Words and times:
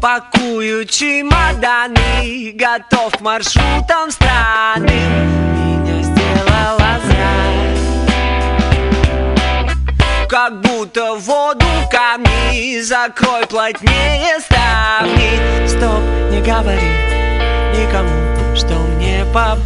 Пакую 0.00 0.86
чемоданы 0.86 2.52
Готов 2.54 3.16
к 3.18 3.20
маршрутам 3.20 4.10
странным 4.10 4.88
Меня 4.88 6.02
сделала 6.02 6.98
зря 7.04 7.34
Как 10.28 10.60
будто 10.60 11.14
воду 11.14 11.66
камни 11.90 12.80
Закрой 12.80 13.46
плотнее 13.46 14.40
ставни. 14.40 15.66
Стоп, 15.66 16.02
не 16.30 16.40
говори 16.40 17.10
никому, 17.80 18.56
что 18.56 18.74
мне 18.74 19.24
по 19.32 19.56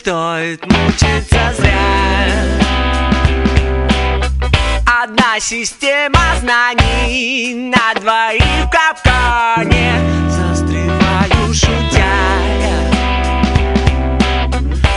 стоит 0.00 0.64
мучиться 0.64 1.52
зря. 1.58 1.76
Одна 5.02 5.38
система 5.38 6.18
знаний 6.40 7.54
на 7.54 7.92
двоих 8.00 8.64
в 8.64 8.70
капкане. 8.70 9.92
Застреваю, 10.30 11.52
шутя. 11.52 12.16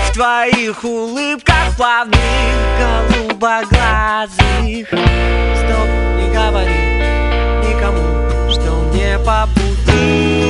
В 0.08 0.14
твоих 0.14 0.82
улыбках 0.86 1.76
плавных 1.76 2.18
голубоглазых. 2.80 4.88
Стоп, 4.88 5.90
не 6.18 6.28
говори 6.34 6.84
никому, 7.68 8.08
что 8.50 8.72
мне 8.94 9.20
по 9.20 9.50
пути 9.54 10.43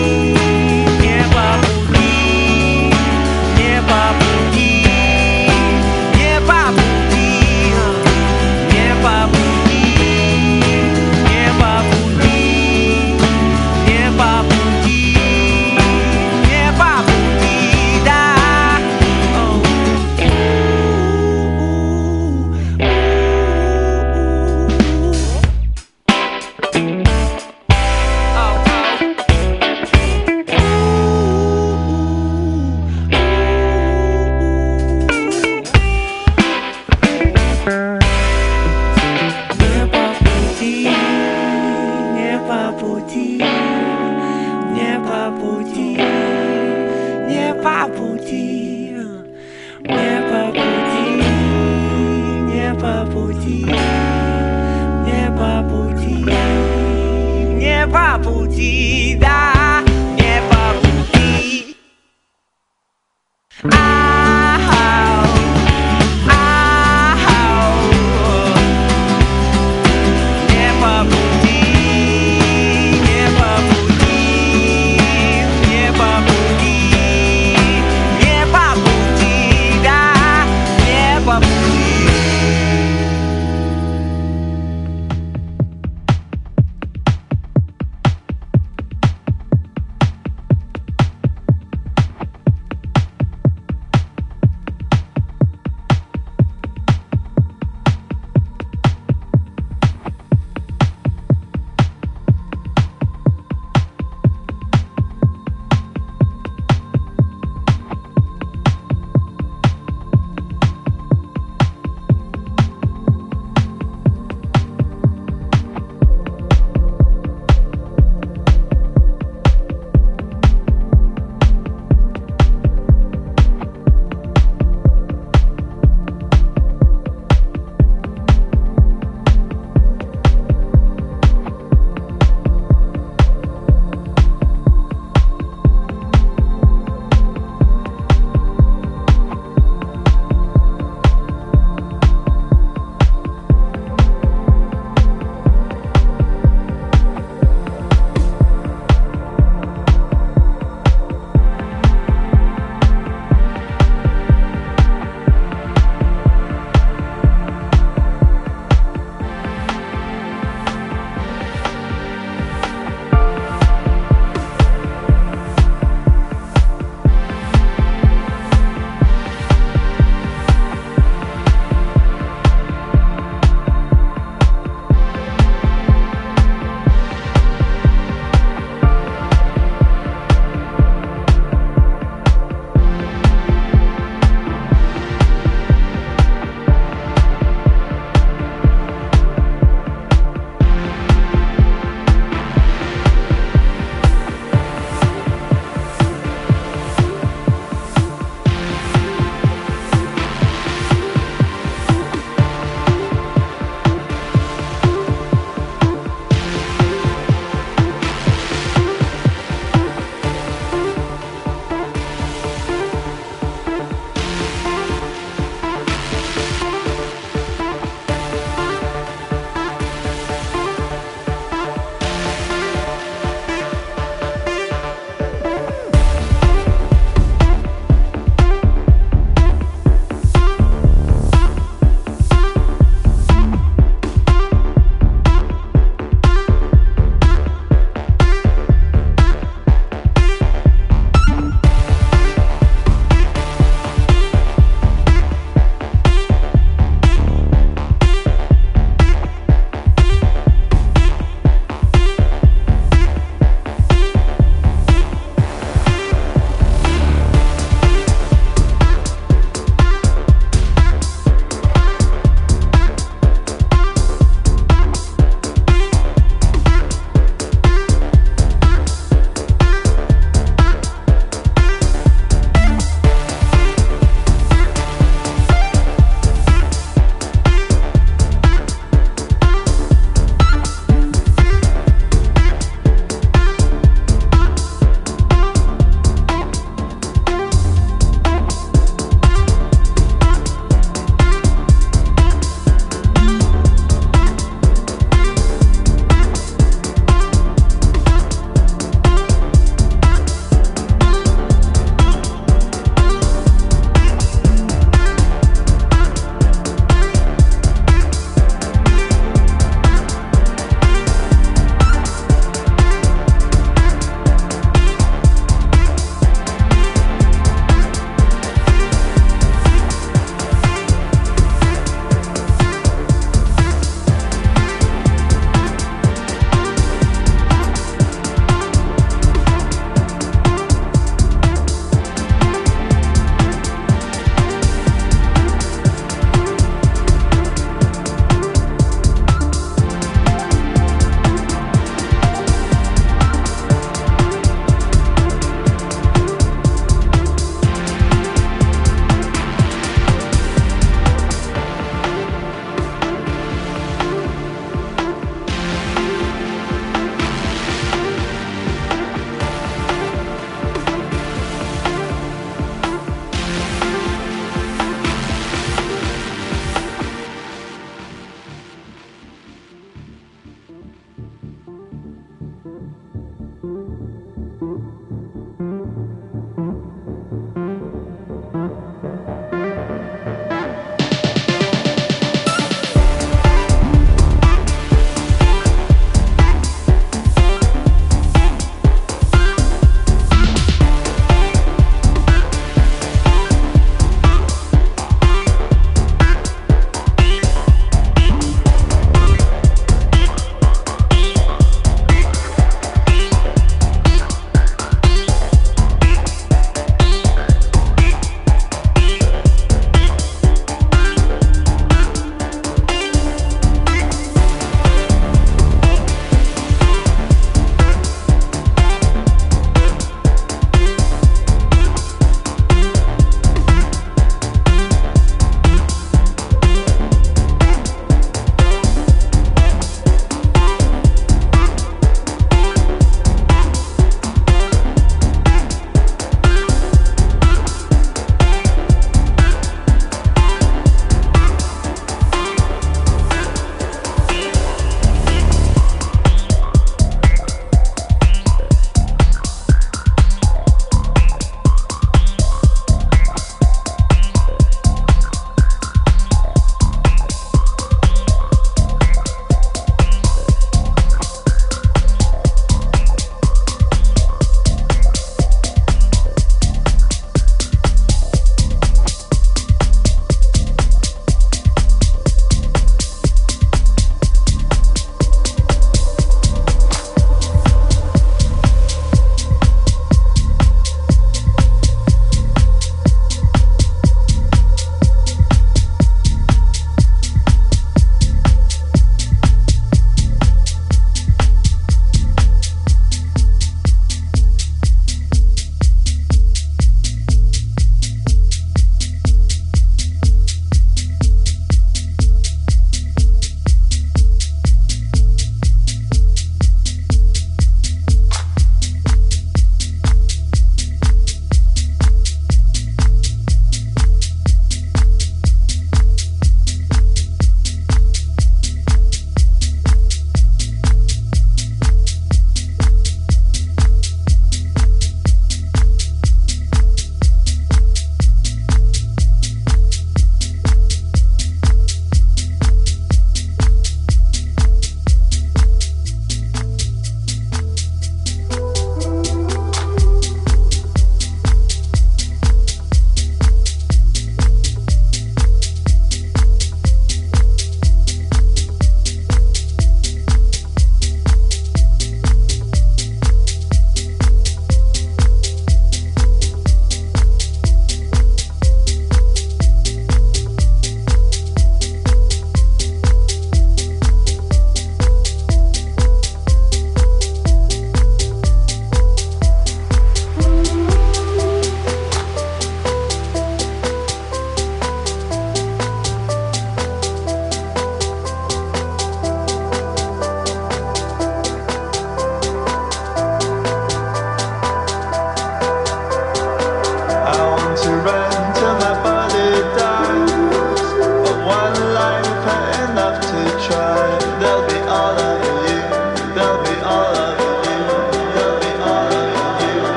Ah! 63.65 64.52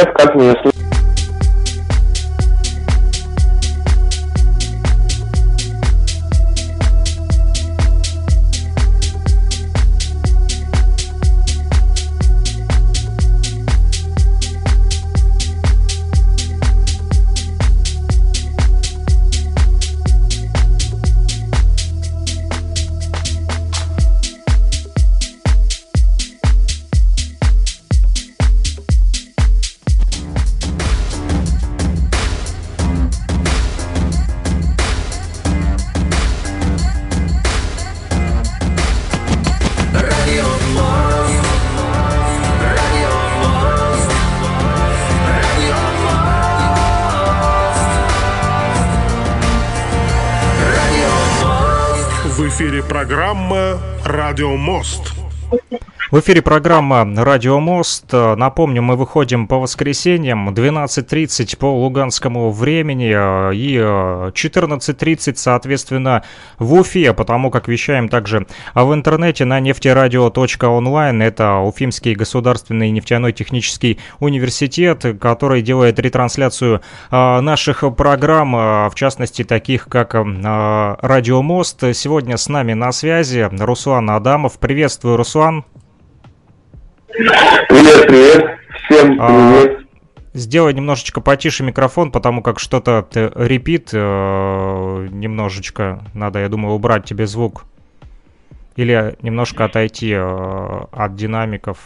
Привет, 0.00 0.16
как 0.16 0.34
меня 0.34 0.54
«Радио 54.40 54.56
Мост». 54.56 55.09
В 56.10 56.18
эфире 56.18 56.42
программа 56.42 57.06
«Радио 57.22 57.60
Мост». 57.60 58.12
Напомню, 58.12 58.82
мы 58.82 58.96
выходим 58.96 59.46
по 59.46 59.60
воскресеньям 59.60 60.48
12.30 60.48 61.56
по 61.56 61.66
луганскому 61.66 62.50
времени 62.50 63.14
э, 63.14 63.54
и 63.54 63.76
э, 63.76 64.32
14.30, 64.34 65.36
соответственно, 65.36 66.24
в 66.58 66.74
Уфе, 66.74 67.14
потому 67.14 67.52
как 67.52 67.68
вещаем 67.68 68.08
также 68.08 68.48
в 68.74 68.92
интернете 68.92 69.44
на 69.44 69.60
нефтерадио.онлайн. 69.60 71.22
Это 71.22 71.58
Уфимский 71.58 72.16
государственный 72.16 72.90
нефтяной 72.90 73.32
технический 73.32 74.00
университет, 74.18 75.06
который 75.20 75.62
делает 75.62 76.00
ретрансляцию 76.00 76.80
э, 77.12 77.40
наших 77.40 77.84
программ, 77.96 78.56
э, 78.56 78.88
в 78.88 78.96
частности, 78.96 79.44
таких 79.44 79.86
как 79.88 80.16
э, 80.16 80.24
«Радио 81.02 81.40
Мост». 81.40 81.84
Сегодня 81.94 82.36
с 82.36 82.48
нами 82.48 82.72
на 82.72 82.90
связи 82.90 83.48
Руслан 83.60 84.10
Адамов. 84.10 84.58
Приветствую, 84.58 85.16
Руслан. 85.16 85.64
Привет, 87.12 88.06
привет. 88.06 88.58
Всем 88.84 89.20
А, 89.20 89.26
привет. 89.28 89.86
Сделай 90.32 90.72
немножечко 90.72 91.20
потише 91.20 91.64
микрофон, 91.64 92.12
потому 92.12 92.42
как 92.42 92.60
что-то 92.60 93.06
репит 93.34 93.90
э, 93.92 93.96
немножечко. 95.10 96.04
Надо, 96.14 96.38
я 96.38 96.48
думаю, 96.48 96.74
убрать 96.74 97.04
тебе 97.04 97.26
звук. 97.26 97.64
Или 98.76 99.16
немножко 99.22 99.64
отойти 99.64 100.12
э, 100.12 100.80
от 100.92 101.16
динамиков. 101.16 101.78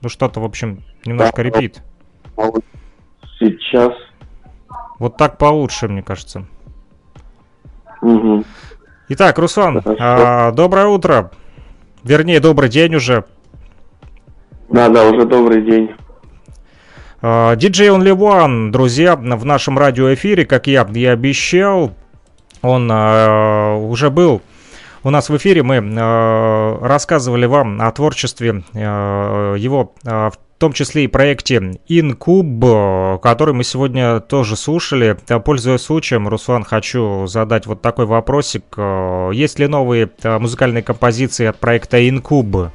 Ну 0.00 0.08
что-то, 0.08 0.40
в 0.40 0.44
общем, 0.44 0.84
немножко 1.04 1.42
репит. 1.42 1.82
Сейчас. 3.38 3.92
Вот 4.98 5.16
так 5.16 5.38
получше, 5.38 5.88
мне 5.88 6.02
кажется. 6.02 6.46
Мгм. 8.00 8.44
Итак, 9.08 9.38
Руслан, 9.38 9.82
а, 9.84 10.52
доброе 10.52 10.86
утро. 10.86 11.30
Вернее, 12.04 12.38
добрый 12.38 12.68
день 12.68 12.94
уже. 12.94 13.24
Да, 14.68 14.88
да, 14.88 15.08
уже 15.08 15.26
добрый 15.26 15.62
день. 15.62 15.90
А, 17.22 17.54
DJ 17.54 17.96
Only 17.96 18.16
One, 18.16 18.70
друзья, 18.70 19.16
в 19.16 19.44
нашем 19.44 19.78
радиоэфире, 19.78 20.44
как 20.44 20.66
я 20.66 20.86
и 20.94 21.04
обещал, 21.04 21.92
он 22.62 22.88
а, 22.92 23.76
уже 23.76 24.10
был 24.10 24.42
у 25.06 25.10
нас 25.10 25.28
в 25.28 25.36
эфире. 25.36 25.62
Мы 25.62 25.80
а, 25.80 26.78
рассказывали 26.82 27.46
вам 27.46 27.80
о 27.80 27.92
творчестве 27.92 28.64
а, 28.74 29.54
его, 29.54 29.94
а, 30.04 30.30
в 30.30 30.38
том 30.58 30.72
числе 30.72 31.04
и 31.04 31.06
проекте 31.06 31.56
Incube, 31.88 33.20
который 33.20 33.54
мы 33.54 33.62
сегодня 33.62 34.18
тоже 34.18 34.56
слушали. 34.56 35.16
Пользуясь 35.44 35.82
случаем, 35.82 36.26
Руслан, 36.26 36.64
хочу 36.64 37.26
задать 37.28 37.66
вот 37.66 37.82
такой 37.82 38.06
вопросик. 38.06 38.64
Есть 39.32 39.58
ли 39.58 39.68
новые 39.68 40.10
музыкальные 40.24 40.82
композиции 40.82 41.46
от 41.46 41.58
проекта 41.58 41.98
Incube? 41.98 42.70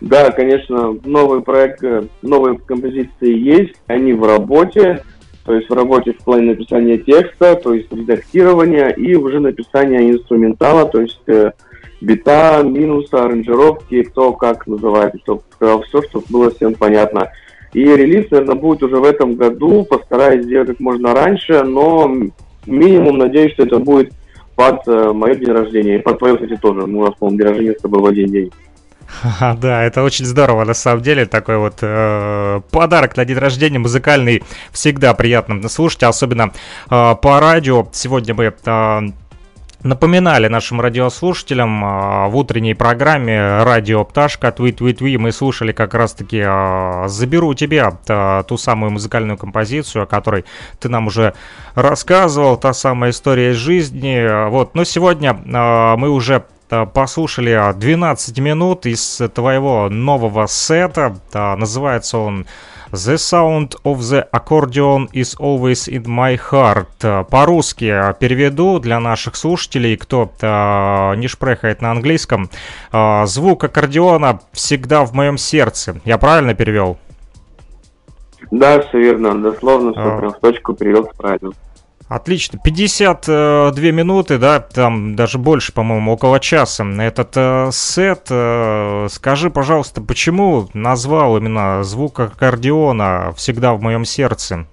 Да, 0.00 0.30
конечно, 0.30 0.96
новый 1.04 1.42
проект, 1.42 1.82
э, 1.82 2.04
новые 2.22 2.58
композиции 2.58 3.36
есть, 3.36 3.74
они 3.86 4.12
в 4.12 4.24
работе, 4.24 5.02
то 5.44 5.54
есть 5.54 5.68
в 5.68 5.72
работе 5.72 6.12
в 6.12 6.18
плане 6.24 6.52
написания 6.52 6.98
текста, 6.98 7.56
то 7.56 7.74
есть 7.74 7.92
редактирования 7.92 8.88
и 8.88 9.14
уже 9.14 9.40
написания 9.40 10.10
инструментала, 10.10 10.86
то 10.86 11.00
есть 11.00 11.22
э, 11.26 11.52
бита, 12.00 12.62
минуса, 12.62 13.24
аранжировки, 13.24 14.02
кто 14.02 14.32
как 14.32 14.66
называет, 14.66 15.14
чтобы 15.22 15.42
все, 15.58 16.02
чтобы 16.02 16.24
было 16.28 16.50
всем 16.50 16.74
понятно. 16.74 17.30
И 17.72 17.84
релиз, 17.84 18.30
наверное, 18.30 18.54
будет 18.54 18.82
уже 18.82 18.96
в 18.96 19.04
этом 19.04 19.34
году, 19.34 19.84
постараюсь 19.84 20.44
сделать 20.44 20.68
как 20.68 20.80
можно 20.80 21.14
раньше, 21.14 21.62
но 21.62 22.12
минимум 22.66 23.18
надеюсь, 23.18 23.52
что 23.52 23.64
это 23.64 23.78
будет 23.78 24.12
под 24.54 24.86
э, 24.86 25.12
мое 25.12 25.34
день 25.34 25.50
рождения, 25.50 25.96
и 25.96 26.02
под 26.02 26.18
твое, 26.18 26.36
кстати, 26.36 26.58
тоже. 26.60 26.86
Мы 26.86 26.98
у 26.98 27.06
нас, 27.06 27.14
по-моему, 27.18 27.38
день 27.38 27.48
рождения 27.48 27.74
с 27.74 27.82
тобой 27.82 28.00
в 28.00 28.06
один 28.06 28.30
день. 28.30 28.52
Ха, 29.20 29.54
Да, 29.60 29.82
это 29.82 30.02
очень 30.02 30.24
здорово, 30.24 30.64
на 30.64 30.74
самом 30.74 31.02
деле, 31.02 31.26
такой 31.26 31.58
вот 31.58 31.78
э, 31.82 32.60
подарок 32.70 33.16
на 33.16 33.24
день 33.24 33.36
рождения 33.36 33.78
музыкальный 33.78 34.42
всегда 34.72 35.12
приятно 35.14 35.68
слушать, 35.68 36.02
особенно 36.02 36.52
э, 36.90 37.14
по 37.20 37.40
радио. 37.40 37.86
Сегодня 37.92 38.34
мы 38.34 38.54
э, 38.64 39.00
напоминали 39.82 40.48
нашим 40.48 40.80
радиослушателям 40.80 41.84
э, 41.84 42.28
в 42.28 42.36
утренней 42.36 42.74
программе 42.74 43.62
«Радио 43.62 44.04
Пташка» 44.04 44.50
Твит 44.50 44.78
Твит 44.78 44.98
Тви 44.98 45.18
мы 45.18 45.30
слушали 45.32 45.72
как 45.72 45.94
раз-таки 45.94 46.42
э, 46.44 47.08
«Заберу 47.08 47.54
тебя» 47.54 47.98
э, 48.08 48.42
ту 48.48 48.56
самую 48.56 48.92
музыкальную 48.92 49.36
композицию, 49.36 50.04
о 50.04 50.06
которой 50.06 50.44
ты 50.80 50.88
нам 50.88 51.08
уже 51.08 51.34
рассказывал, 51.74 52.56
та 52.56 52.72
самая 52.72 53.10
история 53.10 53.50
из 53.50 53.56
жизни. 53.56 54.48
Вот, 54.48 54.74
но 54.74 54.84
сегодня 54.84 55.34
мы 55.34 56.08
уже 56.08 56.44
послушали 56.94 57.50
а, 57.50 57.72
12 57.72 58.38
минут 58.38 58.86
из 58.86 59.20
твоего 59.34 59.88
нового 59.88 60.46
сета. 60.46 61.16
А, 61.34 61.56
Называется 61.56 62.18
он 62.18 62.46
The 62.92 63.14
Sound 63.14 63.76
of 63.84 63.98
the 64.00 64.26
Accordion 64.32 65.08
is 65.12 65.34
Always 65.38 65.88
in 65.88 66.04
My 66.04 66.38
Heart. 66.50 66.86
А, 67.02 67.24
По-русски 67.24 67.86
а, 67.86 68.12
переведу 68.12 68.78
для 68.78 69.00
наших 69.00 69.36
слушателей, 69.36 69.96
кто 69.96 70.30
а, 70.42 71.14
не 71.14 71.28
шпрехает 71.28 71.80
на 71.82 71.90
английском. 71.90 72.50
А, 72.90 73.24
Звук 73.26 73.64
аккордеона 73.64 74.40
всегда 74.52 75.04
в 75.04 75.12
моем 75.14 75.38
сердце. 75.38 76.00
Я 76.04 76.18
правильно 76.18 76.54
перевел? 76.54 76.98
Да, 78.50 78.80
все 78.82 78.98
верно, 78.98 79.40
дословно, 79.40 79.92
все 79.92 80.00
А. 80.02 80.18
прям 80.18 80.32
в 80.32 80.40
точку 80.40 80.74
привел 80.74 81.08
правильно. 81.16 81.52
Отлично. 82.14 82.58
52 82.62 83.72
минуты, 83.90 84.36
да, 84.36 84.60
там 84.60 85.16
даже 85.16 85.38
больше, 85.38 85.72
по-моему, 85.72 86.12
около 86.12 86.40
часа. 86.40 86.84
Этот 87.00 87.30
э, 87.36 87.70
сет, 87.72 88.26
э, 88.28 89.06
скажи, 89.08 89.48
пожалуйста, 89.48 90.02
почему 90.02 90.68
назвал 90.74 91.38
именно 91.38 91.82
звук 91.84 92.20
аккордеона 92.20 93.32
всегда 93.34 93.72
в 93.72 93.80
моем 93.80 94.04
сердце? 94.04 94.66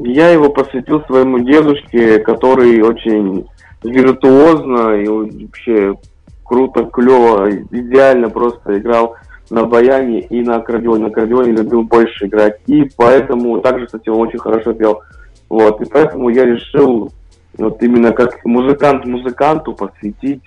Я 0.00 0.30
его 0.30 0.48
посвятил 0.50 1.00
своему 1.04 1.38
дедушке, 1.38 2.18
который 2.18 2.82
очень 2.82 3.46
виртуозно 3.84 4.94
и 4.94 5.06
вообще 5.06 5.94
круто, 6.42 6.86
клево, 6.86 7.50
идеально 7.70 8.30
просто 8.30 8.78
играл 8.78 9.14
на 9.48 9.64
баяне 9.64 10.22
и 10.22 10.40
на 10.40 10.56
аккордеоне. 10.56 11.04
На 11.04 11.08
аккордеоне 11.10 11.52
любил 11.52 11.84
больше 11.84 12.26
играть. 12.26 12.56
И 12.66 12.90
поэтому, 12.96 13.60
также, 13.60 13.86
кстати, 13.86 14.08
он 14.08 14.26
очень 14.26 14.40
хорошо 14.40 14.72
пел. 14.72 15.02
Вот, 15.48 15.80
и 15.80 15.84
поэтому 15.86 16.28
я 16.28 16.44
решил 16.44 17.12
вот 17.56 17.82
именно 17.82 18.12
как 18.12 18.44
музыкант 18.44 19.04
музыканту 19.06 19.72
посвятить 19.74 20.42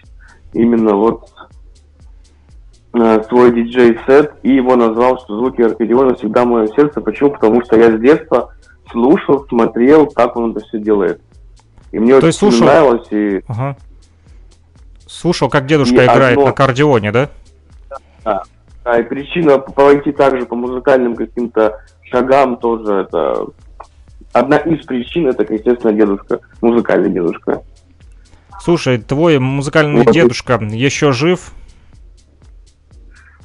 именно 0.53 0.95
вот 0.95 1.29
э, 2.93 3.23
свой 3.27 3.51
диджей-сет 3.53 4.33
и 4.43 4.53
его 4.55 4.75
назвал, 4.75 5.19
что 5.19 5.37
звуки 5.37 5.61
аккордеона 5.61 6.15
всегда 6.15 6.43
в 6.43 6.47
моем 6.47 6.67
сердце. 6.73 7.01
Почему? 7.01 7.31
Потому 7.31 7.63
что 7.63 7.77
я 7.77 7.95
с 7.95 7.99
детства 7.99 8.53
слушал, 8.91 9.45
смотрел, 9.47 10.07
как 10.07 10.35
он 10.35 10.51
это 10.51 10.59
все 10.67 10.79
делает. 10.79 11.21
И 11.91 11.99
мне 11.99 12.11
То 12.11 12.17
очень 12.17 12.27
есть 12.27 12.39
слушал- 12.39 12.65
нравилось, 12.67 13.07
и 13.11 13.41
Ага. 13.47 13.75
Слушал, 15.07 15.49
как 15.49 15.65
дедушка 15.65 15.95
И 16.03 16.05
играет 16.05 16.37
одно- 16.37 16.45
на 16.45 16.49
аккордеоне, 16.51 17.11
да? 17.11 17.29
Да, 18.23 18.97
и 18.97 19.03
причина 19.03 19.59
пойти 19.59 20.11
также 20.11 20.45
по 20.45 20.55
музыкальным 20.55 21.15
каким-то 21.15 21.81
шагам 22.09 22.57
тоже 22.57 22.93
это... 23.07 23.47
Одна 24.33 24.57
из 24.57 24.85
причин 24.85 25.27
это, 25.27 25.43
естественно, 25.51 25.93
дедушка, 25.93 26.39
музыкальный 26.61 27.09
дедушка. 27.09 27.63
Слушай, 28.61 28.99
твой 28.99 29.39
музыкальный 29.39 30.03
Вот. 30.03 30.13
дедушка 30.13 30.55
еще 30.61 31.11
жив? 31.11 31.51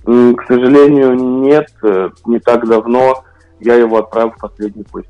К 0.04 0.44
сожалению, 0.46 1.14
нет, 1.14 1.66
э, 1.82 2.10
не 2.26 2.38
так 2.38 2.68
давно 2.68 3.24
я 3.58 3.74
его 3.74 3.98
отправил 3.98 4.30
в 4.30 4.38
последний 4.38 4.84
путь. 4.84 5.06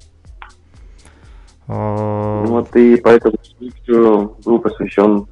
Э, 1.69 2.45
Вот 2.47 2.75
и 2.77 2.97
поэтому 2.97 3.37
был 4.45 4.59
посвящен 4.61 5.27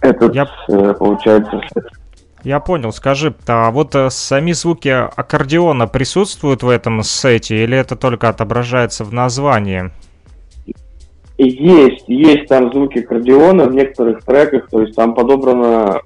этот, 0.00 0.34
Я- 0.34 0.48
э, 0.68 0.94
получается, 0.94 1.60
Я 2.42 2.60
понял, 2.60 2.92
скажи, 2.92 3.34
а 3.46 3.70
вот 3.70 3.94
э, 3.94 4.08
сами 4.10 4.52
звуки 4.52 4.88
аккордеона 4.88 5.86
присутствуют 5.86 6.62
в 6.62 6.68
этом 6.68 7.02
сете 7.02 7.62
или 7.62 7.76
это 7.76 7.96
только 7.96 8.28
отображается 8.28 9.04
в 9.04 9.12
названии? 9.12 9.90
Есть, 11.36 12.04
есть 12.08 12.46
там 12.48 12.72
звуки 12.72 13.00
аккордеона 13.00 13.66
в 13.66 13.74
некоторых 13.74 14.24
треках, 14.24 14.68
то 14.70 14.82
есть 14.82 14.94
там 14.94 15.14
подобрана 15.14 16.00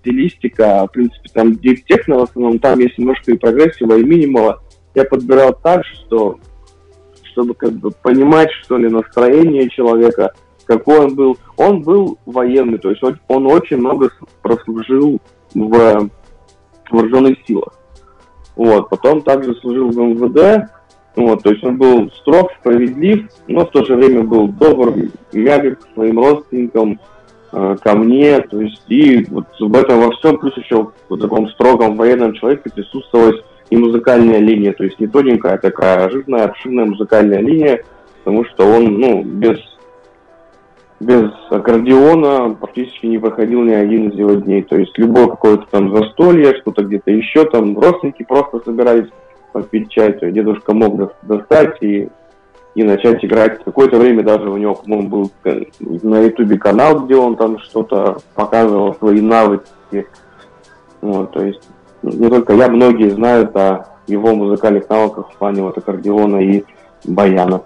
стилистика, 0.00 0.86
в 0.86 0.92
принципе, 0.92 1.30
там 1.32 1.56
дип 1.56 1.84
техно 1.86 2.18
в 2.18 2.22
основном, 2.22 2.58
там 2.58 2.78
есть 2.78 2.98
немножко 2.98 3.32
и 3.32 3.38
прогрессива, 3.38 3.96
и 3.96 4.04
минимала. 4.04 4.60
Я 4.94 5.04
подбирал 5.04 5.54
так, 5.62 5.84
что 5.86 6.38
чтобы 7.32 7.54
как 7.54 7.72
бы 7.72 7.90
понимать, 7.90 8.50
что 8.64 8.76
ли, 8.76 8.88
настроение 8.88 9.68
человека, 9.70 10.32
какой 10.64 11.00
он 11.00 11.14
был. 11.14 11.38
Он 11.56 11.82
был 11.82 12.18
военный, 12.26 12.78
то 12.78 12.90
есть 12.90 13.02
он, 13.02 13.18
он 13.28 13.46
очень 13.46 13.78
много 13.78 14.10
прослужил 14.42 15.20
в 15.54 16.10
вооруженных 16.90 17.38
силах. 17.46 17.74
Вот, 18.56 18.88
потом 18.90 19.22
также 19.22 19.54
служил 19.54 19.90
в 19.90 19.96
МВД, 19.96 20.70
вот, 21.16 21.42
то 21.42 21.50
есть 21.50 21.64
он 21.64 21.76
был 21.76 22.10
строг, 22.20 22.52
справедлив, 22.60 23.28
но 23.48 23.64
в 23.64 23.70
то 23.70 23.84
же 23.84 23.94
время 23.96 24.22
был 24.22 24.48
добр, 24.48 24.94
мягок 25.32 25.80
к 25.80 25.94
своим 25.94 26.18
родственникам, 26.18 27.00
э, 27.52 27.76
ко 27.82 27.94
мне, 27.94 28.40
то 28.40 28.60
есть 28.60 28.82
и 28.88 29.24
вот 29.30 29.46
в 29.58 29.74
этом 29.74 30.00
во 30.00 30.12
всем, 30.12 30.38
плюс 30.38 30.56
еще 30.56 30.90
в 31.08 31.18
таком 31.18 31.48
строгом 31.50 31.96
военном 31.96 32.34
человеке 32.34 32.70
присутствовалась 32.74 33.40
и 33.70 33.76
музыкальная 33.76 34.38
линия, 34.38 34.72
то 34.72 34.84
есть 34.84 35.00
не 35.00 35.06
тоненькая, 35.06 35.54
а 35.54 35.58
такая 35.58 36.08
жирная, 36.10 36.44
обширная 36.44 36.84
музыкальная 36.84 37.40
линия, 37.40 37.84
потому 38.22 38.44
что 38.44 38.66
он, 38.66 39.00
ну, 39.00 39.22
без 39.22 39.58
без 41.00 41.30
аккордеона 41.48 42.54
практически 42.54 43.06
не 43.06 43.18
проходил 43.18 43.62
ни 43.62 43.72
один 43.72 44.10
из 44.10 44.18
его 44.18 44.34
дней. 44.34 44.62
То 44.62 44.76
есть 44.76 44.96
любое 44.98 45.28
какое-то 45.28 45.64
там 45.70 45.96
застолье, 45.96 46.54
что-то 46.60 46.84
где-то 46.84 47.10
еще, 47.10 47.44
там 47.46 47.78
родственники 47.78 48.22
просто 48.22 48.60
собирались 48.64 49.08
попить 49.52 49.90
чай, 49.90 50.12
то 50.12 50.30
дедушка 50.30 50.74
мог 50.74 51.00
дос- 51.00 51.14
достать 51.22 51.78
и, 51.80 52.08
и 52.74 52.84
начать 52.84 53.24
играть. 53.24 53.64
Какое-то 53.64 53.98
время 53.98 54.22
даже 54.22 54.48
у 54.50 54.58
него, 54.58 54.74
по-моему, 54.74 55.08
был 55.08 55.30
э, 55.44 55.62
на 55.80 56.20
ютубе 56.20 56.58
канал, 56.58 57.00
где 57.00 57.16
он 57.16 57.34
там 57.36 57.58
что-то 57.58 58.18
показывал, 58.34 58.94
свои 58.94 59.20
навыки. 59.20 60.06
Вот, 61.00 61.32
то 61.32 61.42
есть 61.42 61.66
не 62.02 62.28
только 62.28 62.52
я, 62.52 62.68
многие 62.68 63.08
знают 63.08 63.56
о 63.56 63.86
его 64.06 64.34
музыкальных 64.34 64.88
навыках 64.90 65.30
в 65.30 65.36
плане 65.36 65.62
вот 65.62 65.78
аккордеона 65.78 66.36
и 66.36 66.64
баяна. 67.04 67.62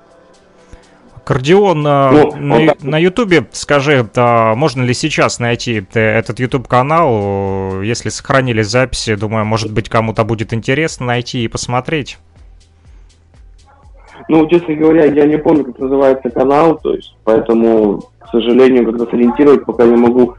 Аккордеон 1.25 1.87
э, 1.87 2.11
Ну, 2.11 2.37
на, 2.37 2.55
он 2.55 2.71
на 2.83 2.99
Ютубе, 2.99 3.47
скажи, 3.53 4.07
а 4.15 4.55
можно 4.55 4.83
ли 4.83 4.93
сейчас 4.93 5.39
найти 5.39 5.85
э, 5.95 6.01
этот 6.01 6.39
Ютуб 6.39 6.69
канал? 6.69 7.81
Если 7.83 8.11
сохранили 8.11 8.61
записи, 8.61 9.15
думаю, 9.15 9.47
может 9.47 9.73
быть, 9.73 9.89
кому-то 9.89 10.25
будет 10.25 10.53
интересно 10.53 11.07
найти 11.07 11.45
и 11.45 11.49
посмотреть. 11.49 12.19
Ну, 14.29 14.47
честно 14.49 14.75
говоря, 14.75 15.07
я 15.07 15.27
не 15.27 15.39
помню, 15.39 15.65
как 15.65 15.79
называется 15.79 16.31
канал, 16.31 16.79
то 16.83 16.95
есть, 16.95 17.15
поэтому, 17.25 18.03
к 18.21 18.29
сожалению, 18.31 18.87
как-то 18.87 19.11
сориентировать 19.11 19.65
пока 19.65 19.85
не 19.85 19.97
могу. 19.97 20.35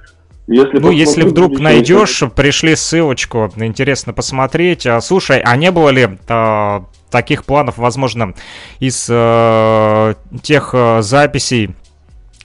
Если 0.47 0.77
Ну, 0.77 0.91
если 0.91 1.23
вдруг 1.23 1.59
найдешь, 1.59 2.21
пришли 2.35 2.75
ссылочку, 2.75 3.51
интересно 3.57 4.13
посмотреть. 4.13 4.85
А, 4.85 5.01
Слушай, 5.01 5.41
а 5.43 5.55
не 5.55 5.71
было 5.71 5.89
ли 5.89 6.07
а, 6.29 6.85
таких 7.15 7.45
планов, 7.45 7.77
возможно, 7.77 8.33
из 8.81 9.07
э, 9.09 10.13
тех 10.41 10.71
э, 10.73 11.01
записей. 11.01 11.69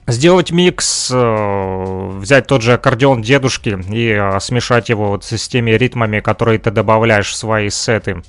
Сделать 0.07 0.51
микс, 0.51 1.11
э, 1.13 2.09
взять 2.19 2.47
тот 2.47 2.61
же 2.61 2.73
аккордеон 2.73 3.21
дедушки 3.21 3.77
и 3.91 4.11
э, 4.11 4.39
смешать 4.39 4.87
его 4.87 5.09
вот 5.09 5.25
с 5.25 5.47
теми 5.49 5.71
ритмами, 5.71 6.21
которые 6.21 6.57
ты 6.57 6.71
добавляешь 6.71 7.31
в 7.31 7.35
свои 7.35 7.69
сеты? 7.69 8.23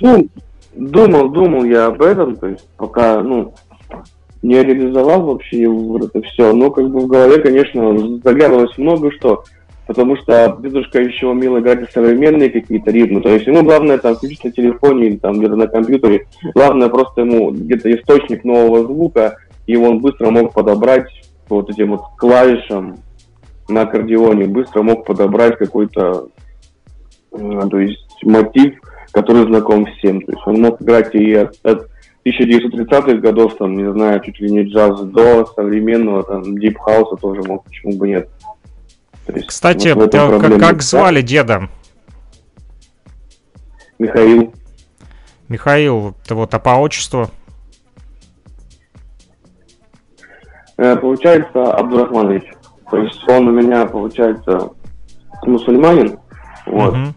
Ну, 0.00 0.26
думал, 0.74 1.28
думал 1.28 1.62
я 1.62 1.86
об 1.86 2.02
этом, 2.02 2.34
то 2.34 2.48
есть 2.48 2.66
пока, 2.76 3.20
ну, 3.20 3.54
не 4.42 4.60
реализовал 4.64 5.22
вообще 5.22 5.62
это 5.62 6.22
все, 6.22 6.52
но 6.52 6.72
как 6.72 6.90
бы 6.90 7.02
в 7.02 7.06
голове, 7.06 7.40
конечно, 7.40 8.18
заглядывалось 8.24 8.76
много 8.78 9.12
что, 9.12 9.44
потому 9.92 10.16
что 10.16 10.58
дедушка 10.62 11.02
еще 11.02 11.26
умел 11.26 11.58
играть 11.58 11.82
и 11.82 11.92
современные 11.92 12.48
какие-то 12.48 12.90
ритмы, 12.90 13.20
то 13.20 13.28
есть 13.28 13.46
ему 13.46 13.62
главное 13.62 13.98
там 13.98 14.14
включить 14.14 14.44
на 14.44 14.50
телефоне 14.50 15.08
или 15.08 15.16
там 15.16 15.38
где-то 15.38 15.54
на 15.54 15.66
компьютере, 15.66 16.26
главное 16.54 16.88
просто 16.88 17.20
ему 17.20 17.50
где-то 17.50 17.94
источник 17.94 18.42
нового 18.42 18.84
звука, 18.84 19.36
и 19.66 19.76
он 19.76 20.00
быстро 20.00 20.30
мог 20.30 20.54
подобрать 20.54 21.06
по 21.46 21.56
вот 21.56 21.68
этим 21.68 21.90
вот 21.90 22.00
клавишам 22.16 22.96
на 23.68 23.82
аккордеоне, 23.82 24.46
быстро 24.46 24.82
мог 24.82 25.04
подобрать 25.04 25.58
какой-то, 25.58 26.28
э, 27.32 27.60
то 27.70 27.78
есть 27.78 28.08
мотив, 28.24 28.74
который 29.12 29.44
знаком 29.44 29.84
всем. 29.84 30.22
То 30.22 30.32
есть 30.32 30.42
он 30.46 30.62
мог 30.62 30.80
играть 30.80 31.14
и 31.14 31.34
от, 31.34 31.54
от 31.64 31.86
1930-х 32.24 33.14
годов, 33.14 33.56
там, 33.56 33.76
не 33.76 33.92
знаю, 33.92 34.20
чуть 34.20 34.40
ли 34.40 34.50
не 34.50 34.62
джаз 34.62 35.02
до 35.02 35.44
современного, 35.44 36.22
там, 36.22 36.56
дип 36.56 36.78
хауса 36.78 37.16
тоже 37.16 37.42
мог, 37.42 37.64
почему 37.64 37.96
бы 37.98 38.08
нет. 38.08 38.30
То 39.26 39.32
есть 39.34 39.48
Кстати, 39.48 39.88
вот 39.88 40.14
э, 40.14 40.40
как, 40.40 40.58
как 40.58 40.82
звали 40.82 41.22
деда? 41.22 41.68
Михаил. 43.98 44.52
Михаил, 45.48 46.14
ты 46.26 46.34
вот, 46.34 46.52
а 46.54 46.58
по 46.58 46.70
отчеству? 46.70 47.30
Э, 50.76 50.96
получается, 50.96 51.72
Абдурахманович. 51.72 52.44
То 52.90 52.98
есть 52.98 53.28
он 53.28 53.48
у 53.48 53.52
меня, 53.52 53.86
получается, 53.86 54.70
мусульманин. 55.46 56.18
Вот. 56.66 56.94
Мгм. 56.94 57.14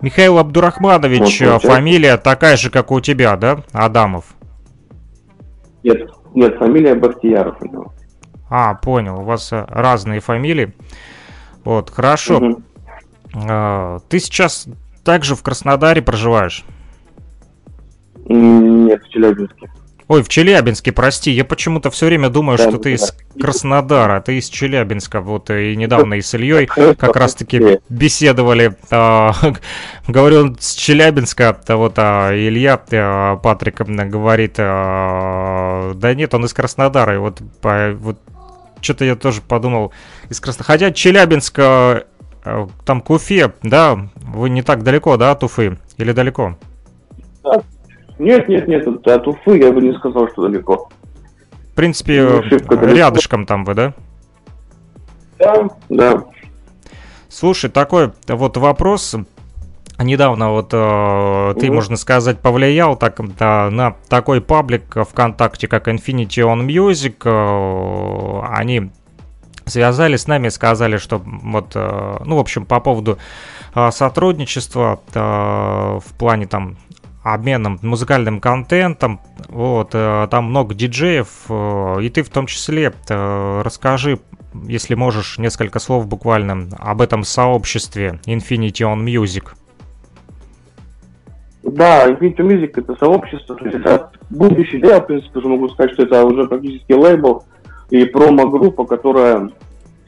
Михаил 0.00 0.38
Абдурахманович, 0.38 1.40
Вот, 1.40 1.64
э, 1.64 1.68
фамилия 1.68 2.16
такая 2.16 2.56
же, 2.56 2.70
как 2.70 2.90
у 2.90 3.00
тебя, 3.00 3.36
да? 3.36 3.62
Адамов. 3.72 4.24
Нет, 5.82 6.10
нет, 6.34 6.56
фамилия 6.58 6.94
Бахтияров 6.94 7.60
у 7.60 7.66
него. 7.66 7.92
А, 8.50 8.74
понял, 8.74 9.20
у 9.20 9.24
вас 9.24 9.52
э, 9.52 9.64
разные 9.68 10.20
фамилии. 10.20 10.72
Вот, 11.64 11.90
хорошо. 11.90 12.40
Мгм. 12.40 12.64
Э, 13.48 13.98
Ты 14.08 14.20
сейчас 14.20 14.66
также 15.04 15.34
в 15.34 15.42
Краснодаре 15.42 16.00
проживаешь? 16.02 16.64
Нет, 18.26 19.02
в 19.04 19.08
Челябинске. 19.10 19.70
Ой, 20.08 20.22
в 20.22 20.28
Челябинске, 20.30 20.90
прости, 20.90 21.30
я 21.30 21.44
почему-то 21.44 21.90
все 21.90 22.06
время 22.06 22.30
думаю, 22.30 22.56
Да, 22.56 22.68
что 22.70 22.78
ты 22.78 22.84
да. 22.84 22.94
из 22.94 23.14
Краснодара, 23.38 24.16
а 24.16 24.20
ты 24.22 24.38
из 24.38 24.48
Челябинска. 24.48 25.20
Вот 25.20 25.50
и 25.50 25.76
недавно 25.76 26.14
и 26.14 26.22
с 26.22 26.32
Ильей 26.34 26.64
как 26.96 27.14
раз 27.14 27.34
таки 27.34 27.58
Быстрее. 27.58 27.80
беседовали. 27.90 28.74
а, 28.90 29.32
Говорю, 30.08 30.40
он 30.40 30.56
с 30.58 30.72
Челябинска, 30.74 31.58
а 31.68 31.76
вот 31.76 31.94
а 31.98 32.32
Илья 32.34 32.80
а, 32.92 33.36
Патрик 33.36 33.82
говорит, 33.82 34.54
а, 34.58 35.92
да 35.94 36.14
нет, 36.14 36.32
он 36.32 36.46
из 36.46 36.54
Краснодара. 36.54 37.14
И 37.14 37.18
вот, 37.18 37.42
по- 37.60 37.92
вот 37.98 38.18
что-то 38.80 39.04
я 39.04 39.16
тоже 39.16 39.40
подумал 39.40 39.92
из 40.28 40.40
Краснодара. 40.40 40.66
Хотя 40.66 40.90
Челябинск, 40.92 41.58
а, 41.58 42.04
а, 42.44 42.68
там 42.84 43.00
к 43.00 43.10
Уфе, 43.10 43.52
да, 43.62 43.98
вы 44.16 44.50
не 44.50 44.62
так 44.62 44.82
далеко, 44.82 45.16
да, 45.16 45.32
от 45.32 45.42
Уфы? 45.44 45.78
Или 45.96 46.12
далеко? 46.12 46.56
Нет, 48.18 48.48
нет, 48.48 48.66
нет, 48.66 48.86
от, 48.86 49.26
Уфы 49.28 49.58
я 49.58 49.72
бы 49.72 49.80
не 49.80 49.92
сказал, 49.94 50.28
что 50.28 50.48
далеко. 50.48 50.88
В 51.72 51.74
принципе, 51.74 52.22
Ну, 52.22 52.42
далеко. 52.42 52.74
рядышком 52.74 53.46
там 53.46 53.64
вы, 53.64 53.74
да? 53.74 53.94
Да, 55.38 55.68
да. 55.88 56.24
Слушай, 57.28 57.70
такой 57.70 58.12
вот 58.26 58.56
вопрос. 58.56 59.14
Недавно 59.98 60.50
вот 60.52 60.70
э, 60.72 61.54
ты, 61.58 61.66
Мгм. 61.66 61.74
можно 61.74 61.96
сказать, 61.96 62.38
повлиял 62.38 62.94
так, 62.96 63.18
да, 63.36 63.68
на 63.68 63.96
такой 64.08 64.40
паблик 64.40 64.94
ВКонтакте, 64.94 65.66
как 65.66 65.88
Infinity 65.88 66.44
on 66.44 66.66
Music. 66.66 67.16
Э, 67.24 68.46
они 68.54 68.92
связались 69.66 70.22
с 70.22 70.26
нами, 70.28 70.50
сказали, 70.50 70.98
что 70.98 71.20
вот, 71.24 71.72
э, 71.74 72.16
ну, 72.24 72.36
в 72.36 72.38
общем, 72.38 72.64
по 72.64 72.78
поводу 72.78 73.18
э, 73.74 73.90
сотрудничества 73.90 75.00
э, 75.12 75.18
в 75.20 76.14
плане 76.16 76.46
там 76.46 76.76
обменом 77.24 77.80
музыкальным 77.82 78.40
контентом, 78.40 79.20
вот, 79.48 79.90
э, 79.94 80.28
там 80.30 80.44
много 80.44 80.74
диджеев, 80.74 81.28
э, 81.48 81.96
и 82.02 82.08
ты 82.08 82.22
в 82.22 82.28
том 82.30 82.46
числе 82.46 82.94
э, 83.08 83.62
расскажи, 83.64 84.20
если 84.64 84.94
можешь, 84.94 85.38
несколько 85.38 85.80
слов 85.80 86.06
буквально 86.06 86.68
об 86.78 87.02
этом 87.02 87.24
сообществе 87.24 88.20
Infinity 88.26 88.82
on 88.82 89.04
Music. 89.04 89.48
Да, 91.72 92.08
Infinity 92.08 92.38
Music 92.38 92.72
это 92.76 92.94
сообщество, 92.96 93.56
то 93.56 93.64
есть 93.64 93.76
это 93.78 94.10
будущее, 94.30 94.80
я, 94.84 95.00
в 95.00 95.06
принципе, 95.06 95.38
уже 95.38 95.48
могу 95.48 95.68
сказать, 95.68 95.92
что 95.92 96.02
это 96.04 96.24
уже 96.24 96.46
практически 96.46 96.92
лейбл 96.92 97.44
и 97.90 98.04
промо-группа, 98.04 98.84
которая 98.84 99.50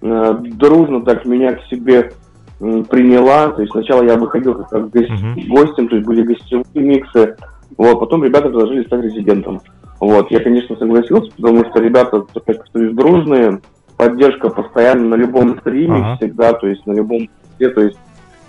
э, 0.02 0.34
дружно 0.40 1.02
так 1.04 1.24
меня 1.24 1.52
к 1.54 1.62
себе 1.64 2.12
м, 2.60 2.84
приняла. 2.84 3.48
То 3.48 3.62
есть 3.62 3.72
сначала 3.72 4.02
я 4.02 4.16
выходил 4.16 4.54
как, 4.54 4.68
как 4.68 4.88
гость- 4.90 5.10
Мгм. 5.10 5.48
гостем, 5.48 5.88
то 5.88 5.96
есть 5.96 6.06
были 6.06 6.22
гостевые 6.22 6.64
миксы. 6.74 7.36
Вот, 7.76 8.00
потом 8.00 8.24
ребята 8.24 8.48
предложили 8.48 8.84
стать 8.84 9.02
резидентом. 9.04 9.60
Вот, 9.98 10.30
я, 10.30 10.40
конечно, 10.40 10.76
согласился, 10.76 11.30
потому 11.36 11.64
что 11.66 11.80
ребята, 11.80 12.22
так 12.44 12.66
сказать, 12.66 12.94
дружные, 12.94 13.60
поддержка 13.96 14.48
постоянно 14.48 15.08
на 15.08 15.14
любом 15.14 15.58
стриме 15.60 15.96
Ага. 15.96 16.16
всегда, 16.16 16.52
то 16.54 16.66
есть 16.66 16.86
на 16.86 16.92
любом 16.92 17.28
то 17.58 17.80
есть 17.82 17.98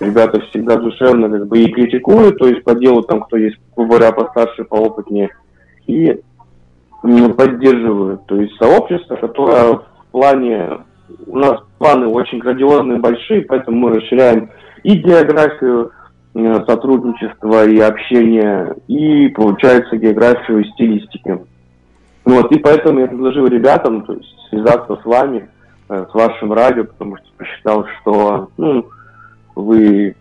ребята 0.02 0.42
всегда 0.50 0.78
душевно 0.78 1.30
как 1.30 1.48
бы 1.48 1.60
и 1.60 1.72
критикуют, 1.72 2.38
то 2.38 2.48
есть 2.48 2.64
по 2.64 2.76
делу 2.76 3.04
там, 3.04 3.22
кто 3.22 3.38
есть, 3.38 3.58
говоря, 3.76 4.12
постарше, 4.12 4.64
поопытнее, 4.64 5.30
и 5.88 6.20
поддерживают. 7.02 8.26
То 8.26 8.36
есть 8.36 8.56
сообщество, 8.58 9.16
которое 9.16 9.74
в 9.74 9.86
плане, 10.12 10.80
у 11.28 11.38
нас 11.38 11.62
планы 11.78 12.08
очень 12.08 12.40
грандиозные, 12.40 13.00
большие, 13.00 13.44
поэтому 13.44 13.78
мы 13.78 13.96
расширяем 13.96 14.50
и 14.84 14.96
географию 14.96 15.92
э, 16.34 16.64
сотрудничества 16.68 17.66
и 17.68 17.80
общения, 17.80 18.76
и, 18.88 19.30
получается, 19.30 19.98
географию 19.98 20.66
стилистики. 20.66 21.40
Вот, 22.26 22.52
и 22.52 22.60
поэтому 22.60 23.00
я 23.00 23.08
предложил 23.08 23.48
ребятам 23.48 24.04
то 24.04 24.14
есть, 24.14 24.36
связаться 24.50 24.96
с 25.02 25.06
вами, 25.06 25.50
э, 25.90 26.06
с 26.10 26.14
вашим 26.14 26.54
радио, 26.54 26.86
потому 26.86 27.18
что 27.18 27.26
посчитал, 27.38 27.86
что 28.02 28.50
ну, 28.58 28.86
вы, 29.62 30.16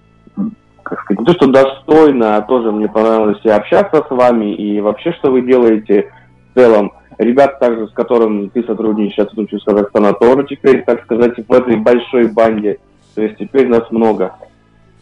как 0.82 1.00
сказать, 1.00 1.20
не 1.20 1.26
то, 1.26 1.32
что 1.32 1.46
достойно, 1.46 2.36
а 2.36 2.42
тоже 2.42 2.72
мне 2.72 2.88
понравилось 2.88 3.40
и 3.44 3.48
общаться 3.48 4.04
с 4.06 4.10
вами, 4.10 4.54
и 4.54 4.80
вообще, 4.80 5.12
что 5.12 5.30
вы 5.30 5.42
делаете 5.42 6.12
в 6.50 6.58
целом. 6.58 6.92
Ребят, 7.18 7.58
также, 7.58 7.86
с 7.86 7.92
которыми 7.92 8.48
ты 8.48 8.62
сотрудничаешь, 8.62 9.18
я 9.18 9.24
сотрудничаю 9.24 9.60
с 9.60 9.64
Казахстана, 9.64 10.14
тоже 10.14 10.46
теперь, 10.48 10.84
так 10.84 11.02
сказать, 11.04 11.34
в 11.36 11.52
этой 11.52 11.76
большой 11.76 12.28
банде. 12.32 12.78
То 13.14 13.22
есть 13.22 13.36
теперь 13.38 13.68
нас 13.68 13.90
много. 13.90 14.34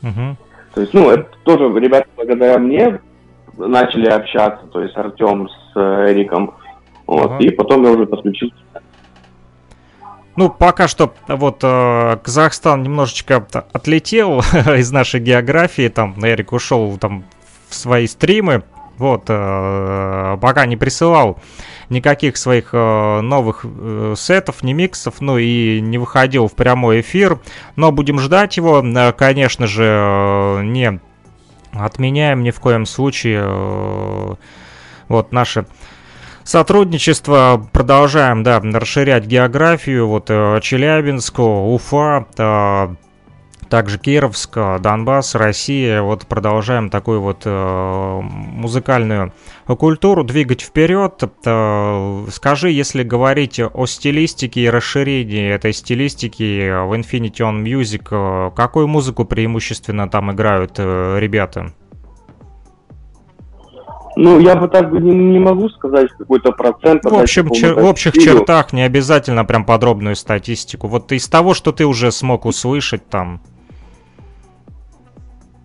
Мгм. 0.03 0.37
То 0.75 0.81
есть, 0.81 0.95
ну, 0.95 1.11
это 1.11 1.29
тоже 1.45 1.65
ребята 1.79 2.09
благодаря 2.17 2.59
мне 2.59 3.01
начали 3.57 4.09
общаться, 4.09 4.67
то 4.73 4.83
есть 4.83 4.97
Артем 4.97 5.49
с 5.49 5.77
э, 5.77 6.13
Эриком. 6.13 6.55
Вот, 7.07 7.33
Ага. 7.33 7.39
и 7.39 7.51
потом 7.51 7.85
я 7.85 7.91
уже 7.91 8.07
подключился. 8.07 8.55
Ну, 10.39 10.51
пока 10.51 10.87
что 10.87 11.13
вот 11.27 11.59
э, 11.65 12.17
Казахстан 12.23 12.85
немножечко 12.85 13.45
отлетел 13.73 14.39
из 14.79 14.93
нашей 14.93 15.19
географии, 15.19 15.89
там 15.89 16.15
Эрик 16.25 16.53
ушел 16.53 16.97
там 16.97 17.25
в 17.69 17.75
свои 17.75 18.07
стримы, 18.07 18.63
вот, 18.99 19.25
э, 19.27 20.39
пока 20.41 20.67
не 20.67 20.77
присылал 20.77 21.41
никаких 21.89 22.37
своих 22.37 22.69
э, 22.73 23.21
новых 23.21 23.65
э, 23.65 24.15
сетов, 24.17 24.63
ни 24.63 24.75
миксов, 24.75 25.21
ну 25.21 25.39
и 25.39 25.81
не 25.81 25.99
выходил 25.99 26.47
в 26.47 26.55
прямой 26.55 27.01
эфир, 27.01 27.41
но 27.75 27.91
будем 27.91 28.21
ждать 28.21 28.57
его, 28.59 28.81
Э, 28.81 29.13
конечно 29.13 29.67
же, 29.67 29.83
э, 29.83 30.63
не 30.63 31.01
отменяем 31.73 32.45
ни 32.45 32.53
в 32.53 32.61
коем 32.61 32.87
случае 32.87 33.43
э, 33.45 34.35
вот 35.09 35.33
наше 35.33 35.67
Сотрудничество 36.49 37.69
продолжаем, 37.75 38.43
да, 38.43 38.59
расширять 38.59 39.27
географию. 39.27 40.09
Вот 40.09 40.31
э, 40.31 40.61
Челябинск, 40.63 41.41
Уфа, 41.41 42.27
э, 42.39 42.95
также 43.69 43.99
Кировск, 43.99 44.57
Донбасс, 44.81 45.35
Россия. 45.35 46.01
Вот 46.01 46.27
продолжаем 46.27 46.89
такую 46.89 47.21
вот 47.21 47.43
э, 47.45 48.21
музыкальную 48.23 49.35
культуру 49.67 50.25
двигать 50.25 50.63
вперед. 50.63 51.23
Э, 51.45 52.25
Скажи, 52.31 52.71
если 52.71 53.03
говорить 53.03 53.61
о 53.61 53.85
стилистике 53.85 54.63
и 54.63 54.71
расширении 54.71 55.51
этой 55.51 55.75
стилистики 55.75 56.71
в 56.71 56.99
Infinity 56.99 57.41
on 57.41 57.63
Music, 57.63 58.07
э, 58.11 58.53
какую 58.57 58.87
музыку 58.87 59.27
преимущественно 59.27 60.09
там 60.09 60.33
играют 60.33 60.77
э, 60.79 61.19
ребята? 61.21 61.75
Ну, 64.21 64.41
я 64.41 64.57
бы 64.57 64.67
так 64.67 64.91
не, 64.91 65.15
не 65.15 65.39
могу 65.39 65.69
сказать 65.69 66.11
какой-то 66.19 66.51
процент. 66.51 67.05
В, 67.05 67.15
общем, 67.15 67.47
чер- 67.47 67.69
какому-то 67.69 67.81
в 67.81 67.85
общих 67.85 68.11
стилю. 68.11 68.39
чертах 68.39 68.73
не 68.73 68.83
обязательно 68.83 69.45
прям 69.45 69.65
подробную 69.65 70.17
статистику. 70.17 70.89
Вот 70.89 71.13
из 71.13 71.29
того, 71.29 71.55
что 71.55 71.71
ты 71.71 71.87
уже 71.87 72.11
смог 72.11 72.45
услышать 72.45 73.09
там. 73.09 73.41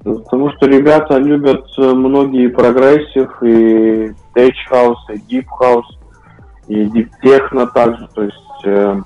Потому 0.03 0.51
что 0.51 0.67
ребята 0.67 1.17
любят 1.17 1.65
э, 1.79 1.81
многие 1.81 2.47
прогрессив, 2.47 3.41
и 3.41 4.13
Tech 4.35 4.53
House, 4.69 4.97
и 5.09 5.39
Deep 5.39 5.47
House, 5.59 5.81
и 6.67 6.83
Deep 6.83 7.09
Techno 7.23 7.67
также. 7.73 8.07
То 8.13 8.21
есть 8.21 8.65
э, 8.65 9.01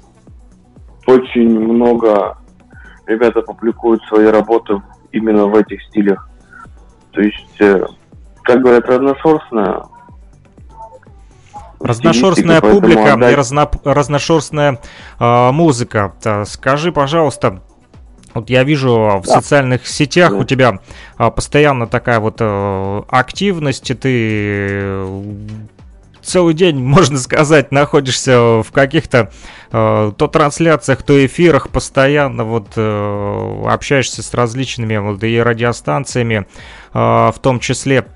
очень 1.05 1.57
много 1.57 2.37
ребята 3.05 3.41
публикуют 3.41 4.03
свои 4.09 4.25
работы 4.25 4.81
именно 5.13 5.45
в 5.45 5.55
этих 5.55 5.81
стилях. 5.83 6.27
То 7.13 7.21
есть, 7.21 7.61
э, 7.61 7.85
как 8.47 8.61
говорят, 8.61 8.85
разношерстная. 8.87 9.81
Разношерстная 11.79 12.61
публика 12.61 13.01
и 13.01 13.07
отдать- 13.09 13.35
разно- 13.35 13.69
разношерстная 13.83 14.79
э, 15.19 15.51
музыка. 15.51 16.13
Скажи, 16.45 16.91
пожалуйста, 16.91 17.61
вот 18.33 18.49
я 18.49 18.63
вижу 18.63 19.19
в 19.21 19.27
Да. 19.27 19.33
социальных 19.35 19.85
сетях 19.85 20.31
Да. 20.31 20.37
у 20.37 20.43
тебя 20.43 20.79
а, 21.17 21.29
постоянно 21.29 21.85
такая 21.87 22.19
вот 22.19 22.41
активность, 23.11 23.89
и 23.91 23.93
ты 23.93 24.09
э, 24.11 25.23
целый 26.23 26.53
день, 26.55 26.77
можно 26.83 27.19
сказать, 27.19 27.71
находишься 27.71 28.63
в 28.63 28.71
каких-то 28.71 29.31
э, 29.71 30.11
то 30.17 30.27
трансляциях, 30.27 31.03
то 31.03 31.23
эфирах, 31.25 31.69
постоянно 31.69 32.43
вот 32.43 32.69
э, 32.75 33.63
общаешься 33.67 34.23
с 34.23 34.33
различными 34.33 34.97
вот 34.97 35.23
и 35.23 35.39
радиостанциями, 35.39 36.47
э, 36.93 36.97
в 36.97 37.35
том 37.39 37.59
числе. 37.59 38.07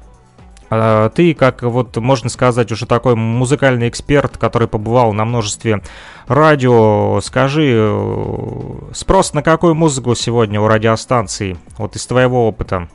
Э, 0.71 1.09
Ты, 1.13 1.33
как 1.33 1.61
вот 1.61 1.97
можно 1.97 2.29
сказать, 2.29 2.71
уже 2.71 2.87
такой 2.87 3.15
музыкальный 3.15 3.89
эксперт, 3.89 4.37
который 4.37 4.67
побывал 4.67 5.13
на 5.13 5.25
множестве 5.25 5.81
радио, 6.27 7.19
скажи, 7.21 7.73
э, 7.75 8.93
спрос 8.93 9.33
на 9.33 9.43
какую 9.43 9.75
музыку 9.75 10.15
сегодня 10.15 10.61
у 10.61 10.67
радиостанций, 10.67 11.57
вот 11.77 11.95
из 11.95 12.07
твоего 12.07 12.47
опыта? 12.47 12.87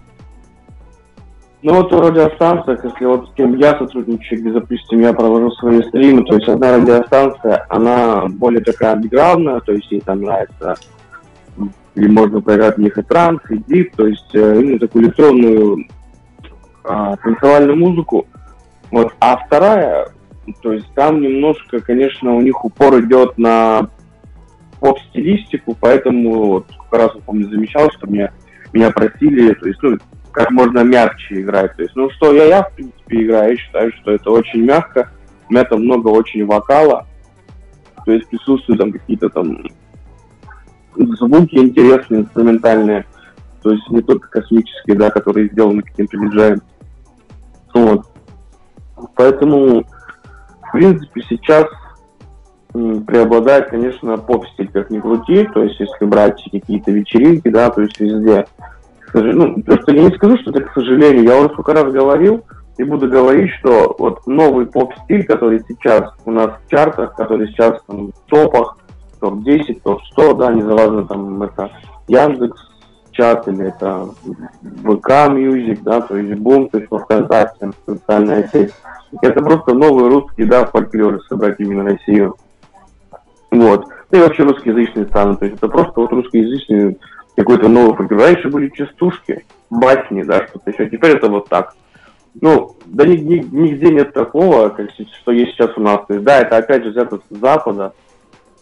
Ну 1.63 1.75
вот 1.75 1.93
в 1.93 2.01
радиостанциях, 2.01 2.85
если 2.85 3.05
вот 3.05 3.29
с 3.29 3.33
кем 3.35 3.57
я 3.57 3.77
сотрудничаю, 3.77 4.41
где, 4.41 5.03
я 5.03 5.13
провожу 5.13 5.51
свои 5.53 5.83
стримы, 5.83 6.25
то 6.25 6.37
есть 6.37 6.49
одна 6.49 6.77
радиостанция, 6.77 7.67
она 7.69 8.27
более 8.29 8.63
такая 8.63 8.93
андеграундная, 8.93 9.61
то 9.61 9.73
есть 9.73 9.91
ей 9.91 10.01
там 10.01 10.23
нравится, 10.23 10.77
или 11.95 12.09
можно 12.09 12.41
поиграть 12.41 12.77
в 12.77 12.81
них 12.81 12.97
и 12.97 13.03
транс, 13.03 13.41
и 13.51 13.57
дип, 13.57 13.97
то 13.97 14.07
есть 14.07 14.35
э, 14.35 14.61
именно 14.61 14.79
такую 14.79 15.07
электронную 15.07 15.89
а, 16.87 17.17
танцевальную 17.17 17.77
музыку. 17.77 18.27
Вот. 18.91 19.13
А 19.21 19.37
вторая, 19.37 20.09
то 20.63 20.73
есть 20.73 20.93
там 20.95 21.21
немножко, 21.21 21.81
конечно, 21.81 22.35
у 22.35 22.41
них 22.41 22.65
упор 22.65 23.01
идет 23.01 23.37
на 23.39 23.89
поп-стилистику, 24.81 25.77
поэтому 25.81 26.47
вот 26.47 26.67
как 26.91 27.01
раз, 27.01 27.13
помню, 27.25 27.49
замечал, 27.49 27.91
что 27.91 28.07
меня, 28.07 28.31
меня 28.73 28.91
просили, 28.91 29.55
то 29.55 29.67
есть, 29.67 29.83
ну, 29.83 29.99
как 30.37 30.51
можно 30.51 30.81
мягче 30.85 31.41
играть. 31.41 31.75
То 31.77 31.83
есть, 31.83 31.97
ну 31.97 32.11
что 32.11 32.35
я, 32.35 32.45
я 32.45 32.63
в 32.63 32.73
принципе 32.75 33.25
играю, 33.25 33.53
я 33.53 33.57
считаю, 33.57 33.93
что 33.95 34.13
это 34.13 34.31
очень 34.31 34.65
мягко. 34.65 35.11
У 35.49 35.53
меня 35.55 35.65
там 35.65 35.81
много 35.81 36.09
очень 36.09 36.45
вокала. 36.45 37.07
То 38.05 38.13
есть 38.13 38.29
присутствуют 38.29 38.79
там 38.79 38.93
какие-то 38.93 39.31
там 39.31 39.63
звуки 40.95 41.57
интересные, 41.57 42.21
инструментальные. 42.21 43.07
То 43.63 43.73
есть 43.73 43.89
не 43.89 44.03
только 44.03 44.29
космические, 44.29 44.97
да, 44.97 45.11
которые 45.11 45.49
сделаны 45.49 45.81
каким-то 45.81 46.19
диджеем. 46.19 46.61
Вот. 47.75 48.07
Поэтому, 49.15 49.85
в 50.63 50.73
принципе, 50.73 51.23
сейчас 51.29 51.67
преобладает, 52.73 53.71
конечно, 53.71 54.19
поп-стиль, 54.19 54.69
как 54.69 54.91
ни 54.91 54.99
крути. 54.99 55.49
То 55.53 55.63
есть, 55.63 55.81
если 55.81 56.05
брать 56.05 56.43
какие-то 56.51 56.91
вечеринки, 56.91 57.49
да, 57.49 57.71
то 57.71 57.83
есть 57.83 57.99
везде 58.01 58.47
ну, 59.15 59.63
просто 59.63 59.93
я 59.93 60.05
не 60.05 60.15
скажу, 60.15 60.37
что 60.39 60.51
это 60.51 60.63
к 60.63 60.73
сожалению. 60.73 61.25
Я 61.25 61.39
уже 61.39 61.49
сколько 61.51 61.73
раз 61.73 61.93
говорил 61.93 62.45
и 62.77 62.85
буду 62.85 63.09
говорить, 63.09 63.51
что 63.59 63.95
вот 63.99 64.27
новый 64.27 64.67
поп-стиль, 64.67 65.25
который 65.25 65.63
сейчас 65.67 66.13
у 66.25 66.31
нас 66.31 66.51
в 66.51 66.71
чартах, 66.71 67.15
который 67.15 67.49
сейчас 67.49 67.81
там, 67.87 68.09
в 68.09 68.31
топах, 68.31 68.77
топ-10, 69.21 69.81
топ-100, 69.83 70.37
да, 70.37 70.53
незаважно 70.53 71.07
там 71.07 71.43
это 71.43 71.71
Яндекс 72.09 72.61
чат 73.17 73.49
или 73.49 73.69
это 73.69 74.09
ВК 74.85 75.11
Music, 75.31 75.81
да, 75.83 76.01
то 76.01 76.17
есть 76.17 76.39
Бум, 76.41 76.69
то 76.69 76.79
есть 76.79 76.91
во 76.91 76.99
ВКонтакте, 76.99 77.71
социальная 77.87 78.49
сеть. 78.53 78.73
Это 79.23 79.43
просто 79.43 79.75
новый 79.75 80.09
русский, 80.09 80.45
да, 80.45 80.67
фольклор, 80.67 81.23
собрать 81.29 81.59
именно 81.59 81.85
Россию. 81.85 82.37
Вот. 83.51 83.87
Ну 84.11 84.19
и 84.19 84.21
вообще 84.21 84.43
русскоязычные 84.43 85.07
страны. 85.07 85.37
То 85.37 85.47
есть 85.47 85.57
это 85.57 85.69
просто 85.69 86.01
вот 86.01 86.13
русскоязычный 86.13 86.99
какой-то 87.37 87.69
новый 87.69 87.97
фольклор. 87.97 88.21
Раньше 88.21 88.49
были 88.49 88.69
частушки, 88.69 89.45
басни, 89.71 90.23
да, 90.23 90.47
что-то 90.47 90.71
еще. 90.71 90.89
Теперь 90.91 91.17
это 91.17 91.29
вот 91.29 91.49
так. 91.49 91.75
Ну, 92.41 92.77
да 92.85 93.07
ни- 93.07 93.17
ни- 93.17 93.49
нигде 93.51 93.93
нет 93.93 94.13
такого, 94.13 94.69
как, 94.69 94.91
что 94.91 95.33
есть 95.33 95.53
сейчас 95.53 95.71
у 95.77 95.81
нас. 95.81 96.01
То 96.07 96.15
есть, 96.15 96.25
да, 96.25 96.41
это 96.41 96.59
опять 96.59 96.85
же 96.85 96.91
взято 96.91 97.17
с 97.17 97.37
Запада, 97.37 97.95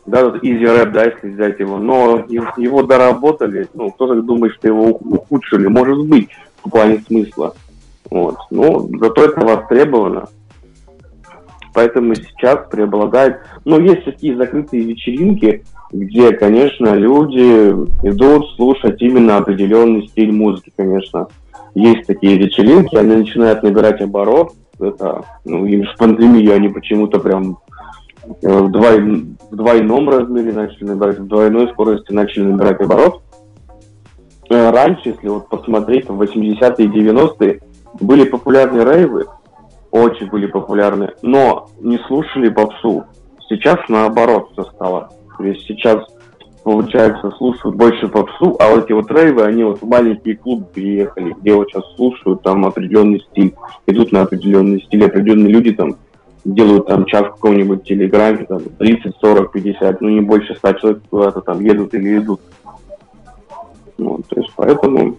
да, 0.07 0.25
вот 0.25 0.43
Easy 0.43 0.63
Rap, 0.63 0.91
да, 0.91 1.05
если 1.05 1.31
взять 1.31 1.59
его, 1.61 1.79
но 1.79 2.25
его, 2.29 2.49
его 2.57 2.83
доработали, 2.83 3.69
ну, 3.75 3.91
кто-то 3.91 4.21
думает, 4.23 4.55
что 4.55 4.69
его 4.69 4.89
ухудшили, 4.89 5.67
может 5.67 5.99
быть, 6.07 6.29
в 6.63 6.71
плане 6.71 7.03
смысла, 7.07 7.55
вот, 8.11 8.37
но 8.51 8.89
зато 8.99 9.25
это 9.25 9.41
востребовано, 9.41 10.29
поэтому 11.73 12.15
сейчас 12.15 12.67
преобладает, 12.71 13.39
ну, 13.65 13.81
есть 13.81 14.05
такие 14.05 14.37
закрытые 14.37 14.83
вечеринки, 14.83 15.65
где, 15.91 16.33
конечно, 16.33 16.95
люди 16.95 17.71
идут 18.03 18.51
слушать 18.57 19.01
именно 19.01 19.39
определенный 19.39 20.09
стиль 20.09 20.33
музыки, 20.33 20.73
конечно, 20.77 21.29
есть 21.75 22.07
такие 22.07 22.37
вечеринки, 22.37 22.97
они 22.97 23.17
начинают 23.17 23.63
набирать 23.63 24.01
оборот, 24.01 24.53
это, 24.81 25.25
ну, 25.45 25.65
им 25.67 25.85
в 25.87 25.97
пандемию 25.97 26.55
они 26.55 26.69
почему-то 26.69 27.21
прям 27.21 27.59
в, 28.27 28.71
двой, 28.71 29.01
в 29.51 29.57
двойном 29.57 30.09
размере 30.09 30.53
начали 30.53 30.85
набирать, 30.85 31.19
в 31.19 31.27
двойной 31.27 31.69
скорости 31.69 32.13
начали 32.13 32.45
набирать 32.45 32.81
оборот. 32.81 33.23
Э, 34.51 34.71
раньше, 34.71 35.11
если 35.11 35.29
вот 35.29 35.49
посмотреть, 35.49 36.09
в 36.09 36.21
80-е 36.21 36.87
и 36.87 36.89
90-е 36.89 37.61
были 38.01 38.25
популярны 38.25 38.83
рейвы, 38.83 39.27
очень 39.91 40.29
были 40.29 40.47
популярны, 40.47 41.11
но 41.23 41.69
не 41.81 41.99
слушали 42.07 42.49
попсу. 42.49 43.05
Сейчас 43.49 43.79
наоборот 43.89 44.51
все 44.53 44.65
стало. 44.65 45.11
То 45.39 45.45
есть 45.45 45.67
сейчас 45.67 46.05
получается, 46.65 47.31
слушают 47.37 47.77
больше 47.77 48.09
попсу, 48.09 48.57
а 48.59 48.71
вот 48.71 48.87
эти 48.87 48.93
вот 48.93 49.11
рейвы, 49.11 49.43
они 49.45 49.63
вот 49.65 49.83
в 49.83 49.87
маленькие 49.87 50.37
клубы 50.37 50.65
приехали, 50.65 51.37
где 51.41 51.55
вот 51.55 51.69
сейчас 51.69 51.85
слушают 51.95 52.43
там 52.43 52.65
определенный 52.65 53.21
стиль, 53.31 53.55
идут 53.87 54.13
на 54.13 54.23
определенный 54.23 54.83
стиль, 54.83 55.05
определенные 55.05 55.53
люди 55.53 55.73
там 55.73 55.97
делают 56.45 56.87
там 56.87 57.07
час 57.07 57.27
в 57.27 57.31
каком-нибудь 57.33 57.85
телеграме, 57.85 58.45
там 58.45 58.61
30, 58.61 59.17
40, 59.21 59.53
50, 59.53 60.01
ну 60.01 60.09
не 60.09 60.21
больше 60.21 60.55
100 60.55 60.73
человек 60.75 61.03
куда-то 61.11 61.41
там 61.41 61.61
едут 61.61 61.95
или 61.95 62.19
идут. 62.19 62.41
Ну, 63.97 64.21
то 64.29 64.41
есть 64.41 64.53
поэтому 64.57 65.17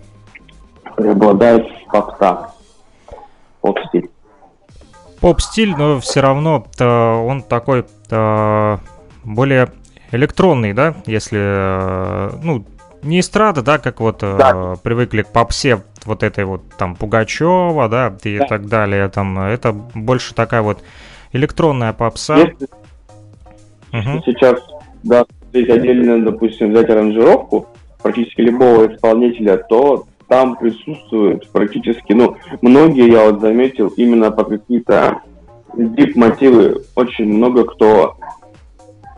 преобладает 0.96 1.66
попса, 1.92 2.52
поп-стиль. 3.62 4.10
Поп-стиль, 5.20 5.76
но 5.76 6.00
все 6.00 6.22
равно 6.22 6.66
он 6.80 7.42
такой 7.42 7.86
более 9.24 9.72
электронный, 10.12 10.74
да, 10.74 10.96
если, 11.06 11.40
э, 11.42 12.32
ну, 12.44 12.66
не 13.02 13.20
эстрада, 13.20 13.62
да, 13.62 13.78
как 13.78 14.00
вот 14.00 14.24
э, 14.24 14.36
да. 14.38 14.76
привыкли 14.82 15.24
к 15.24 15.28
попсе 15.28 15.84
вот 16.06 16.24
этой 16.24 16.46
вот 16.46 16.62
там 16.78 16.96
Пугачева, 16.96 17.90
да, 17.90 18.16
и 18.24 18.38
да. 18.38 18.46
так 18.46 18.68
далее, 18.68 19.10
там, 19.10 19.40
это 19.40 19.74
больше 19.74 20.34
такая 20.34 20.62
вот 20.62 20.84
электронная 21.36 21.94
попса. 21.94 22.38
Если 22.38 22.68
угу. 23.92 24.24
сейчас, 24.26 24.60
да, 25.04 25.26
здесь 25.50 25.70
отдельно, 25.70 26.24
допустим, 26.24 26.72
взять 26.72 26.90
аранжировку 26.90 27.68
практически 28.02 28.42
любого 28.42 28.94
исполнителя, 28.94 29.58
то 29.58 30.06
там 30.28 30.56
присутствуют 30.56 31.50
практически, 31.52 32.14
ну, 32.14 32.38
многие, 32.62 33.12
я 33.12 33.30
вот 33.30 33.42
заметил, 33.42 33.88
именно 33.90 34.32
по 34.32 34.44
какие-то 34.44 35.22
дип-мотивы 35.76 36.82
очень 36.96 37.26
много 37.26 37.66
кто 37.66 38.18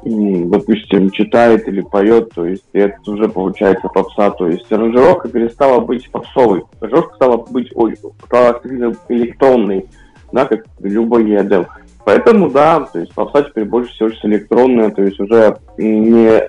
допустим, 0.03 1.09
читает 1.11 1.67
или 1.67 1.81
поет, 1.81 2.31
то 2.33 2.45
есть 2.45 2.63
это 2.73 2.97
уже 3.11 3.27
получается 3.27 3.87
попса, 3.89 4.29
то 4.31 4.47
есть 4.47 4.71
аранжировка 4.71 5.27
перестала 5.27 5.79
быть 5.79 6.09
попсовой, 6.11 6.63
аранжировка 6.79 7.15
стала 7.15 7.37
быть 7.37 7.71
ой, 7.75 7.97
стала 8.25 8.61
электронной, 9.09 9.85
да, 10.31 10.45
как 10.45 10.65
любой 10.79 11.25
EDM. 11.25 11.67
Поэтому, 12.07 12.49
да, 12.49 12.79
то 12.79 12.99
есть 12.99 13.13
попса 13.13 13.43
теперь 13.43 13.65
больше 13.65 13.91
всего 13.91 14.09
электронная, 14.23 14.91
то 14.91 15.03
есть 15.03 15.19
уже 15.19 15.57
не, 15.77 16.41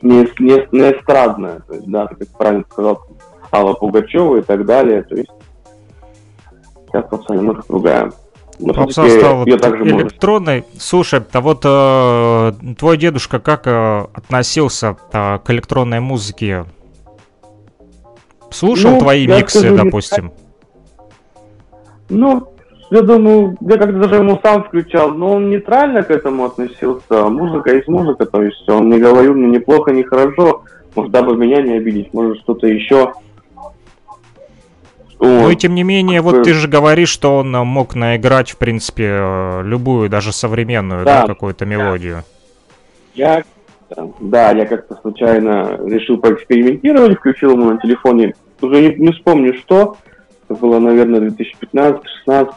не, 0.00 0.20
не, 0.38 0.66
не 0.72 0.92
эстрадная, 0.92 1.60
то 1.60 1.74
есть, 1.74 1.86
да, 1.86 2.06
как 2.06 2.26
правильно 2.38 2.64
сказал 2.70 3.06
Алла 3.52 3.74
Пугачева 3.74 4.36
и 4.38 4.40
так 4.40 4.64
далее, 4.64 5.02
то 5.02 5.14
есть 5.14 5.28
сейчас 6.86 7.04
попса 7.10 7.34
немного 7.34 7.64
другая. 7.68 8.10
Попса 8.74 9.06
стала 9.06 9.44
электронной. 9.44 10.62
Можно. 10.62 10.80
Слушай, 10.80 11.22
а 11.30 11.40
вот 11.42 11.60
э, 11.62 12.52
твой 12.78 12.96
дедушка 12.96 13.40
как 13.40 13.66
э, 13.66 14.06
относился 14.14 14.96
э, 15.12 15.38
к 15.38 15.50
электронной 15.50 16.00
музыке? 16.00 16.64
Слушал 18.50 18.92
ну, 18.92 19.00
твои 19.00 19.26
миксы, 19.26 19.58
скажу, 19.58 19.76
допустим? 19.76 20.32
Ну, 22.08 22.55
я 22.90 23.02
думаю, 23.02 23.56
я 23.60 23.76
как-то 23.78 23.98
даже 23.98 24.16
ему 24.16 24.38
сам 24.42 24.64
включал, 24.64 25.10
но 25.10 25.34
он 25.34 25.50
нейтрально 25.50 26.02
к 26.02 26.10
этому 26.10 26.44
относился. 26.44 27.28
Музыка 27.28 27.74
есть 27.74 27.88
музыка, 27.88 28.26
то 28.26 28.42
есть 28.42 28.68
он 28.68 28.90
не 28.90 28.98
говорил 28.98 29.34
мне 29.34 29.48
ни 29.48 29.58
плохо, 29.58 29.92
ни 29.92 30.02
хорошо. 30.02 30.62
Может, 30.94 31.12
дабы 31.12 31.36
меня 31.36 31.60
не 31.62 31.74
обидеть, 31.74 32.14
может, 32.14 32.38
что-то 32.38 32.66
еще. 32.66 33.12
Ну 35.18 35.50
и 35.50 35.56
тем 35.56 35.74
не 35.74 35.82
менее, 35.82 36.20
вот 36.20 36.42
ты 36.44 36.52
же 36.52 36.68
говоришь, 36.68 37.08
что 37.08 37.38
он 37.38 37.50
мог 37.50 37.94
наиграть, 37.94 38.50
в 38.50 38.58
принципе, 38.58 39.62
любую, 39.62 40.08
даже 40.08 40.32
современную, 40.32 41.04
да, 41.04 41.22
да 41.22 41.26
какую-то 41.26 41.64
мелодию. 41.64 42.22
Я, 43.14 43.42
да, 44.20 44.52
я 44.52 44.66
как-то 44.66 44.96
случайно 45.00 45.80
решил 45.84 46.18
поэкспериментировать, 46.18 47.18
включил 47.18 47.52
ему 47.52 47.70
на 47.70 47.78
телефоне, 47.78 48.34
уже 48.60 48.80
не, 48.80 48.94
не 48.94 49.12
вспомню 49.12 49.54
что, 49.54 49.96
это 50.48 50.60
было, 50.60 50.78
наверное, 50.78 51.20
2015-16, 51.20 52.00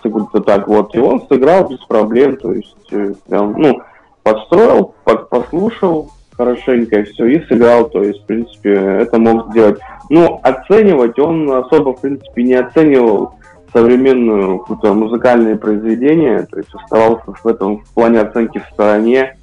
где-то 0.03 0.41
так 0.41 0.67
вот, 0.67 0.95
и 0.95 0.99
он 0.99 1.25
сыграл 1.27 1.67
без 1.69 1.79
проблем, 1.79 2.37
то 2.37 2.53
есть, 2.53 2.75
э, 2.91 3.13
прям, 3.27 3.53
ну, 3.57 3.81
подстроил, 4.23 4.93
послушал, 5.03 6.11
хорошенько 6.37 7.03
все 7.03 7.25
и 7.25 7.45
сыграл, 7.47 7.89
то 7.89 8.03
есть, 8.03 8.23
в 8.23 8.25
принципе, 8.25 8.73
это 8.73 9.19
мог 9.19 9.51
сделать. 9.51 9.79
Ну, 10.09 10.39
оценивать 10.43 11.19
он 11.19 11.51
особо, 11.51 11.93
в 11.93 12.01
принципе, 12.01 12.43
не 12.43 12.53
оценивал 12.53 13.33
современную 13.73 14.59
какое-то 14.59 14.93
музыкальное 14.93 15.57
произведение, 15.57 16.47
то 16.49 16.57
есть 16.57 16.73
оставался 16.73 17.33
в 17.43 17.45
этом 17.45 17.79
в 17.79 17.93
плане 17.93 18.21
оценки 18.21 18.59
в 18.59 18.73
стороне. 18.73 19.37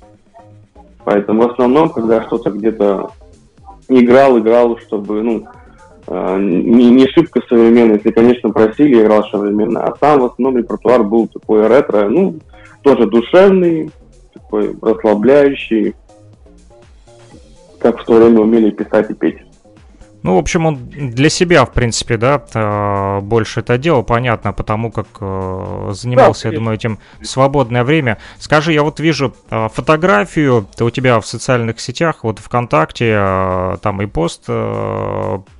Поэтому 1.05 1.43
в 1.43 1.53
основном, 1.53 1.91
когда 1.91 2.23
что-то 2.23 2.51
где-то 2.51 3.11
играл, 3.89 4.39
играл, 4.39 4.79
чтобы, 4.79 5.23
ну, 5.23 5.47
не, 6.09 6.91
не 6.91 7.07
шибко 7.09 7.41
современно, 7.49 7.95
если, 7.95 8.11
конечно, 8.11 8.51
просили, 8.51 9.03
играл 9.03 9.25
современно. 9.25 9.85
А 9.85 9.97
сам 9.99 10.21
в 10.21 10.25
основном 10.27 10.59
репертуар 10.59 11.03
был 11.03 11.27
такой 11.29 11.67
ретро, 11.67 12.09
ну, 12.09 12.37
тоже 12.83 13.07
душевный, 13.07 13.91
такой 14.33 14.77
расслабляющий, 14.81 15.95
как 17.81 18.01
в 18.01 18.05
то 18.05 18.15
время 18.15 18.41
умели 18.41 18.71
писать 18.71 19.11
и 19.11 19.15
петь. 19.15 19.39
Ну, 20.27 20.35
в 20.35 20.39
общем, 20.39 20.67
он 20.67 20.89
для 20.89 21.29
себя, 21.29 21.65
в 21.65 21.73
принципе, 21.73 22.17
да, 22.17 22.43
э, 22.53 23.21
больше 23.21 23.61
это 23.61 23.79
делал, 23.79 24.03
понятно, 24.03 24.53
потому 24.53 24.91
как 24.91 25.07
э, 25.21 25.91
занимался, 25.93 26.45
да, 26.45 26.49
я 26.49 26.55
думаю, 26.57 26.75
этим 26.75 26.99
свободное 27.23 27.85
время. 27.85 28.19
Скажи, 28.41 28.73
я 28.73 28.83
вот 28.83 28.99
вижу 28.99 29.37
э, 29.51 29.69
фотографию 29.73 30.67
у 30.81 30.91
тебя 30.91 31.21
в 31.21 31.27
социальных 31.29 31.79
сетях, 31.79 32.25
вот 32.25 32.41
ВКонтакте, 32.41 33.79
там 33.83 34.03
и 34.03 34.07
пост 34.07 34.49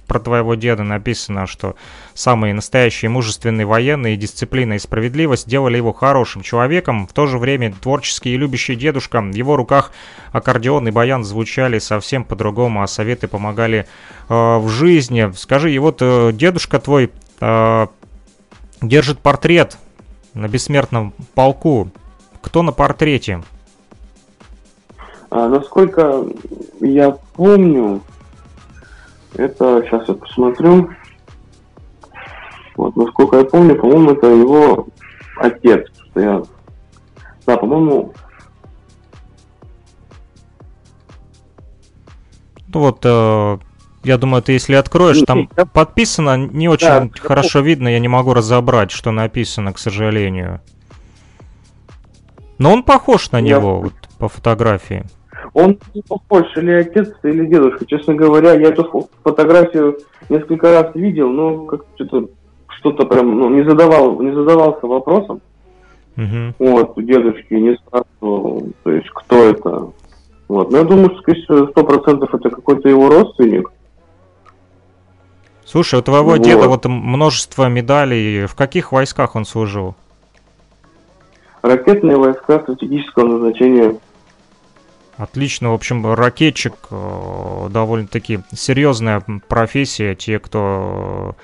про 0.07 0.21
твоего 0.21 0.55
деда 0.55 0.83
написано, 0.83 1.47
что 1.47 1.77
самые 2.15 2.55
настоящие 2.55 3.09
мужественные 3.09 3.67
военные, 3.67 4.17
дисциплина 4.17 4.75
и 4.75 4.79
справедливость 4.79 5.49
делали 5.49 5.77
его 5.77 5.93
хорошим 5.93 6.43
человеком. 6.43 7.07
В 7.07 7.13
то 7.13 7.27
же 7.27 7.39
время 7.39 7.73
творческий 7.73 8.35
и 8.35 8.37
любящий 8.37 8.77
дедушка, 8.77 9.21
в 9.21 9.35
его 9.35 9.57
руках 9.57 9.93
аккордеон 10.33 10.89
и 10.89 10.91
баян 10.91 11.25
звучали 11.25 11.79
совсем 11.79 12.25
по-другому, 12.25 12.83
а 12.83 12.87
советы 12.87 13.29
помогали 13.29 13.87
э, 14.29 14.59
в 14.59 14.69
жизни. 14.69 15.31
Скажи, 15.37 15.73
и 15.73 15.79
вот 15.79 15.99
э, 16.01 16.33
дедушка 16.33 16.79
твой 16.79 17.11
э, 17.41 17.87
держит 18.83 19.19
портрет 19.19 19.77
на 20.35 20.49
бессмертном 20.49 21.15
полку. 21.35 21.91
Кто 22.43 22.63
на 22.63 22.73
портрете? 22.73 23.43
А, 25.31 25.49
насколько 25.49 26.25
я 26.81 27.11
помню, 27.35 28.03
это, 29.37 29.83
сейчас 29.85 30.09
я 30.09 30.15
посмотрю. 30.15 30.91
Вот, 32.77 32.95
насколько 32.97 33.39
я 33.39 33.45
помню, 33.45 33.77
по-моему, 33.77 34.13
это 34.13 34.27
его 34.27 34.87
отец. 35.37 35.89
Я... 36.15 36.43
Да, 37.47 37.57
по-моему... 37.57 38.13
Ну 42.69 42.81
вот, 42.81 43.01
э, 43.05 43.59
я 44.05 44.19
думаю, 44.19 44.43
ты 44.43 44.53
если 44.53 44.75
откроешь, 44.75 45.23
там 45.27 45.49
подписано, 45.73 46.37
не 46.37 46.69
очень 46.69 46.87
да, 46.87 47.09
хорошо 47.19 47.61
видно, 47.61 47.89
я 47.89 47.99
не 48.01 48.09
могу 48.09 48.35
разобрать, 48.35 48.91
что 48.91 49.13
написано, 49.13 49.73
к 49.73 49.79
сожалению. 49.79 50.61
Но 52.59 52.73
он 52.73 52.83
похож 52.83 53.31
на 53.33 53.39
я... 53.39 53.43
него 53.43 53.81
вот, 53.81 53.95
по 54.19 54.29
фотографии. 54.29 55.05
Он 55.55 55.79
не 55.95 56.03
похож 56.03 56.45
или 56.57 56.73
отец, 56.73 57.13
или 57.23 57.47
дедушка. 57.47 57.87
Честно 57.87 58.15
говоря, 58.15 58.53
я 58.53 58.69
эту 58.69 59.09
фотографию 59.23 59.99
несколько 60.29 60.73
раз 60.73 60.95
видел, 60.95 61.31
но 61.31 61.65
как 61.67 61.85
что-то 61.95 62.29
что-то 62.69 63.07
прям 63.07 63.39
ну, 63.39 63.51
не 63.51 63.69
задавал, 63.69 64.21
не 64.21 64.33
задавался 64.33 64.87
вопросом. 64.87 65.41
Uh-huh. 66.17 66.55
Вот, 66.59 66.97
у 66.97 67.03
дедушки 67.03 67.55
не 67.55 67.77
спрашивал, 67.77 68.69
то 68.85 68.91
есть 68.91 69.09
кто 69.11 69.45
это. 69.45 69.91
Вот. 70.49 70.71
Но 70.71 70.79
я 70.79 70.85
думаю, 70.85 71.11
что, 71.11 71.19
скорее 71.19 71.43
всего, 71.43 71.67
сто 71.69 71.85
процентов 71.85 72.35
это 72.35 72.51
какой-то 72.51 72.89
его 72.89 73.09
родственник. 73.09 73.71
Слушай, 75.65 75.99
у 75.99 76.03
твоего 76.03 76.31
Вот. 76.31 76.43
деда 76.43 76.69
вот 76.69 76.85
множество 76.87 77.69
медалей. 77.69 78.47
В 78.47 78.55
каких 78.55 78.93
войсках 78.93 79.35
он 79.35 79.45
служил? 79.45 79.95
Ракетные 81.63 82.17
войска 82.17 82.61
стратегического 82.61 83.27
назначения. 83.27 83.97
Отлично, 85.19 85.71
в 85.71 85.75
общем, 85.75 86.13
ракетчик 86.15 86.75
э, 86.91 87.69
довольно-таки 87.71 88.41
серьезная 88.55 89.23
профессия. 89.49 90.15
Те, 90.15 90.39
кто 90.39 91.37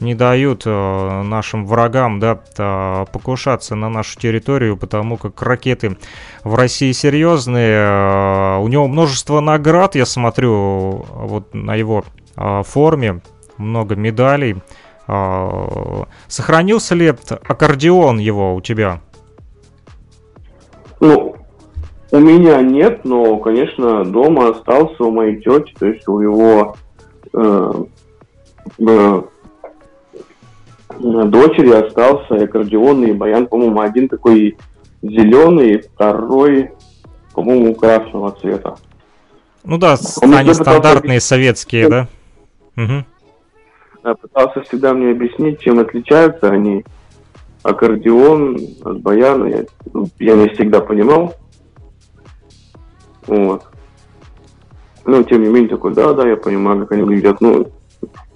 не 0.00 0.14
дают 0.14 0.62
э, 0.64 1.22
нашим 1.22 1.66
врагам 1.66 2.20
да, 2.20 2.40
э, 2.56 3.04
покушаться 3.12 3.74
на 3.74 3.90
нашу 3.90 4.18
территорию, 4.18 4.78
потому 4.78 5.18
как 5.18 5.42
ракеты 5.42 5.98
в 6.42 6.54
России 6.54 6.92
серьезные. 6.92 7.76
Э, 7.76 8.58
У 8.58 8.68
него 8.68 8.88
множество 8.88 9.40
наград, 9.40 9.94
я 9.94 10.06
смотрю, 10.06 11.04
вот 11.12 11.52
на 11.52 11.74
его 11.74 12.04
э, 12.36 12.62
форме, 12.64 13.20
много 13.58 13.94
медалей. 13.94 14.56
Э, 15.06 16.04
Сохранился 16.28 16.94
ли 16.94 17.08
аккордеон 17.08 18.18
его 18.18 18.54
у 18.54 18.62
тебя? 18.62 19.02
Ну, 21.00 21.37
у 22.10 22.18
меня 22.18 22.62
нет, 22.62 23.04
но, 23.04 23.36
конечно, 23.36 24.04
дома 24.04 24.48
остался 24.48 25.04
у 25.04 25.10
моей 25.10 25.36
тети, 25.36 25.74
то 25.78 25.86
есть 25.86 26.08
у 26.08 26.20
его 26.20 26.76
э, 27.34 27.72
э, 28.78 29.22
дочери 30.98 31.70
остался 31.70 32.34
аккордеонный 32.36 33.12
баян, 33.12 33.46
по-моему, 33.46 33.80
один 33.80 34.08
такой 34.08 34.56
зеленый, 35.02 35.82
второй, 35.82 36.70
по-моему, 37.34 37.74
красного 37.74 38.32
цвета. 38.40 38.76
Ну 39.64 39.76
да, 39.76 39.96
Он 40.22 40.34
они 40.34 40.50
уже 40.50 40.58
пытался 40.58 40.62
стандартные 40.62 41.20
советские, 41.20 41.88
да? 41.88 42.08
Я 44.04 44.14
пытался 44.14 44.62
всегда 44.62 44.94
мне 44.94 45.10
объяснить, 45.10 45.60
чем 45.60 45.78
отличаются 45.80 46.48
они. 46.50 46.84
Аккордеон 47.62 48.58
от 48.82 49.00
баяна. 49.00 49.46
Я, 49.46 49.64
ну, 49.92 50.06
я 50.18 50.34
не 50.36 50.48
всегда 50.50 50.80
понимал. 50.80 51.34
Вот. 53.28 53.64
Ну, 55.04 55.22
тем 55.22 55.42
не 55.42 55.48
менее, 55.48 55.68
такой, 55.68 55.94
да, 55.94 56.12
да, 56.12 56.28
я 56.28 56.36
понимаю, 56.36 56.80
как 56.80 56.92
они 56.92 57.02
выглядят. 57.02 57.40
Ну, 57.40 57.68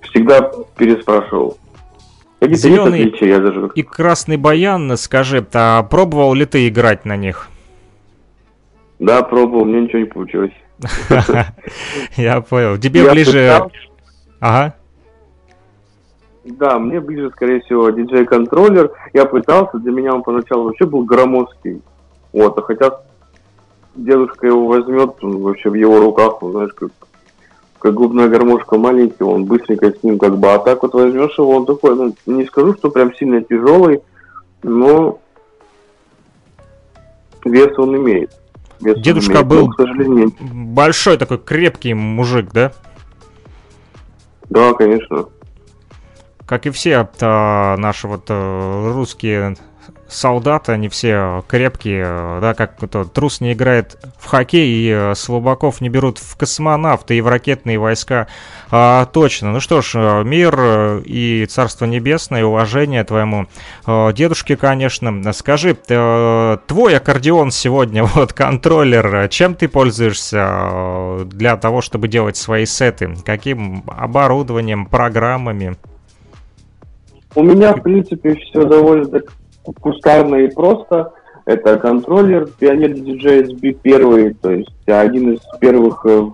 всегда 0.03 0.53
переспрашивал. 0.77 1.59
Отличия, 2.41 3.29
я 3.29 3.39
даже 3.39 3.71
И 3.75 3.83
красный 3.83 4.37
баян, 4.37 4.97
скажи, 4.97 5.47
а 5.55 5.83
пробовал 5.85 6.35
ли 6.35 6.45
ты 6.45 6.69
играть 6.69 7.05
на 7.05 7.17
них? 7.17 7.49
Да, 8.99 9.23
пробовал, 9.23 9.65
мне 9.65 9.83
ничего 9.83 10.01
не 10.01 10.07
получилось. 10.07 10.53
Я 12.17 12.41
понял. 12.41 12.79
Тебе 12.79 13.09
ближе... 13.11 13.69
Ага. 14.41 14.75
Да, 16.45 16.79
мне 16.79 17.01
ближе, 17.01 17.31
скорее 17.31 17.61
всего, 17.61 17.91
диджей-контроллер. 17.91 18.91
Я 19.13 19.27
пытался, 19.27 19.79
для 19.79 19.93
меня 19.93 20.13
он 20.15 20.23
поначалу 20.23 20.65
вообще 20.65 20.85
был 20.85 21.05
громоздкий. 21.05 21.81
Вот, 22.33 22.59
а 22.59 22.63
хотя 22.63 23.03
дедушка 23.95 24.47
его 24.47 24.67
возьмет, 24.67 25.17
он 25.23 25.39
вообще 25.43 25.71
в 25.71 25.75
его 25.75 25.99
руках, 26.01 26.43
он, 26.43 26.53
знаешь, 26.53 26.73
как, 26.75 26.91
как 27.79 27.95
губная 27.95 28.29
гармошка 28.29 28.77
маленький, 28.79 29.23
он 29.23 29.45
быстренько 29.45 29.91
с 29.93 30.03
ним 30.03 30.19
как 30.19 30.39
бы, 30.39 30.53
а 30.53 30.59
так 30.59 30.83
вот 30.83 30.95
возьмешь 30.95 31.37
его, 31.39 31.57
он 31.57 31.67
такой, 31.67 31.95
ну, 31.97 32.15
не 32.27 32.45
скажу, 32.47 32.75
что 32.75 32.91
прям 32.91 33.15
сильно 33.15 33.43
тяжелый, 33.43 34.01
но 34.63 35.19
вес 37.45 37.79
он 37.79 37.97
имеет. 37.97 38.31
Вес 38.81 38.97
он 38.97 39.03
Дедушка 39.03 39.33
имеет. 39.33 39.47
был- 39.49 39.67
Но, 39.67 39.73
к 39.73 39.77
сожалению, 39.77 40.33
Большой 40.41 41.17
такой 41.19 41.39
крепкий 41.39 41.95
мужик, 41.95 42.51
да? 42.53 42.73
да, 44.51 44.73
конечно. 44.75 45.27
Как 46.47 46.67
и 46.67 46.71
все 46.71 47.09
а, 47.21 47.77
наши 47.79 48.07
вот 48.09 48.25
э, 48.29 48.93
русские 48.93 49.57
солдаты, 50.13 50.73
они 50.73 50.89
все 50.89 51.45
крепкие, 51.49 52.05
э, 52.07 52.39
да, 52.41 52.55
как 52.55 52.83
это, 52.83 53.05
трус 53.05 53.41
не 53.41 53.53
играет 53.53 53.99
в 54.19 54.27
хоккей, 54.27 54.69
и 54.69 54.91
э, 54.91 55.15
слабаков 55.15 55.81
не 55.81 55.89
берут 55.89 56.19
в 56.19 56.37
космонавты 56.37 57.17
и 57.17 57.21
в 57.21 57.29
ракетные 57.29 57.79
войска. 57.79 58.29
А, 58.71 59.07
точно. 59.07 59.53
Ну 59.53 59.61
что 59.61 59.83
ж, 59.83 59.93
э, 59.95 60.25
мир 60.25 60.55
э, 60.59 61.03
и 61.05 61.47
царство 61.47 61.85
небесное, 61.85 62.41
и 62.41 62.45
уважение 62.45 63.05
твоему 63.05 63.47
э, 63.87 64.13
дедушке, 64.13 64.57
конечно. 64.57 65.33
Скажи, 65.33 65.77
э, 65.89 66.57
твой 66.67 66.97
аккордеон 66.97 67.51
сегодня, 67.51 68.05
вот 68.15 68.33
контроллер, 68.33 69.15
э, 69.15 69.29
чем 69.29 69.55
ты 69.55 69.69
пользуешься 69.69 70.39
э, 70.39 71.25
для 71.27 71.57
того, 71.57 71.81
чтобы 71.81 72.09
делать 72.09 72.37
свои 72.37 72.67
сеты? 72.67 73.15
Каким 73.25 73.85
оборудованием, 73.87 74.87
программами? 74.87 75.77
У 77.35 77.43
меня, 77.43 77.75
в 77.75 77.83
принципе, 77.83 78.35
все 78.35 78.65
довольно 78.65 79.07
так 79.07 79.33
кустарно 79.81 80.49
просто. 80.55 81.13
Это 81.45 81.77
контроллер 81.79 82.49
Pioneer 82.61 82.95
DJ 82.95 83.49
SB 83.49 83.79
первый, 83.83 84.35
то 84.35 84.53
есть 84.53 84.71
один 84.87 85.33
из 85.33 85.41
первых 85.61 86.07
э, 86.07 86.31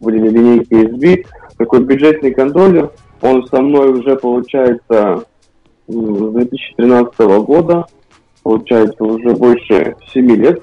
в 0.00 0.08
линейке 0.08 0.84
SB. 0.84 1.26
Такой 1.58 1.84
бюджетный 1.84 2.32
контроллер. 2.32 2.90
Он 3.20 3.46
со 3.48 3.60
мной 3.60 3.90
уже, 3.90 4.16
получается, 4.16 5.24
с 5.86 5.94
2013 5.94 7.18
года. 7.44 7.86
Получается, 8.42 9.04
уже 9.04 9.34
больше 9.34 9.96
7 10.12 10.30
лет. 10.36 10.62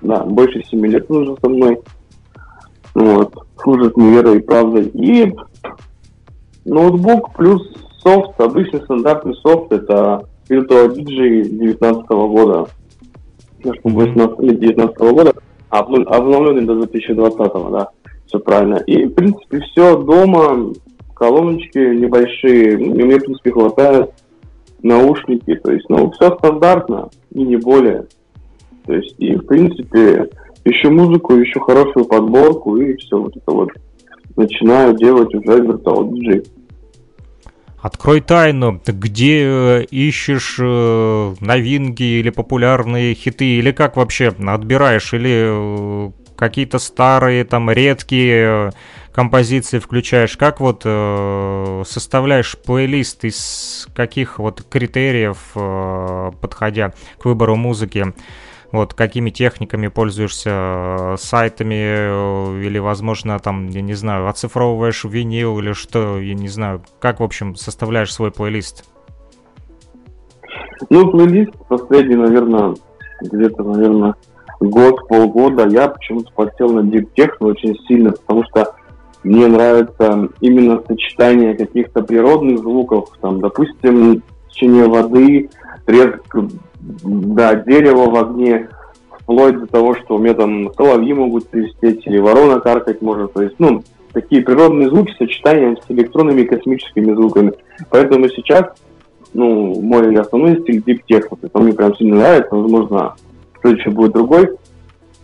Да, 0.00 0.24
больше 0.24 0.62
7 0.64 0.86
лет 0.86 1.10
он 1.10 1.28
уже 1.28 1.36
со 1.40 1.48
мной. 1.48 1.80
Вот. 2.94 3.34
Служит 3.62 3.96
мне 3.96 4.10
верой 4.10 4.38
и 4.38 4.42
правдой. 4.42 4.86
И 4.88 5.34
ноутбук 6.64 7.34
плюс 7.34 7.62
софт, 8.02 8.40
обычный 8.40 8.80
стандартный 8.82 9.34
софт, 9.36 9.72
это 9.72 10.26
Virtual 10.50 10.88
DJ 10.94 11.44
2019 11.44 12.08
года. 12.08 12.66
Наш, 13.62 13.78
по-моему, 13.80 14.10
18 14.10 14.40
или 14.40 14.56
19 14.56 14.98
года, 14.98 15.32
обновленный 15.68 16.64
до 16.66 16.74
2020, 16.76 17.38
да, 17.70 17.90
все 18.26 18.38
правильно. 18.40 18.76
И, 18.86 19.04
в 19.04 19.14
принципе, 19.14 19.60
все 19.60 19.96
дома, 19.96 20.72
колоночки 21.14 21.78
небольшие, 21.78 22.76
ну, 22.78 22.94
мне, 22.94 23.18
в 23.18 23.24
принципе, 23.24 23.52
хватает, 23.52 24.10
наушники, 24.82 25.54
то 25.56 25.70
есть, 25.70 25.84
ну, 25.90 26.10
все 26.12 26.34
стандартно, 26.38 27.10
и 27.32 27.42
не 27.42 27.56
более. 27.56 28.06
То 28.86 28.94
есть, 28.94 29.14
и, 29.18 29.36
в 29.36 29.46
принципе, 29.46 30.30
ищу 30.64 30.90
музыку, 30.90 31.34
ищу 31.34 31.60
хорошую 31.60 32.06
подборку, 32.06 32.76
и 32.78 32.96
все 32.96 33.20
вот 33.20 33.36
это 33.36 33.52
вот. 33.52 33.68
Начинаю 34.36 34.96
делать 34.96 35.34
уже 35.34 35.58
Virtual 35.58 36.08
DJ. 36.10 36.46
Открой 37.82 38.20
тайну, 38.20 38.78
где 38.86 39.42
э, 39.42 39.84
ищешь 39.84 40.56
э, 40.60 41.34
новинки 41.40 42.02
или 42.02 42.28
популярные 42.28 43.14
хиты, 43.14 43.46
или 43.46 43.72
как 43.72 43.96
вообще 43.96 44.28
отбираешь, 44.28 45.14
или 45.14 46.08
э, 46.08 46.10
какие-то 46.36 46.78
старые, 46.78 47.44
там, 47.44 47.70
редкие 47.70 48.72
композиции 49.12 49.78
включаешь, 49.78 50.36
как 50.36 50.60
вот 50.60 50.82
составляешь 51.86 52.56
плейлист, 52.56 53.24
из 53.24 53.88
каких 53.94 54.38
вот 54.38 54.62
критериев, 54.62 55.36
подходя 56.40 56.94
к 57.18 57.24
выбору 57.26 57.56
музыки, 57.56 58.14
вот 58.72 58.94
какими 58.94 59.30
техниками 59.30 59.88
пользуешься, 59.88 60.50
э, 60.50 61.16
сайтами 61.18 61.74
э, 61.74 62.62
или, 62.62 62.78
возможно, 62.78 63.38
там, 63.38 63.68
я 63.68 63.80
не 63.80 63.94
знаю, 63.94 64.28
оцифровываешь 64.28 65.04
винил 65.04 65.58
или 65.58 65.72
что, 65.72 66.20
я 66.20 66.34
не 66.34 66.48
знаю, 66.48 66.82
как, 67.00 67.20
в 67.20 67.24
общем, 67.24 67.56
составляешь 67.56 68.12
свой 68.12 68.30
плейлист? 68.30 68.84
Ну, 70.88 71.10
плейлист 71.10 71.52
последний, 71.68 72.16
наверное, 72.16 72.74
где-то, 73.20 73.62
наверное, 73.62 74.14
год, 74.60 75.08
полгода. 75.08 75.68
Я 75.68 75.88
почему-то 75.88 76.32
подсел 76.32 76.72
на 76.72 76.80
Deep 76.80 77.08
Techno 77.16 77.50
очень 77.50 77.76
сильно, 77.86 78.12
потому 78.12 78.44
что 78.44 78.74
мне 79.22 79.46
нравится 79.46 80.28
именно 80.40 80.82
сочетание 80.86 81.54
каких-то 81.54 82.02
природных 82.02 82.60
звуков, 82.60 83.10
там, 83.20 83.40
допустим, 83.40 84.22
течение 84.48 84.88
воды, 84.88 85.50
треск, 85.84 86.36
да, 87.02 87.54
дерева 87.54 88.10
в 88.10 88.16
огне, 88.16 88.68
вплоть 89.10 89.58
до 89.58 89.66
того, 89.66 89.94
что 89.94 90.16
у 90.16 90.18
меня 90.18 90.34
там 90.34 90.72
соловьи 90.74 91.12
могут 91.12 91.48
свистеть 91.50 92.06
или 92.06 92.18
ворона 92.18 92.60
каркать 92.60 93.02
может. 93.02 93.32
То 93.32 93.42
есть, 93.42 93.56
ну, 93.58 93.82
такие 94.12 94.42
природные 94.42 94.88
звуки 94.88 95.14
сочетания 95.18 95.76
с 95.76 95.90
электронными 95.90 96.42
и 96.42 96.46
космическими 96.46 97.14
звуками. 97.14 97.52
Поэтому 97.90 98.28
сейчас 98.28 98.66
ну, 99.34 99.80
мой 99.80 100.14
основной 100.16 100.60
стиль 100.60 100.82
Deep 100.86 101.02
Techno. 101.08 101.36
То 101.36 101.38
есть 101.42 101.54
мне 101.54 101.72
прям 101.72 101.94
сильно 101.96 102.16
нравится, 102.16 102.54
возможно, 102.54 103.14
следующий 103.60 103.90
будет 103.90 104.12
другой. 104.12 104.50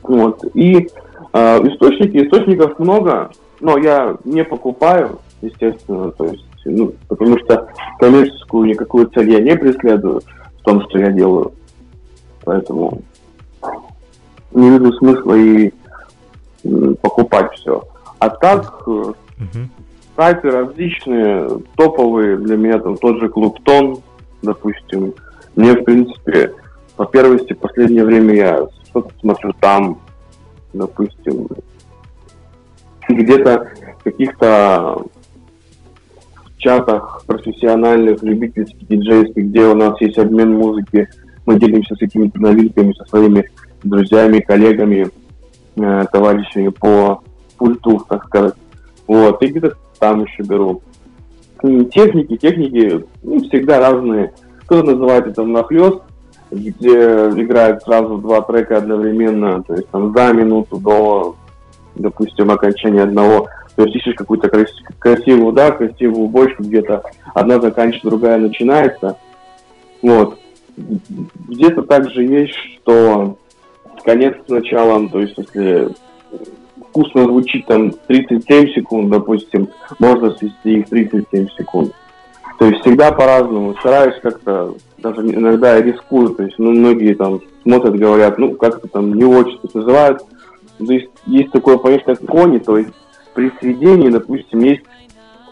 Вот. 0.02 0.44
И 0.54 0.88
э, 1.32 1.68
источники, 1.68 2.24
источников 2.24 2.78
много, 2.78 3.30
но 3.60 3.78
я 3.78 4.16
не 4.24 4.44
покупаю, 4.44 5.18
естественно, 5.42 6.10
то 6.12 6.26
есть, 6.26 6.44
ну, 6.64 6.92
потому 7.08 7.38
что 7.40 7.68
коммерческую 7.98 8.66
никакую 8.66 9.08
цель 9.08 9.30
я 9.30 9.40
не 9.40 9.56
преследую 9.56 10.20
том, 10.66 10.82
что 10.82 10.98
я 10.98 11.12
делаю. 11.12 11.52
Поэтому 12.44 13.00
не 14.52 14.70
вижу 14.70 14.92
смысла 14.94 15.34
и 15.34 15.72
покупать 17.00 17.52
все. 17.54 17.84
А 18.18 18.28
так, 18.28 18.82
э, 18.86 19.12
сайты 20.16 20.50
различные, 20.50 21.60
топовые 21.76 22.36
для 22.38 22.56
меня, 22.56 22.78
там 22.78 22.96
тот 22.96 23.18
же 23.20 23.28
Клуб 23.28 23.62
Тон, 23.62 24.00
допустим. 24.42 25.14
Мне, 25.54 25.74
в 25.74 25.84
принципе, 25.84 26.52
по 26.96 27.06
первости, 27.06 27.52
в 27.52 27.58
последнее 27.58 28.04
время 28.04 28.34
я 28.34 28.68
что-то 28.88 29.12
смотрю 29.20 29.52
там, 29.60 30.00
допустим, 30.72 31.46
где-то 33.08 33.68
каких-то 34.02 35.02
чатах 36.58 37.22
профессиональных, 37.26 38.22
любительских, 38.22 38.86
диджейских, 38.88 39.46
где 39.46 39.66
у 39.66 39.74
нас 39.74 40.00
есть 40.00 40.18
обмен 40.18 40.54
музыки, 40.54 41.08
мы 41.44 41.58
делимся 41.58 41.94
с 41.94 41.98
какими-то 41.98 42.40
новинками 42.40 42.92
со 42.92 43.04
своими 43.04 43.48
друзьями, 43.82 44.40
коллегами, 44.40 45.08
э, 45.76 46.04
товарищами 46.12 46.68
по 46.68 47.22
пульту, 47.56 48.04
так 48.08 48.24
сказать. 48.26 48.54
Вот, 49.06 49.42
и 49.42 49.46
где-то 49.46 49.76
там 49.98 50.24
еще 50.24 50.42
беру. 50.42 50.82
Техники, 51.62 52.36
техники 52.36 53.04
ну, 53.22 53.40
всегда 53.40 53.80
разные. 53.80 54.32
Кто-то 54.64 54.92
называет 54.92 55.26
это 55.26 55.42
нахлест, 55.44 56.00
где 56.50 56.92
играют 56.92 57.82
сразу 57.82 58.18
два 58.18 58.42
трека 58.42 58.78
одновременно, 58.78 59.62
то 59.62 59.74
есть 59.74 59.88
там 59.88 60.12
за 60.14 60.32
минуту 60.32 60.78
до, 60.78 61.36
допустим, 61.94 62.50
окончания 62.50 63.02
одного. 63.02 63.48
То 63.76 63.84
есть 63.84 63.96
ищешь 63.96 64.14
какую-то 64.14 64.48
крас- 64.48 64.82
красивую, 64.98 65.52
да, 65.52 65.70
красивую 65.70 66.28
бочку 66.28 66.62
где-то, 66.62 67.02
одна 67.34 67.60
заканчивается, 67.60 68.08
другая 68.08 68.38
начинается. 68.38 69.18
Вот. 70.02 70.38
Где-то 70.76 71.82
также 71.82 72.24
есть, 72.24 72.54
что 72.54 73.38
конец 74.04 74.34
с 74.46 74.48
началом, 74.48 75.08
то 75.10 75.20
есть 75.20 75.34
если 75.36 75.88
вкусно 76.88 77.24
звучит 77.24 77.66
там 77.66 77.90
37 77.90 78.74
секунд, 78.74 79.10
допустим, 79.10 79.68
можно 79.98 80.34
свести 80.36 80.78
их 80.78 80.86
в 80.86 80.90
37 80.90 81.48
секунд. 81.58 81.92
То 82.58 82.66
есть 82.66 82.80
всегда 82.80 83.12
по-разному. 83.12 83.74
Стараюсь 83.80 84.18
как-то, 84.22 84.74
даже 84.98 85.20
иногда 85.20 85.80
рискую, 85.80 86.30
то 86.30 86.42
есть 86.44 86.58
ну, 86.58 86.70
многие 86.72 87.14
там 87.14 87.40
смотрят, 87.62 87.98
говорят, 87.98 88.38
ну 88.38 88.54
как-то 88.54 88.88
там 88.88 89.12
не 89.12 89.24
очень 89.24 89.58
называют. 89.74 90.22
То 90.78 90.92
есть 90.92 91.08
есть 91.26 91.50
такое 91.52 91.76
понятие, 91.76 92.16
как 92.16 92.26
кони, 92.26 92.58
то 92.58 92.78
есть 92.78 92.90
при 93.36 93.52
сведении, 93.60 94.08
допустим, 94.08 94.60
есть 94.60 94.82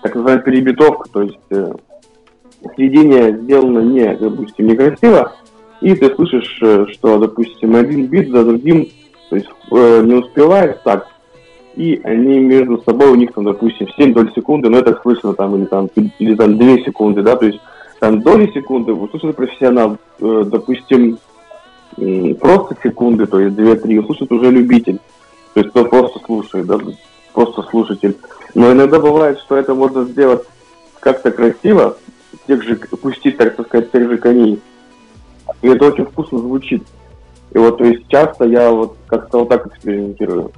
так 0.03 0.15
называемая 0.15 0.45
перебитовка, 0.45 1.09
то 1.13 1.23
есть 1.23 1.39
э, 1.51 1.73
сведение 2.75 3.37
сделано 3.37 3.81
не, 3.81 4.17
допустим, 4.17 4.67
некрасиво, 4.67 5.35
и 5.83 5.95
ты 5.95 6.13
слышишь, 6.15 6.59
э, 6.63 6.87
что, 6.93 7.19
допустим, 7.19 7.77
один 7.77 8.07
бит 8.07 8.31
за 8.31 8.43
другим, 8.43 8.89
то 9.29 9.37
есть 9.37 9.49
э, 9.71 10.03
не 10.03 10.15
успевает 10.15 10.83
так, 10.83 11.07
и 11.77 12.01
они 12.05 12.39
между 12.39 12.83
собой, 12.83 13.11
у 13.11 13.17
них 13.17 13.33
там, 13.33 13.45
допустим, 13.45 13.87
7 13.89 14.15
доль 14.15 14.33
секунды, 14.35 14.71
но 14.71 14.79
это 14.79 14.99
слышно 15.03 15.35
там, 15.35 15.55
или 15.57 15.67
там, 15.67 15.89
или 16.19 16.35
там 16.35 16.57
2 16.57 16.79
секунды, 16.79 17.23
да, 17.23 17.37
то 17.37 17.45
есть 17.45 17.61
там 18.01 18.23
доли 18.23 18.51
секунды, 18.53 18.93
услышит 18.93 19.37
профессионал, 19.37 19.99
допустим, 20.19 21.19
просто 22.41 22.77
секунды, 22.83 23.27
то 23.27 23.41
есть 23.41 23.57
2-3, 23.57 23.99
услышит 23.99 24.33
уже 24.33 24.51
любитель, 24.51 24.99
то 25.53 25.61
есть 25.61 25.71
кто 25.71 25.85
просто 25.85 26.19
слушает, 26.25 26.67
да, 26.67 26.79
просто 27.35 27.63
слушатель. 27.65 28.17
Но 28.55 28.73
иногда 28.73 28.99
бывает, 28.99 29.39
что 29.41 29.57
это 29.57 29.75
можно 29.75 30.05
сделать 30.05 30.45
как-то 31.01 31.31
красиво, 31.31 31.97
тех 32.47 32.63
же, 32.63 32.77
пустить, 32.77 33.37
так 33.37 33.61
сказать, 33.67 33.93
тех 33.93 34.09
же 34.09 34.17
коней. 34.17 34.63
И 35.61 35.69
это 35.69 35.87
очень 35.87 36.07
вкусно 36.07 36.39
звучит. 36.39 36.83
И 37.53 37.59
вот, 37.59 37.79
то 37.79 37.85
есть, 37.85 38.09
часто 38.09 38.45
я 38.45 38.71
вот 38.71 38.97
как-то 39.07 39.41
вот 39.41 39.49
так 39.49 39.67
экспериментирую. 39.67 40.51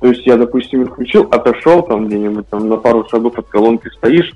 То 0.00 0.08
есть 0.08 0.26
я, 0.26 0.36
допустим, 0.36 0.86
включил, 0.86 1.28
отошел 1.30 1.82
там 1.82 2.06
где-нибудь 2.06 2.48
там 2.48 2.68
на 2.68 2.76
пару 2.76 3.06
шагов 3.08 3.38
от 3.38 3.48
колонки 3.48 3.88
стоишь, 3.88 4.32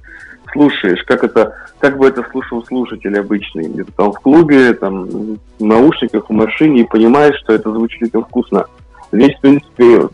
слушаешь, 0.53 1.03
как 1.05 1.25
это, 1.25 1.55
как 1.79 1.97
бы 1.97 2.07
это 2.07 2.27
слушал 2.31 2.65
слушатель 2.67 3.19
обычный, 3.19 3.69
где-то 3.69 3.93
там 3.93 4.13
в 4.13 4.21
клубе, 4.21 4.75
там 4.75 5.07
в 5.59 5.65
наушниках, 5.65 6.29
в 6.29 6.33
машине, 6.33 6.83
и 6.83 6.89
понимаешь, 6.89 7.37
что 7.39 7.55
это 7.55 7.73
звучит 7.73 8.15
очень 8.15 8.27
вкусно. 8.27 8.67
Здесь, 9.11 9.37
в 9.37 9.41
принципе, 9.41 10.09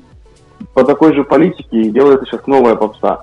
по 0.75 0.85
такой 0.85 1.15
же 1.15 1.25
политике 1.25 1.83
и 1.83 1.91
делается 1.91 2.27
сейчас 2.27 2.47
новая 2.47 2.77
попса. 2.77 3.23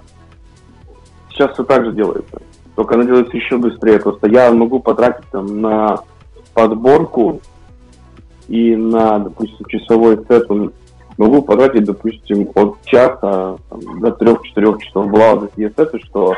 Сейчас 1.30 1.54
все 1.54 1.64
так 1.64 1.86
же 1.86 1.94
делается. 1.94 2.42
Только 2.76 2.96
она 2.96 3.06
делается 3.06 3.36
еще 3.36 3.58
быстрее. 3.58 4.00
Просто 4.00 4.28
я 4.28 4.52
могу 4.52 4.80
потратить 4.80 5.26
там 5.32 5.62
на 5.62 6.02
подборку 6.54 7.42
и 8.48 8.76
на, 8.76 9.20
допустим, 9.20 9.66
часовой 9.68 10.18
сет 10.28 10.48
могу 11.18 11.42
потратить, 11.42 11.86
допустим, 11.86 12.50
от 12.56 12.78
часа 12.86 13.58
там, 13.70 14.00
до 14.00 14.12
трех-четырех 14.12 14.84
часов. 14.84 15.10
Бывало 15.10 15.48
такие 15.48 15.74
сеты, 15.76 16.00
что 16.04 16.36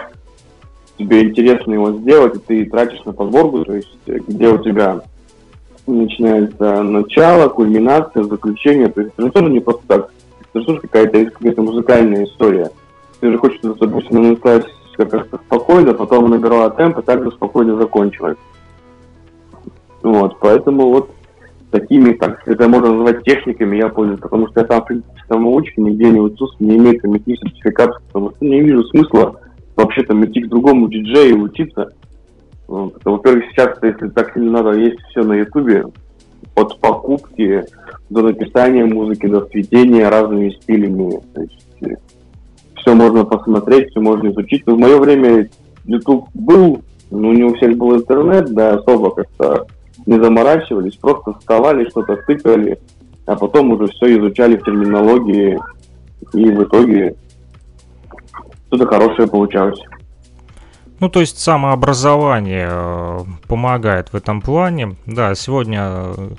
тебе 0.98 1.24
интересно 1.24 1.74
его 1.74 1.92
сделать, 1.94 2.36
и 2.36 2.40
ты 2.40 2.66
тратишь 2.66 3.04
на 3.06 3.14
подборку, 3.14 3.66
то 3.66 3.76
есть 3.76 3.98
э, 4.08 4.20
где 4.28 4.50
у 4.50 4.58
тебя 4.58 5.02
начинается 5.88 6.84
начало, 6.84 7.50
кульминация, 7.50 8.24
заключение. 8.24 8.90
То 8.90 9.02
есть 9.02 9.14
это 9.14 9.28
же 9.28 9.32
тоже 9.32 9.50
не 9.50 9.60
просто 9.60 9.84
так. 9.88 10.12
Это 10.60 10.62
же 10.62 10.66
тоже 10.66 10.82
какая-то 10.82 11.32
какая-то 11.32 11.62
музыкальная 11.62 12.26
история. 12.26 12.72
Ты 13.20 13.32
же 13.32 13.38
хочешь, 13.38 13.60
допустим, 13.62 14.30
начать 14.30 14.66
как-то 14.98 15.38
спокойно, 15.46 15.94
потом 15.94 16.30
набирала 16.30 16.70
темп, 16.72 17.00
и 17.00 17.02
также 17.02 17.32
спокойно 17.32 17.78
закончилась. 17.78 18.38
Вот, 20.02 20.38
поэтому 20.40 20.90
вот 20.90 21.10
такими, 21.72 22.14
так 22.14 22.46
это 22.48 22.68
можно 22.68 22.94
назвать 22.94 23.24
техниками, 23.24 23.78
я 23.78 23.90
пользуюсь, 23.90 24.20
потому 24.20 24.48
что 24.48 24.62
я 24.62 24.66
там, 24.66 24.82
в 24.82 24.86
принципе, 24.86 25.22
самоучка, 25.28 25.82
нигде 25.82 26.10
не 26.10 26.20
учусь, 26.20 26.56
не 26.60 26.78
имею 26.78 27.00
там 27.00 27.14
никаких 27.14 27.40
сертификатов, 27.40 28.02
потому 28.08 28.32
что 28.32 28.46
не 28.46 28.62
вижу 28.62 28.84
смысла 28.86 29.40
вообще 29.76 30.04
там 30.04 30.26
идти 30.26 30.42
к 30.42 30.50
другому 30.50 30.88
диджею 30.90 31.42
учиться. 31.42 31.94
Во-первых, 32.68 33.46
сейчас, 33.52 33.78
если 33.82 34.10
так 34.10 34.34
сильно 34.34 34.64
надо, 34.64 34.78
есть 34.78 35.00
все 35.10 35.24
на 35.24 35.34
ютубе, 35.34 35.86
от 36.56 36.80
покупки 36.80 37.64
до 38.10 38.24
написания 38.24 38.86
музыки, 38.86 39.28
до 39.28 39.46
сведения 39.48 40.10
разными 40.10 40.50
стилями. 40.50 41.20
То 41.34 41.42
есть, 41.42 42.00
все 42.76 42.94
можно 42.94 43.26
посмотреть, 43.26 43.92
все 43.92 44.00
можно 44.00 44.30
изучить. 44.30 44.66
Но 44.66 44.76
в 44.76 44.80
мое 44.80 44.98
время 45.00 45.50
YouTube 45.86 46.28
был, 46.34 46.82
но 47.12 47.34
не 47.34 47.44
у 47.44 47.54
всех 47.56 47.78
был 47.78 47.96
интернет, 47.96 48.54
да, 48.54 48.76
особо 48.76 49.12
как-то 49.12 49.68
не 50.06 50.22
заморачивались, 50.22 50.96
просто 50.96 51.34
вставали, 51.34 51.90
что-то 51.90 52.16
тыкали, 52.28 52.80
а 53.26 53.36
потом 53.36 53.72
уже 53.72 53.88
все 53.88 54.18
изучали 54.18 54.58
в 54.58 54.64
терминологии, 54.64 55.60
и 56.34 56.46
в 56.46 56.64
итоге 56.64 57.16
что-то 58.68 58.88
хорошее 58.88 59.28
получалось. 59.28 59.80
Ну, 61.00 61.10
то 61.10 61.22
есть 61.22 61.40
самообразование 61.40 62.68
э, 62.70 63.20
помогает 63.48 64.12
в 64.12 64.16
этом 64.16 64.42
плане. 64.42 64.96
Да, 65.06 65.34
сегодня 65.34 65.82
э, 65.84 66.30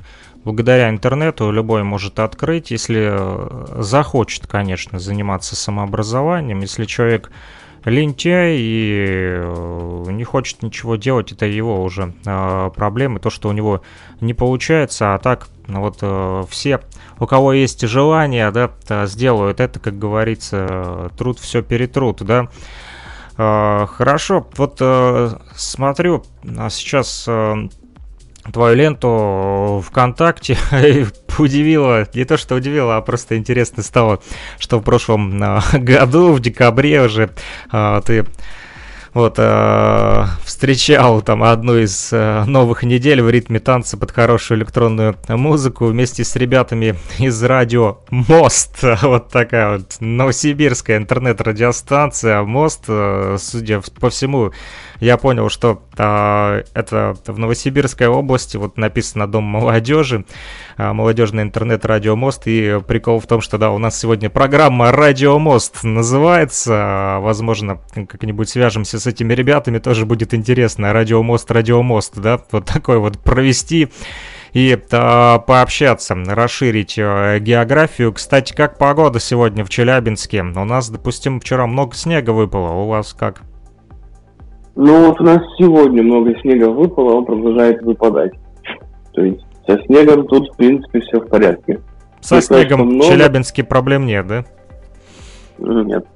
благодаря 0.45 0.89
интернету 0.89 1.51
любой 1.51 1.83
может 1.83 2.19
открыть, 2.19 2.71
если 2.71 3.11
э, 3.13 3.83
захочет, 3.83 4.47
конечно, 4.47 4.99
заниматься 4.99 5.57
самообразованием. 5.57 6.61
Если 6.61 6.85
человек 6.85 7.31
лентяй 7.85 8.57
и 8.59 9.07
э, 9.43 10.05
не 10.11 10.25
хочет 10.25 10.63
ничего 10.63 10.97
делать, 10.97 11.33
это 11.33 11.47
его 11.47 11.83
уже 11.83 12.15
э, 12.25 12.71
проблемы, 12.75 13.21
то, 13.21 13.31
что 13.31 13.49
у 13.49 13.53
него 13.53 13.83
не 14.21 14.35
получается, 14.35 15.15
а 15.15 15.19
так 15.19 15.49
ну, 15.67 15.81
вот 15.81 16.51
все, 16.51 16.81
у 17.19 17.27
кого 17.27 17.53
есть 17.53 17.87
желание, 17.87 18.51
да, 18.51 18.73
сделают 19.07 19.61
это, 19.61 19.79
как 19.79 19.99
говорится, 19.99 21.13
труд 21.17 21.39
все 21.39 21.63
перетрут, 21.63 22.23
да. 22.23 22.49
Хорошо, 23.37 24.47
вот 24.57 24.83
смотрю 25.55 26.25
а 26.59 26.69
сейчас 26.69 27.27
твою 28.53 28.77
ленту 28.77 29.83
ВКонтакте 29.87 30.57
удивило, 31.39 32.07
не 32.15 32.25
то 32.25 32.37
что 32.37 32.55
удивило, 32.55 32.97
а 32.97 33.01
просто 33.03 33.37
интересно 33.37 33.83
стало, 33.83 34.21
что 34.59 34.79
в 34.79 34.83
прошлом 34.83 35.43
э, 35.43 35.61
году, 35.79 36.33
в 36.33 36.41
декабре 36.41 37.03
уже 37.03 37.31
э, 37.73 38.01
ты 38.05 38.27
вот 39.13 39.35
э, 39.39 40.25
встречал 40.45 41.21
там 41.21 41.43
одну 41.43 41.79
из 41.79 42.13
новых 42.13 42.85
недель 42.85 43.21
в 43.23 43.29
ритме 43.29 43.59
танца 43.59 43.97
под 43.97 44.13
хорошую 44.13 44.59
электронную 44.59 45.17
музыку 45.29 45.87
вместе 45.87 46.23
с 46.23 46.37
ребятами 46.37 46.97
из 47.19 47.43
радио 47.43 47.99
Мост. 48.11 48.79
Вот 49.03 49.29
такая 49.31 49.79
вот 49.79 49.97
новосибирская 49.99 50.99
интернет-радиостанция 50.99 52.43
Мост. 52.43 52.85
Судя 53.39 53.81
по 53.99 54.11
всему, 54.11 54.53
я 55.01 55.17
понял, 55.17 55.49
что 55.49 55.83
э, 55.97 56.63
это 56.75 57.17
в 57.27 57.39
Новосибирской 57.39 58.07
области, 58.07 58.57
вот 58.59 58.77
написано 58.77 59.27
Дом 59.27 59.45
молодежи, 59.45 60.27
э, 60.77 60.93
молодежный 60.93 61.43
интернет-радио 61.43 62.17
Мост. 62.17 62.43
И 62.47 62.81
прикол 62.87 63.19
в 63.19 63.27
том, 63.27 63.41
что 63.41 63.59
да, 63.59 63.71
у 63.71 63.79
нас 63.79 63.99
сегодня 63.99 64.29
программа 64.29 64.93
Радио 64.93 65.39
Мост 65.39 65.83
называется. 65.83 67.19
Возможно, 67.21 67.81
как-нибудь 67.95 68.49
свяжемся 68.49 69.01
с 69.01 69.07
этими 69.07 69.33
ребятами, 69.33 69.79
тоже 69.79 70.05
будет 70.05 70.35
интересно. 70.35 70.93
Радио 70.93 71.23
Мост, 71.23 71.51
Радио 71.51 71.83
Мост, 71.83 72.19
да, 72.19 72.41
вот 72.51 72.67
такой 72.67 72.99
вот 72.99 73.19
провести 73.19 73.89
и 74.53 74.71
э, 74.73 75.39
пообщаться, 75.47 76.15
расширить 76.15 76.99
э, 76.99 77.39
географию. 77.41 78.13
Кстати, 78.13 78.53
как 78.53 78.79
погода 78.79 79.21
сегодня 79.21 79.65
в 79.65 79.71
Челябинске? 79.71 80.43
У 80.43 80.65
нас, 80.65 80.91
допустим, 80.91 81.41
вчера 81.41 81.67
много 81.67 81.95
снега 81.95 82.31
выпало, 82.31 82.73
у 82.73 82.89
вас 82.89 83.15
как? 83.15 83.43
Ну 84.83 85.09
вот 85.09 85.21
у 85.21 85.25
нас 85.25 85.43
сегодня 85.59 86.03
много 86.03 86.35
снега 86.41 86.71
выпало, 86.71 87.17
он 87.17 87.27
продолжает 87.27 87.83
выпадать. 87.83 88.33
То 89.13 89.23
есть 89.23 89.45
со 89.67 89.79
снегом 89.85 90.27
тут, 90.27 90.51
в 90.51 90.57
принципе, 90.57 91.01
все 91.01 91.21
в 91.21 91.29
порядке. 91.29 91.81
Со 92.23 92.37
Не 92.37 92.41
сказать, 92.41 92.67
снегом 92.67 92.79
что 92.79 92.89
в 92.89 92.93
много. 92.95 93.13
Челябинске 93.13 93.63
проблем 93.63 94.07
нет, 94.07 94.27
да? 94.27 94.45
Нет. 95.59 96.07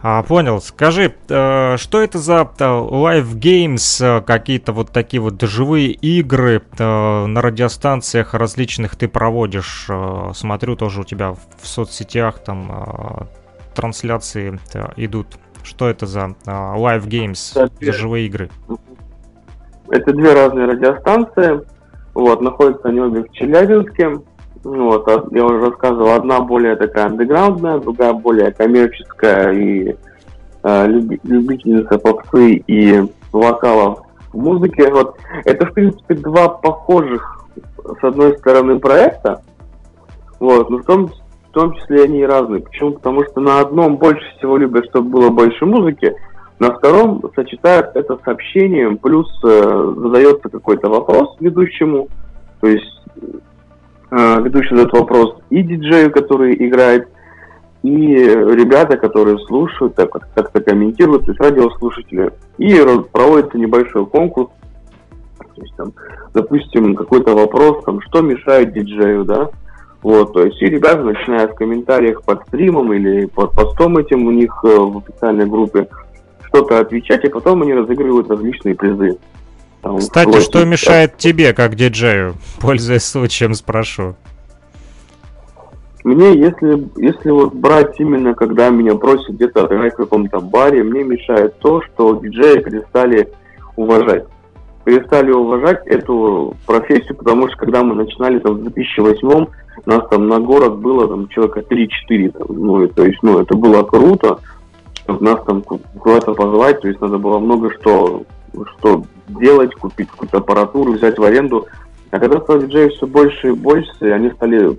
А, 0.00 0.22
понял. 0.22 0.60
Скажи, 0.60 1.12
э, 1.28 1.76
что 1.76 2.00
это 2.00 2.18
за 2.18 2.48
э, 2.56 2.64
live 2.64 3.34
games, 3.34 4.00
э, 4.00 4.20
какие-то 4.20 4.72
вот 4.72 4.92
такие 4.92 5.20
вот 5.20 5.42
живые 5.42 5.90
игры 5.90 6.62
э, 6.78 7.26
на 7.26 7.42
радиостанциях 7.42 8.32
различных 8.32 8.94
ты 8.94 9.08
проводишь? 9.08 9.86
Э, 9.88 10.30
смотрю, 10.34 10.76
тоже 10.76 11.00
у 11.00 11.04
тебя 11.04 11.32
в 11.32 11.66
соцсетях 11.66 12.38
там 12.38 12.70
э, 12.70 13.24
трансляции 13.74 14.60
э, 14.72 14.86
идут. 14.96 15.26
Что 15.62 15.88
это 15.88 16.06
за 16.06 16.34
э, 16.46 16.50
live 16.50 17.06
games, 17.06 17.52
Так, 17.54 17.70
за 17.80 17.92
живые 17.92 18.26
игры? 18.26 18.50
Это 19.90 20.12
две 20.12 20.32
разные 20.32 20.66
радиостанции. 20.66 21.60
Вот, 22.14 22.40
находятся 22.40 22.88
они 22.88 23.00
обе 23.00 23.22
в 23.22 23.32
Челябинске. 23.32 24.20
Вот, 24.62 25.08
а 25.08 25.24
я 25.30 25.44
уже 25.44 25.70
рассказывал, 25.70 26.12
одна 26.12 26.40
более 26.40 26.76
такая 26.76 27.06
андеграундная, 27.06 27.78
другая 27.78 28.12
более 28.12 28.52
коммерческая 28.52 29.52
и 29.52 29.96
э, 30.62 30.86
люби- 30.86 31.20
любительница 31.24 31.98
попсы 31.98 32.56
и 32.66 33.10
вокалов 33.32 34.00
в 34.32 34.38
музыке. 34.38 34.92
Вот, 34.92 35.16
это, 35.46 35.64
в 35.64 35.72
принципе, 35.72 36.14
два 36.14 36.48
похожих, 36.48 37.46
с 38.00 38.04
одной 38.04 38.36
стороны, 38.38 38.78
проекта, 38.78 39.42
вот, 40.38 40.68
но 40.68 40.78
в 40.78 40.84
том, 40.84 41.10
в 41.50 41.52
том 41.52 41.74
числе 41.74 42.04
они 42.04 42.20
и 42.20 42.26
разные. 42.26 42.62
Почему? 42.62 42.92
Потому 42.92 43.24
что 43.24 43.40
на 43.40 43.60
одном 43.60 43.96
больше 43.96 44.24
всего 44.36 44.56
любят, 44.56 44.86
чтобы 44.90 45.10
было 45.10 45.30
больше 45.30 45.66
музыки, 45.66 46.14
на 46.60 46.72
втором 46.72 47.22
сочетают 47.34 47.88
это 47.94 48.16
с 48.16 48.28
общением, 48.28 48.98
плюс 48.98 49.26
э, 49.44 49.94
задается 49.96 50.48
какой-то 50.48 50.88
вопрос 50.88 51.36
ведущему, 51.40 52.08
то 52.60 52.68
есть 52.68 53.02
э, 54.10 54.42
ведущий 54.42 54.76
задает 54.76 54.92
вопрос 54.92 55.38
и 55.50 55.62
диджею, 55.62 56.12
который 56.12 56.54
играет, 56.54 57.08
и 57.82 57.88
ребята, 57.88 58.96
которые 58.96 59.38
слушают, 59.46 59.96
так 59.96 60.10
как- 60.10 60.28
как-то 60.34 60.60
комментируют, 60.60 61.24
то 61.24 61.32
есть 61.32 61.40
радиослушатели. 61.40 62.30
И 62.58 62.74
ро- 62.74 63.08
проводится 63.10 63.58
небольшой 63.58 64.06
конкурс, 64.06 64.50
то 65.38 65.62
есть 65.62 65.74
там, 65.76 65.92
допустим, 66.34 66.94
какой-то 66.94 67.34
вопрос, 67.34 67.82
там, 67.84 68.00
что 68.02 68.20
мешает 68.20 68.72
диджею, 68.72 69.24
да, 69.24 69.50
вот, 70.02 70.32
то 70.32 70.44
есть 70.44 70.60
и 70.62 70.66
ребята, 70.66 71.02
начиная 71.02 71.48
в 71.48 71.54
комментариях 71.54 72.22
под 72.22 72.42
стримом 72.48 72.92
или 72.92 73.26
под 73.26 73.52
постом 73.52 73.98
этим 73.98 74.26
у 74.26 74.30
них 74.30 74.52
э, 74.64 74.68
в 74.68 74.98
официальной 74.98 75.46
группе, 75.46 75.88
что-то 76.46 76.80
отвечать, 76.80 77.24
и 77.24 77.28
потом 77.28 77.62
они 77.62 77.74
разыгрывают 77.74 78.30
различные 78.30 78.74
призы. 78.74 79.18
Там, 79.82 79.98
Кстати, 79.98 80.28
вплоть 80.28 80.42
что 80.42 80.64
мешает 80.64 81.16
тебе, 81.16 81.52
как 81.52 81.74
диджею? 81.74 82.34
Пользуясь 82.60 83.04
случаем, 83.04 83.54
спрошу. 83.54 84.16
Мне, 86.02 86.32
если, 86.32 86.88
если 86.96 87.30
вот 87.30 87.54
брать 87.54 88.00
именно, 88.00 88.34
когда 88.34 88.70
меня 88.70 88.94
просят 88.94 89.34
где-то 89.34 89.66
играть 89.66 89.92
в 89.92 89.98
каком-то 89.98 90.40
баре, 90.40 90.82
мне 90.82 91.04
мешает 91.04 91.58
то, 91.58 91.82
что 91.82 92.14
диджеи 92.16 92.60
перестали 92.60 93.28
уважать. 93.76 94.24
Перестали 94.90 95.30
уважать 95.30 95.86
эту 95.86 96.56
профессию, 96.66 97.14
потому 97.14 97.46
что 97.46 97.58
когда 97.58 97.84
мы 97.84 97.94
начинали 97.94 98.40
там 98.40 98.54
в 98.56 98.62
2008 98.62 99.28
у 99.28 99.46
нас 99.88 100.08
там 100.10 100.26
на 100.26 100.40
город 100.40 100.78
было 100.78 101.06
там 101.06 101.28
человека 101.28 101.60
3-4, 101.60 102.30
там, 102.30 102.46
ну, 102.48 102.88
то 102.88 103.04
есть, 103.04 103.22
ну, 103.22 103.38
это 103.38 103.54
было 103.54 103.84
круто, 103.84 104.40
нас 105.06 105.40
там 105.46 105.62
ку- 105.62 105.80
куда-то 105.96 106.34
позвать, 106.34 106.80
то 106.80 106.88
есть 106.88 107.00
надо 107.00 107.18
было 107.18 107.38
много 107.38 107.70
что, 107.74 108.24
что 108.52 109.04
делать, 109.28 109.72
купить 109.76 110.10
какую-то 110.10 110.38
аппаратуру, 110.38 110.94
взять 110.94 111.20
в 111.20 111.22
аренду. 111.22 111.68
А 112.10 112.18
когда 112.18 112.40
стало 112.40 112.62
диджеев 112.62 112.92
все 112.94 113.06
больше 113.06 113.50
и 113.50 113.52
больше, 113.52 113.92
и 114.00 114.08
они 114.10 114.30
стали 114.30 114.76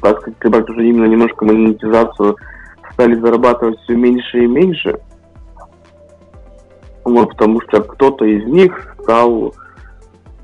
так 0.00 0.26
сказать, 0.38 0.70
уже 0.70 0.88
именно 0.88 1.04
немножко 1.04 1.44
монетизацию, 1.44 2.36
стали 2.94 3.16
зарабатывать 3.16 3.78
все 3.80 3.96
меньше 3.96 4.44
и 4.44 4.46
меньше. 4.46 4.98
Вот, 7.10 7.30
потому 7.30 7.60
что 7.62 7.82
кто-то 7.82 8.24
из 8.24 8.44
них 8.46 8.96
стал 9.02 9.54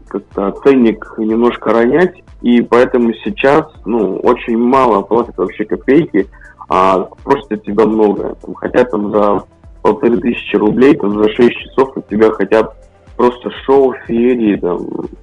как-то 0.09 0.53
ценник 0.65 1.15
немножко 1.17 1.71
ронять, 1.71 2.23
и 2.43 2.61
поэтому 2.61 3.13
сейчас, 3.25 3.65
ну, 3.85 4.17
очень 4.19 4.59
мало 4.59 5.03
платят 5.03 5.37
вообще 5.37 5.65
копейки, 5.65 6.27
а 6.69 7.09
просят 7.23 7.53
от 7.53 7.65
тебя 7.65 7.87
много. 7.87 8.37
Там, 8.43 8.55
хотят 8.55 8.91
там 8.91 9.13
за 9.13 9.45
полторы 9.83 10.17
тысячи 10.19 10.57
рублей, 10.57 10.97
там, 10.97 11.23
за 11.23 11.29
6 11.31 11.57
часов 11.57 11.97
от 11.97 12.09
тебя 12.09 12.31
хотят 12.33 12.75
просто 13.17 13.51
шоу, 13.65 13.95
феерии, 14.07 14.57
там, 14.57 14.79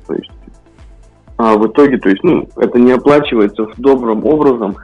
то 0.08 0.14
есть 0.14 0.32
а 1.38 1.58
в 1.58 1.68
итоге, 1.68 1.98
то 1.98 2.10
есть, 2.10 2.24
ну, 2.24 2.48
это 2.56 2.80
не 2.80 2.92
оплачивается 2.92 3.66
в 3.66 3.76
добрым 3.78 4.26
образом, 4.26 4.78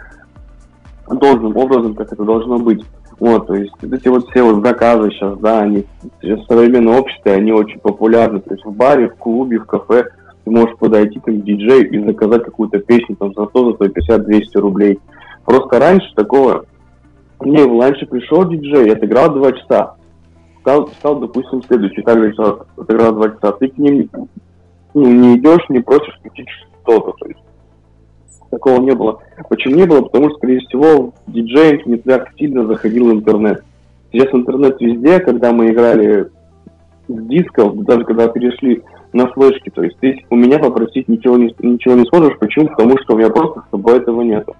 должным 1.07 1.55
образом, 1.55 1.95
как 1.95 2.12
это 2.12 2.24
должно 2.24 2.57
быть. 2.57 2.84
Вот, 3.20 3.47
то 3.47 3.55
есть, 3.55 3.74
вот 3.82 3.93
эти 3.93 4.07
вот 4.07 4.30
все 4.30 4.43
вот 4.43 4.65
заказы 4.65 5.11
сейчас, 5.11 5.38
да, 5.39 5.59
они 5.59 5.86
сейчас 6.22 6.39
в 6.39 6.47
современном 6.47 6.95
обществе, 6.95 7.34
они 7.34 7.51
очень 7.51 7.80
популярны. 7.80 8.39
То 8.39 8.53
есть 8.53 8.65
в 8.65 8.72
баре, 8.72 9.09
в 9.09 9.15
клубе, 9.15 9.59
в 9.59 9.65
кафе 9.65 10.05
ты 10.45 10.51
можешь 10.51 10.78
подойти 10.78 11.20
как 11.20 11.43
диджей 11.43 11.86
и 11.86 12.05
заказать 12.05 12.43
какую-то 12.43 12.80
песню 12.80 13.17
там 13.17 13.34
за 13.34 13.45
100, 13.45 13.72
за 13.72 13.76
150, 13.76 14.24
200 14.24 14.57
рублей. 14.57 14.99
Просто 15.43 15.80
раньше 15.80 16.07
такого 16.15 16.65
не 17.41 17.65
было. 17.65 17.84
Раньше 17.84 18.05
пришел 18.05 18.47
диджей, 18.47 18.93
отыграл 18.93 19.34
два 19.34 19.51
часа. 19.51 19.95
Стал, 20.61 20.88
стал, 20.88 21.20
допустим, 21.20 21.61
следующий, 21.63 22.01
также 22.01 22.34
отыграл 22.78 23.13
два 23.13 23.30
часа. 23.32 23.51
Ты 23.53 23.67
к 23.67 23.78
ним 23.78 24.09
ну, 24.93 25.07
не 25.07 25.38
идешь, 25.38 25.67
не 25.70 25.80
просишь 25.80 26.17
включить 26.20 26.47
что-то. 26.84 27.11
То 27.20 27.28
есть 27.28 27.39
такого 28.50 28.80
не 28.82 28.91
было. 28.91 29.20
Почему 29.50 29.76
не 29.76 29.86
было? 29.86 30.02
Потому 30.02 30.30
что, 30.30 30.38
скорее 30.38 30.60
всего, 30.60 31.14
в 31.26 31.32
диджеинг 31.32 31.86
не 31.86 31.97
так 31.97 32.30
сильно 32.38 32.66
заходил 32.66 33.12
интернет. 33.12 33.64
Сейчас 34.12 34.34
интернет 34.34 34.80
везде, 34.80 35.20
когда 35.20 35.52
мы 35.52 35.72
играли 35.72 36.30
с 37.08 37.28
дисков, 37.28 37.78
даже 37.84 38.04
когда 38.06 38.28
перешли 38.28 38.84
на 39.14 39.28
флешки, 39.28 39.70
то 39.70 39.84
есть 39.84 39.97
ты 40.00 40.24
у 40.30 40.36
меня 40.36 40.60
попросить 40.60 41.08
ничего 41.08 41.38
не, 41.38 41.54
ничего 41.60 41.95
не 41.95 42.06
сможешь. 42.06 42.38
Почему? 42.39 42.68
Потому 42.68 42.97
что 43.00 43.14
у 43.14 43.18
меня 43.18 43.30
просто 43.30 43.62
с 43.62 43.72
собой 43.72 43.97
этого 43.97 44.22
нету. 44.22 44.56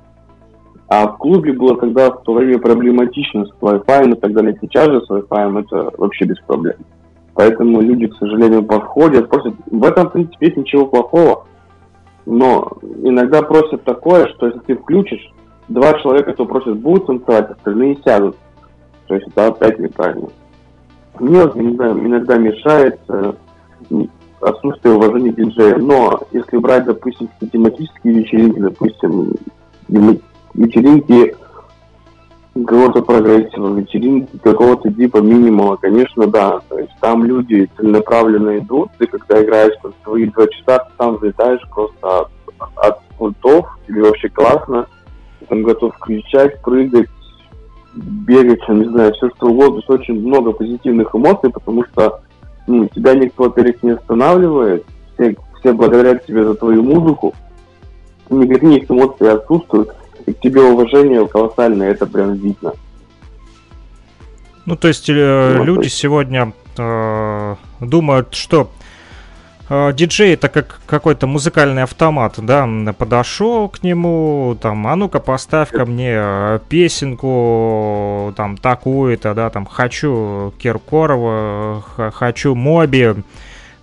А 0.88 1.08
в 1.08 1.18
клубе 1.18 1.54
было 1.54 1.78
тогда 1.78 2.10
в 2.10 2.24
то 2.24 2.34
время 2.34 2.58
проблематично 2.58 3.46
с 3.46 3.52
Wi-Fi 3.62 4.12
и 4.12 4.16
так 4.16 4.34
далее. 4.34 4.58
Сейчас 4.60 4.88
же 4.88 5.02
с 5.02 5.10
Wi-Fi 5.10 5.60
это 5.62 5.92
вообще 5.98 6.26
без 6.26 6.40
проблем. 6.40 6.78
Поэтому 7.36 7.80
люди, 7.80 8.08
к 8.08 8.16
сожалению, 8.16 8.64
подходят, 8.64 9.30
просят. 9.30 9.54
В 9.70 9.84
этом, 9.84 10.10
в 10.10 10.14
принципе, 10.14 10.48
нет 10.48 10.58
ничего 10.58 10.88
плохого. 10.88 11.46
Но 12.26 12.78
иногда 13.04 13.42
просят 13.42 13.84
такое, 13.84 14.28
что 14.28 14.48
если 14.48 14.60
ты 14.60 14.76
включишь, 14.76 15.32
два 15.68 15.94
человека, 16.00 16.34
кто 16.34 16.46
просит, 16.46 16.78
будут 16.78 17.08
танцевать, 17.08 17.52
остальные 17.52 17.98
сядут. 18.04 18.36
То 19.08 19.16
есть 19.16 19.28
это 19.28 19.48
опять 19.48 19.80
неправильно. 19.80 20.30
Мне 21.20 21.42
вот 21.44 21.56
иногда, 21.58 22.38
мешает 22.38 23.00
э, 23.10 23.34
отсутствие 24.42 24.96
уважения 24.96 25.32
к 25.32 25.36
диджея. 25.36 25.78
Но 25.78 26.22
если 26.32 26.58
брать, 26.58 26.86
допустим, 26.86 27.30
тематические 27.52 28.14
вечеринки, 28.14 28.60
допустим, 28.60 29.34
ве- 29.90 30.22
вечеринки 32.60 32.66
какого-то 32.66 33.02
прогрессива, 33.02 33.76
вечеринки 33.76 34.38
какого-то 34.38 34.92
типа 34.92 35.18
минимума, 35.18 35.78
конечно, 35.78 36.28
да. 36.28 36.60
То 36.70 36.80
есть 36.80 36.92
там 37.00 37.24
люди 37.24 37.70
целенаправленно 37.78 38.58
идут, 38.58 38.90
ты 38.98 39.08
когда 39.08 39.44
играешь 39.44 39.74
там, 39.82 39.94
свои 40.04 40.26
два 40.26 40.48
часа, 40.48 40.80
ты 40.80 40.92
там 40.98 41.20
залетаешь 41.20 41.68
просто 41.70 42.20
от, 42.20 42.30
от 42.76 43.02
пультов, 43.18 43.78
тебе 43.88 44.04
вообще 44.04 44.30
классно, 44.30 44.88
ты 45.40 45.46
там 45.46 45.64
готов 45.64 45.98
кричать, 46.00 46.62
прыгать, 46.62 47.10
бегать, 47.96 48.68
не 48.70 48.86
знаю, 48.86 49.14
все 49.14 49.30
что 49.30 49.48
угодно, 49.48 49.78
есть 49.78 49.90
очень 49.90 50.28
много 50.28 50.52
позитивных 50.52 51.14
эмоций, 51.14 51.50
потому 51.52 51.84
что 51.86 52.22
ну, 52.68 52.88
тебя 52.88 53.16
никто, 53.16 53.46
во-первых, 53.46 53.82
не 53.82 53.92
останавливает, 53.92 54.86
все, 55.14 55.36
все 55.60 55.74
благодарят 55.74 56.26
тебе 56.26 56.46
за 56.46 56.54
твою 56.54 56.84
музыку, 56.84 57.34
никаких 58.30 58.90
эмоций 58.92 59.32
отсутствуют, 59.32 59.90
к 60.34 60.40
тебе 60.42 60.62
уважение 60.62 61.28
колоссальное, 61.28 61.92
это 61.92 62.06
прям 62.06 62.34
видно. 62.34 62.74
Ну, 64.66 64.76
то 64.76 64.88
есть 64.88 65.10
э, 65.10 65.56
Вот, 65.58 65.66
люди 65.66 65.80
то 65.80 65.86
есть- 65.86 65.98
сегодня 65.98 66.54
э, 66.78 67.56
думают, 67.80 68.36
что 68.36 68.70
э, 69.70 69.94
диджей 69.94 70.34
это 70.34 70.48
как 70.50 70.80
какой-то 70.86 71.26
музыкальный 71.28 71.84
автомат, 71.84 72.36
да, 72.38 72.68
подошел 72.98 73.68
к 73.70 73.82
нему, 73.84 74.56
там, 74.62 74.86
а 74.88 74.96
ну-ка 74.96 75.20
поставь 75.20 75.70
ко 75.70 75.86
мне 75.86 76.12
э, 76.16 76.60
песенку, 76.70 78.34
там, 78.38 78.58
такую-то, 78.58 79.34
да, 79.34 79.50
там, 79.50 79.66
хочу 79.66 80.54
Киркорова, 80.60 81.82
хочу 82.14 82.54
Моби, 82.54 83.16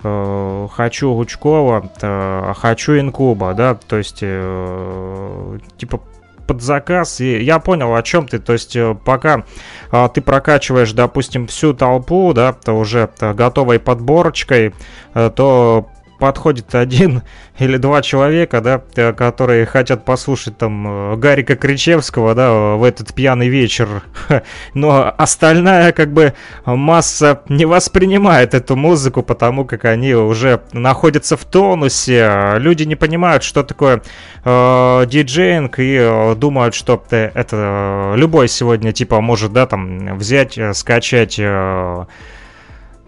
э, 0.04 0.68
хочу 0.72 1.14
Гучкова, 1.14 1.90
э, 2.00 2.52
хочу 2.56 2.98
Инкуба, 2.98 3.54
да, 3.54 3.74
то 3.74 3.96
есть, 3.96 4.18
э, 4.22 5.58
типа, 5.78 6.00
под 6.46 6.62
заказ, 6.62 7.20
и 7.20 7.42
я 7.42 7.58
понял, 7.58 7.94
о 7.94 8.02
чем 8.02 8.28
ты, 8.28 8.38
то 8.38 8.52
есть, 8.52 8.76
э, 8.76 8.96
пока 9.04 9.44
э, 9.92 10.08
ты 10.14 10.20
прокачиваешь, 10.20 10.92
допустим, 10.92 11.46
всю 11.46 11.74
толпу, 11.74 12.32
да, 12.34 12.52
то 12.52 12.72
уже 12.74 13.10
э, 13.20 13.34
готовой 13.34 13.78
подборочкой, 13.78 14.74
э, 15.14 15.30
то 15.34 15.88
подходит 16.18 16.74
один 16.74 17.22
или 17.58 17.76
два 17.76 18.02
человека, 18.02 18.60
да, 18.60 18.82
э, 18.94 19.12
которые 19.12 19.66
хотят 19.66 20.04
послушать 20.04 20.58
там 20.58 21.12
э, 21.12 21.16
Гарика 21.16 21.56
Кричевского, 21.56 22.34
да, 22.34 22.74
в 22.76 22.84
этот 22.84 23.14
пьяный 23.14 23.48
вечер. 23.48 24.02
Но 24.74 25.14
остальная, 25.16 25.92
как 25.92 26.12
бы, 26.12 26.34
масса 26.64 27.42
не 27.48 27.64
воспринимает 27.64 28.54
эту 28.54 28.76
музыку, 28.76 29.22
потому 29.22 29.64
как 29.64 29.84
они 29.84 30.14
уже 30.14 30.60
находятся 30.72 31.36
в 31.36 31.44
тонусе. 31.44 32.54
Люди 32.58 32.84
не 32.84 32.96
понимают, 32.96 33.42
что 33.42 33.62
такое 33.62 34.02
э, 34.44 35.04
диджеинг 35.06 35.78
и 35.78 35.96
э, 36.00 36.34
думают, 36.36 36.74
что 36.74 37.02
это 37.10 38.14
любой 38.16 38.48
сегодня, 38.48 38.92
типа, 38.92 39.20
может, 39.20 39.52
да, 39.52 39.66
там, 39.66 40.16
взять, 40.18 40.58
скачать 40.74 41.40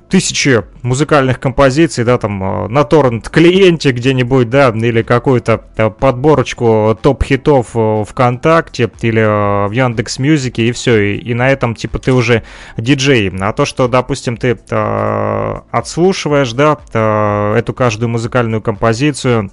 тысячи 0.09 0.65
музыкальных 0.83 1.39
композиций, 1.39 2.05
да, 2.05 2.19
там, 2.19 2.43
э, 2.43 2.69
на 2.69 2.85
торрент-клиенте 2.85 3.93
где-нибудь, 3.93 4.49
да, 4.49 4.71
или 4.71 5.03
какую-то 5.03 5.65
э, 5.77 5.91
подборочку 5.91 6.99
топ-хитов 7.01 7.71
э, 7.75 8.05
ВКонтакте 8.09 8.91
или 9.03 9.69
в 9.69 9.73
Яндекс 9.73 10.19
Мьюзике, 10.19 10.69
и 10.69 10.73
все, 10.73 11.15
и, 11.15 11.19
и 11.19 11.35
на 11.35 11.51
этом, 11.51 11.75
типа, 11.75 11.99
ты 11.99 12.13
уже 12.13 12.43
диджей. 12.77 13.31
А 13.41 13.53
то, 13.53 13.65
что, 13.65 13.89
допустим, 13.89 14.37
ты 14.37 14.59
э, 14.71 15.55
отслушиваешь, 15.71 16.53
да, 16.53 16.79
э, 16.93 17.55
эту 17.59 17.75
каждую 17.75 18.09
музыкальную 18.09 18.63
композицию, 18.63 19.51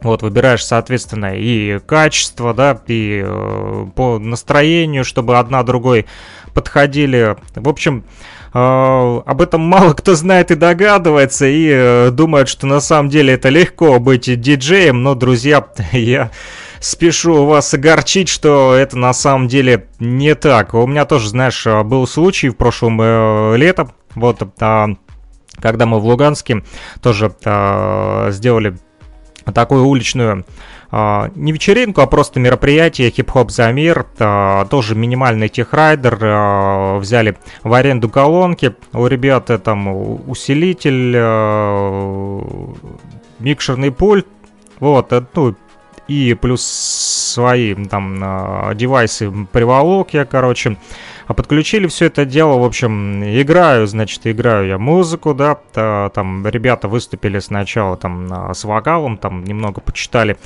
вот, 0.00 0.22
выбираешь, 0.22 0.64
соответственно, 0.64 1.36
и 1.36 1.78
качество, 1.78 2.54
да, 2.54 2.80
и 2.88 3.22
э, 3.24 3.86
по 3.94 4.18
настроению, 4.18 5.04
чтобы 5.04 5.38
одна 5.38 5.62
другой 5.62 6.06
подходили. 6.54 7.36
В 7.54 7.68
общем, 7.68 8.04
Uh, 8.04 8.41
об 8.52 9.40
этом 9.40 9.62
мало 9.62 9.94
кто 9.94 10.14
знает 10.14 10.50
и 10.50 10.54
догадывается, 10.54 11.46
и 11.46 11.68
uh, 11.68 12.10
думает, 12.10 12.48
что 12.48 12.66
на 12.66 12.80
самом 12.80 13.08
деле 13.08 13.34
это 13.34 13.48
легко 13.48 13.98
быть 13.98 14.40
диджеем, 14.40 15.02
но, 15.02 15.14
друзья, 15.14 15.66
я 15.92 16.30
спешу 16.80 17.46
вас 17.46 17.72
огорчить, 17.72 18.28
что 18.28 18.74
это 18.74 18.98
на 18.98 19.14
самом 19.14 19.48
деле 19.48 19.86
не 19.98 20.34
так. 20.34 20.74
У 20.74 20.86
меня 20.86 21.06
тоже, 21.06 21.30
знаешь, 21.30 21.64
был 21.84 22.06
случай 22.06 22.50
в 22.50 22.56
прошлом 22.56 23.00
uh, 23.00 23.56
летом, 23.56 23.92
вот, 24.14 24.42
uh, 24.42 24.96
когда 25.58 25.86
мы 25.86 25.98
в 25.98 26.04
Луганске 26.04 26.62
тоже 27.00 27.32
uh, 27.44 28.30
сделали 28.32 28.76
такую 29.54 29.86
уличную 29.86 30.32
а, 30.32 30.44
не 30.92 31.52
вечеринку, 31.52 32.02
а 32.02 32.06
просто 32.06 32.38
мероприятие 32.38 33.10
хип-хоп 33.10 33.50
за 33.50 33.72
мир, 33.72 34.04
а, 34.18 34.66
тоже 34.66 34.94
минимальный 34.94 35.48
техрайдер, 35.48 36.18
а, 36.20 36.98
взяли 36.98 37.38
в 37.62 37.72
аренду 37.72 38.10
колонки, 38.10 38.74
у 38.92 39.06
ребят 39.06 39.50
там 39.64 39.88
усилитель, 40.28 41.16
микшерный 43.38 43.90
пульт, 43.90 44.26
вот, 44.80 45.12
э, 45.14 45.22
ну, 45.34 45.54
и 46.08 46.34
плюс 46.34 46.62
свои 46.62 47.74
там 47.86 48.74
девайсы 48.74 49.32
приволок 49.50 50.12
я, 50.12 50.26
короче, 50.26 50.76
подключили 51.28 51.86
все 51.86 52.06
это 52.06 52.26
дело, 52.26 52.58
в 52.58 52.64
общем, 52.64 53.24
играю, 53.24 53.86
значит, 53.86 54.26
играю 54.26 54.66
я 54.66 54.78
музыку, 54.78 55.32
да, 55.32 55.58
там 56.10 56.46
ребята 56.46 56.88
выступили 56.88 57.38
сначала 57.38 57.96
там 57.96 58.52
с 58.52 58.64
вокалом, 58.64 59.16
там 59.16 59.44
немного 59.44 59.80
почитали 59.80 60.36
а, 60.36 60.38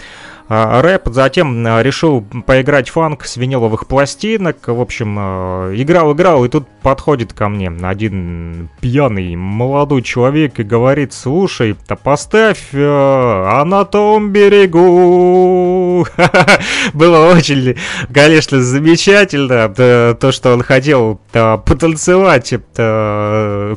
рэп, 0.48 1.08
затем 1.10 1.66
а, 1.66 1.82
решил 1.82 2.22
поиграть 2.46 2.88
фанк 2.88 3.24
с 3.24 3.36
виниловых 3.36 3.86
пластинок, 3.86 4.68
в 4.68 4.80
общем, 4.80 5.18
играл-играл, 5.18 6.44
и 6.44 6.48
тут 6.48 6.68
подходит 6.82 7.32
ко 7.32 7.48
мне 7.48 7.68
один 7.82 8.68
пьяный 8.80 9.34
молодой 9.34 10.02
человек 10.02 10.60
и 10.60 10.62
говорит, 10.62 11.12
слушай, 11.12 11.76
да 11.88 11.96
поставь 11.96 12.68
а 12.74 13.64
на 13.64 13.84
том 13.84 14.30
берегу. 14.30 16.06
Было 16.94 17.32
очень, 17.34 17.76
конечно, 18.12 18.60
замечательно, 18.60 19.68
то, 20.14 20.32
что 20.32 20.52
он 20.52 20.62
хотел 20.62 21.20
потанцевать 21.32 22.54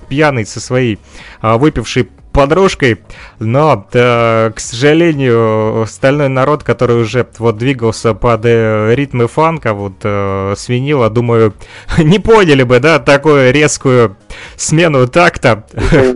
пьяный 0.07 0.45
со 0.45 0.59
своей 0.59 0.99
выпившей 1.41 2.09
подружкой, 2.39 2.99
но, 3.39 3.85
э, 3.91 4.51
к 4.55 4.59
сожалению, 4.61 5.81
остальной 5.81 6.29
народ, 6.29 6.63
который 6.63 6.95
уже 6.95 7.27
вот 7.37 7.57
двигался 7.57 8.13
под 8.13 8.45
э, 8.45 8.95
ритмы 8.95 9.27
фанка, 9.27 9.73
вот 9.73 9.95
э, 10.03 10.53
свинила, 10.55 11.09
думаю, 11.09 11.53
не 11.97 12.17
поняли 12.19 12.63
бы, 12.63 12.79
да, 12.79 12.99
такую 12.99 13.51
резкую 13.51 14.15
смену 14.55 15.07
такта. 15.07 15.65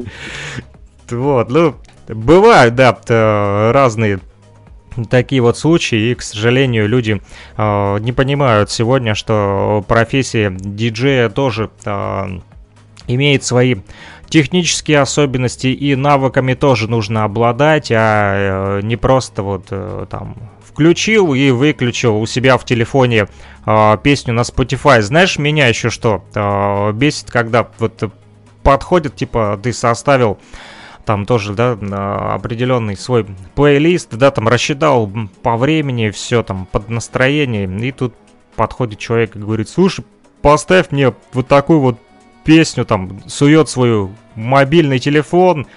Вот, 1.10 1.50
ну, 1.50 1.76
бывают, 2.08 2.76
да, 2.76 2.98
разные 3.74 4.20
такие 5.10 5.42
вот 5.42 5.58
случаи, 5.58 6.12
и, 6.12 6.16
к 6.16 6.22
сожалению, 6.22 6.88
люди 6.88 7.22
э, 7.58 7.98
не 8.00 8.14
понимают 8.14 8.72
сегодня, 8.72 9.14
что 9.14 9.84
профессия 9.88 10.50
диджея 10.50 11.30
тоже 11.30 11.70
э, 11.86 12.40
имеет 13.08 13.44
свои 13.44 13.76
технические 14.34 15.00
особенности 15.00 15.68
и 15.68 15.96
навыками 15.96 16.56
тоже 16.56 16.90
нужно 16.90 17.24
обладать, 17.24 17.92
а 17.92 18.80
э, 18.80 18.82
не 18.82 18.96
просто 18.96 19.44
вот 19.44 19.68
э, 19.70 20.08
там 20.10 20.50
включил 20.68 21.36
и 21.36 21.52
выключил 21.52 22.20
у 22.20 22.26
себя 22.26 22.58
в 22.58 22.66
телефоне 22.66 23.28
э, 23.68 23.98
песню 24.02 24.34
на 24.34 24.40
Spotify. 24.40 25.04
Знаешь, 25.04 25.38
меня 25.38 25.68
еще 25.68 25.92
что 25.92 26.24
э, 26.34 26.92
бесит, 26.94 27.30
когда 27.30 27.70
вот 27.78 28.12
подходит, 28.64 29.16
типа, 29.16 29.60
ты 29.62 29.72
составил 29.72 30.40
там 31.06 31.28
тоже, 31.28 31.54
да, 31.54 31.78
определенный 32.34 32.98
свой 32.98 33.28
плейлист, 33.54 34.16
да, 34.16 34.32
там 34.32 34.48
рассчитал 34.48 35.12
по 35.44 35.58
времени 35.58 36.10
все 36.10 36.42
там 36.42 36.66
под 36.72 36.90
настроение, 36.90 37.66
и 37.66 37.92
тут 37.92 38.16
подходит 38.56 38.98
человек 38.98 39.36
и 39.36 39.40
говорит, 39.40 39.70
слушай, 39.70 40.04
поставь 40.42 40.90
мне 40.90 41.14
вот 41.34 41.48
такую 41.48 41.82
вот 41.82 42.00
песню, 42.44 42.86
там, 42.86 43.22
сует 43.28 43.70
свою 43.70 44.12
мобильный 44.36 45.00
телефон, 45.00 45.68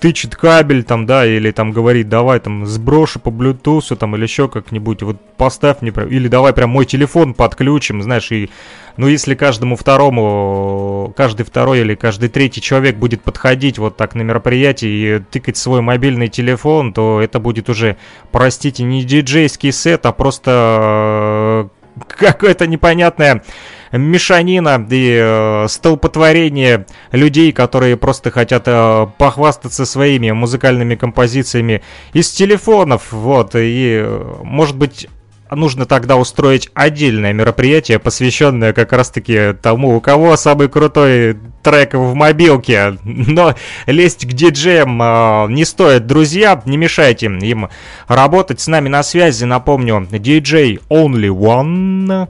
тычет 0.00 0.34
кабель 0.34 0.82
там, 0.82 1.06
да, 1.06 1.26
или 1.26 1.50
там 1.50 1.72
говорит, 1.72 2.08
давай 2.08 2.40
там 2.40 2.66
сброшу 2.66 3.20
по 3.20 3.30
блютусу 3.30 3.96
там 3.96 4.16
или 4.16 4.22
еще 4.22 4.48
как-нибудь, 4.48 5.02
вот 5.02 5.18
поставь 5.36 5.82
мне, 5.82 5.92
или 6.08 6.26
давай 6.26 6.52
прям 6.52 6.70
мой 6.70 6.86
телефон 6.86 7.34
подключим, 7.34 8.02
знаешь, 8.02 8.32
и, 8.32 8.50
ну, 8.96 9.06
если 9.06 9.34
каждому 9.34 9.76
второму, 9.76 11.12
каждый 11.16 11.44
второй 11.44 11.80
или 11.80 11.94
каждый 11.94 12.30
третий 12.30 12.62
человек 12.62 12.96
будет 12.96 13.22
подходить 13.22 13.78
вот 13.78 13.96
так 13.96 14.14
на 14.14 14.22
мероприятие 14.22 15.18
и 15.18 15.18
тыкать 15.20 15.58
свой 15.58 15.82
мобильный 15.82 16.28
телефон, 16.28 16.92
то 16.92 17.20
это 17.20 17.38
будет 17.38 17.68
уже, 17.68 17.96
простите, 18.32 18.82
не 18.82 19.04
диджейский 19.04 19.70
сет, 19.70 20.06
а 20.06 20.12
просто 20.12 21.68
э, 21.96 22.02
какое-то 22.08 22.66
непонятное 22.66 23.44
мешанина 23.92 24.86
и 24.90 25.18
э, 25.20 25.66
столпотворение 25.68 26.86
людей, 27.12 27.52
которые 27.52 27.96
просто 27.96 28.30
хотят 28.30 28.64
э, 28.66 29.06
похвастаться 29.18 29.84
своими 29.84 30.30
музыкальными 30.30 30.94
композициями 30.94 31.82
из 32.12 32.30
телефонов, 32.30 33.12
вот, 33.12 33.54
и, 33.54 34.02
э, 34.04 34.34
может 34.42 34.76
быть, 34.76 35.08
нужно 35.50 35.86
тогда 35.86 36.16
устроить 36.16 36.70
отдельное 36.74 37.32
мероприятие, 37.32 37.98
посвященное 37.98 38.72
как 38.72 38.92
раз-таки 38.92 39.54
тому, 39.60 39.96
у 39.96 40.00
кого 40.00 40.36
самый 40.36 40.68
крутой 40.68 41.36
трек 41.62 41.94
в 41.94 42.14
мобилке. 42.14 42.96
Но 43.04 43.54
лезть 43.86 44.26
к 44.26 44.32
диджеям 44.32 45.00
э, 45.02 45.46
не 45.50 45.64
стоит, 45.64 46.06
друзья, 46.06 46.60
не 46.64 46.76
мешайте 46.76 47.26
им 47.26 47.68
работать 48.06 48.60
с 48.60 48.68
нами 48.68 48.88
на 48.88 49.02
связи. 49.02 49.44
Напомню, 49.44 50.06
диджей 50.10 50.78
Only 50.88 51.28
One 51.28 52.28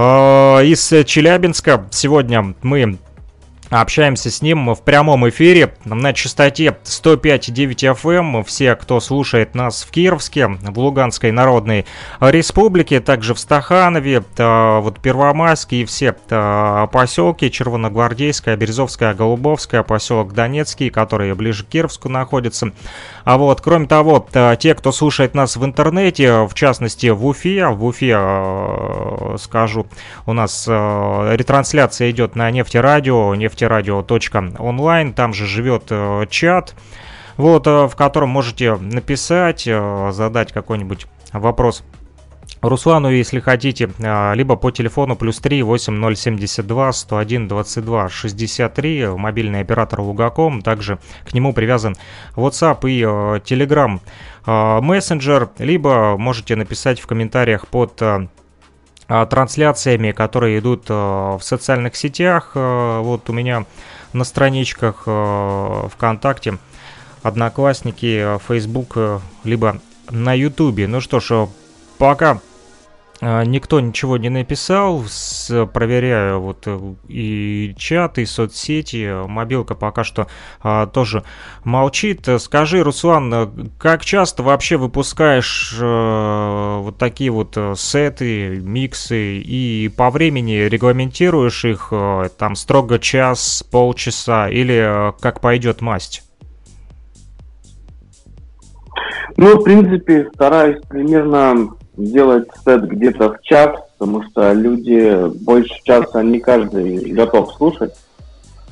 из 0.00 0.88
Челябинска. 1.06 1.86
Сегодня 1.90 2.54
мы 2.62 2.98
Общаемся 3.70 4.32
с 4.32 4.42
ним 4.42 4.74
в 4.74 4.82
прямом 4.82 5.28
эфире 5.28 5.74
на 5.84 6.12
частоте 6.12 6.76
105,9 6.82 7.94
FM. 7.94 8.42
Все, 8.42 8.74
кто 8.74 8.98
слушает 8.98 9.54
нас 9.54 9.84
в 9.84 9.92
Кировске, 9.92 10.48
в 10.48 10.76
Луганской 10.76 11.30
Народной 11.30 11.86
Республике, 12.18 12.98
также 12.98 13.32
в 13.32 13.38
Стаханове, 13.38 14.24
вот 14.36 14.98
Первомайске 14.98 15.82
и 15.82 15.84
все 15.84 16.12
поселки 16.92 17.48
Червоногвардейская, 17.48 18.56
Березовская, 18.56 19.14
Голубовская, 19.14 19.84
поселок 19.84 20.34
Донецкий, 20.34 20.90
которые 20.90 21.36
ближе 21.36 21.64
к 21.64 21.68
Кировску 21.68 22.08
находятся. 22.08 22.72
А 23.24 23.38
вот, 23.38 23.60
кроме 23.60 23.86
того, 23.86 24.26
те, 24.58 24.74
кто 24.74 24.90
слушает 24.90 25.34
нас 25.34 25.56
в 25.56 25.64
интернете, 25.64 26.48
в 26.48 26.54
частности 26.54 27.06
в 27.06 27.24
Уфе, 27.24 27.68
в 27.68 27.84
Уфе, 27.84 28.16
э, 28.18 29.36
скажу, 29.38 29.86
у 30.26 30.32
нас 30.32 30.64
э, 30.66 31.36
ретрансляция 31.36 32.10
идет 32.10 32.34
на 32.34 32.50
нефтерадио, 32.50 33.32
нефть 33.36 33.59
radio.online. 33.66 35.12
Там 35.12 35.32
же 35.34 35.46
живет 35.46 35.84
э, 35.90 36.26
чат, 36.30 36.74
вот, 37.36 37.66
э, 37.66 37.86
в 37.86 37.94
котором 37.96 38.30
можете 38.30 38.76
написать, 38.76 39.66
э, 39.66 40.10
задать 40.12 40.52
какой-нибудь 40.52 41.06
вопрос 41.32 41.84
Руслану, 42.62 43.10
если 43.10 43.40
хотите, 43.40 43.88
либо 44.34 44.56
по 44.56 44.70
телефону 44.70 45.16
плюс 45.16 45.38
3 45.38 45.62
8072 45.62 46.92
101 46.92 47.48
22 47.48 48.08
63, 48.10 49.06
мобильный 49.16 49.60
оператор 49.60 50.00
Лугаком, 50.00 50.60
также 50.60 50.98
к 51.24 51.32
нему 51.32 51.54
привязан 51.54 51.96
WhatsApp 52.36 52.80
и 52.90 53.00
Telegram 53.00 53.98
мессенджер, 54.44 55.48
либо 55.58 56.16
можете 56.18 56.54
написать 56.54 57.00
в 57.00 57.06
комментариях 57.06 57.66
под 57.66 58.02
трансляциями, 59.28 60.12
которые 60.12 60.58
идут 60.60 60.88
в 60.88 61.40
социальных 61.40 61.96
сетях. 61.96 62.52
Вот 62.54 63.28
у 63.28 63.32
меня 63.32 63.66
на 64.12 64.24
страничках 64.24 65.02
ВКонтакте, 65.92 66.58
Одноклассники, 67.22 68.38
Facebook, 68.46 68.96
либо 69.44 69.80
на 70.10 70.34
Ютубе. 70.34 70.86
Ну 70.86 71.00
что 71.00 71.20
ж, 71.20 71.48
пока 71.98 72.30
а, 72.30 72.40
никто 73.20 73.80
ничего 73.80 74.16
не 74.16 74.28
написал, 74.28 75.04
проверяю 75.72 76.40
вот 76.40 76.62
э, 76.66 76.78
и 77.08 77.74
чат, 77.76 78.18
и 78.18 78.24
соцсети, 78.24 79.26
мобилка 79.26 79.74
пока 79.74 80.04
что 80.04 80.26
а, 80.62 80.86
тоже 80.86 81.24
молчит. 81.64 82.26
Скажи, 82.38 82.82
Руслан, 82.82 83.70
как 83.78 84.04
часто 84.04 84.42
вообще 84.42 84.76
выпускаешь 84.76 85.76
а, 85.80 86.80
вот 86.80 86.98
такие 86.98 87.30
вот 87.30 87.56
э, 87.56 87.74
сеты, 87.76 88.60
миксы, 88.60 89.38
и 89.38 89.92
по 89.96 90.10
времени 90.10 90.68
регламентируешь 90.68 91.64
их, 91.64 91.88
а, 91.92 92.28
там 92.28 92.56
строго 92.56 92.98
час, 92.98 93.64
полчаса, 93.70 94.48
или 94.48 95.12
как 95.20 95.40
пойдет 95.40 95.80
масть? 95.80 96.22
Ну, 99.36 99.58
в 99.58 99.62
принципе, 99.62 100.28
стараюсь 100.34 100.80
примерно 100.88 101.70
сделать 101.96 102.48
сет 102.64 102.88
где-то 102.88 103.34
в 103.34 103.42
час, 103.42 103.78
потому 103.98 104.22
что 104.24 104.52
люди 104.52 105.28
больше 105.44 105.74
часа 105.84 106.22
не 106.22 106.40
каждый 106.40 107.12
готов 107.12 107.52
слушать. 107.54 107.94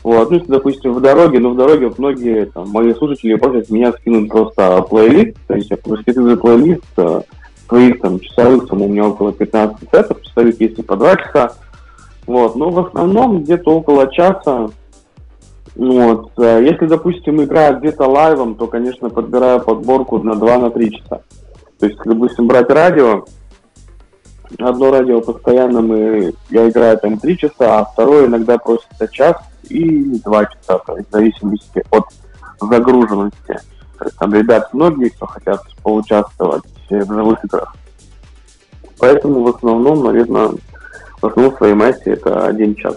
Вот, 0.02 0.30
ну, 0.30 0.36
если, 0.36 0.50
допустим, 0.50 0.94
в 0.94 1.00
дороге, 1.00 1.38
ну, 1.40 1.50
в 1.50 1.56
дороге 1.56 1.88
вот 1.88 1.98
многие 1.98 2.46
там, 2.46 2.70
мои 2.70 2.94
слушатели 2.94 3.34
просят 3.34 3.68
меня 3.68 3.92
скинуть 3.92 4.30
просто 4.30 4.80
плейлист, 4.82 5.36
то 5.46 5.54
есть 5.54 5.70
я 5.70 5.76
скидываю 5.76 6.38
плейлист 6.38 6.84
э, 6.96 7.22
своих 7.66 8.00
там 8.00 8.20
часовых, 8.20 8.68
там 8.68 8.82
у 8.82 8.88
меня 8.88 9.08
около 9.08 9.32
15 9.32 9.90
сетов, 9.90 10.22
часовых 10.22 10.60
есть 10.60 10.78
и 10.78 10.82
по 10.82 10.96
2 10.96 11.16
часа, 11.16 11.52
вот, 12.26 12.56
но 12.56 12.70
в 12.70 12.86
основном 12.86 13.42
где-то 13.42 13.76
около 13.76 14.10
часа, 14.12 14.70
вот, 15.74 16.30
э, 16.38 16.64
если, 16.64 16.86
допустим, 16.86 17.42
играю 17.42 17.78
где-то 17.78 18.06
лайвом, 18.06 18.54
то, 18.54 18.66
конечно, 18.66 19.10
подбираю 19.10 19.60
подборку 19.60 20.18
на 20.18 20.32
2-3 20.32 20.90
часа. 20.90 21.22
То 21.78 21.86
есть, 21.86 21.98
допустим, 22.04 22.48
брать 22.48 22.70
радио, 22.70 23.24
одно 24.58 24.90
радио 24.90 25.20
постоянно 25.20 25.80
мы, 25.80 26.34
я 26.50 26.68
играю 26.68 26.98
там 26.98 27.18
три 27.18 27.38
часа, 27.38 27.78
а 27.78 27.84
второе 27.84 28.26
иногда 28.26 28.58
просится 28.58 29.08
час 29.08 29.36
и 29.68 30.18
два 30.20 30.46
часа, 30.46 30.78
то 30.78 30.96
есть 30.96 31.08
в 31.08 31.12
зависимости 31.12 31.84
от 31.90 32.04
загруженности. 32.60 33.60
То 33.98 34.04
есть 34.04 34.16
там 34.16 34.34
ребят 34.34 34.72
многие, 34.72 35.08
кто 35.10 35.26
хотят 35.26 35.62
поучаствовать 35.82 36.64
в 36.88 37.12
живых 37.12 37.44
играх. 37.44 37.74
Поэтому 38.98 39.42
в 39.42 39.54
основном, 39.54 40.04
наверное, 40.04 40.50
в 41.20 41.26
основном 41.26 41.56
своей 41.56 41.74
массе 41.74 42.12
это 42.12 42.46
один 42.46 42.74
час. 42.74 42.96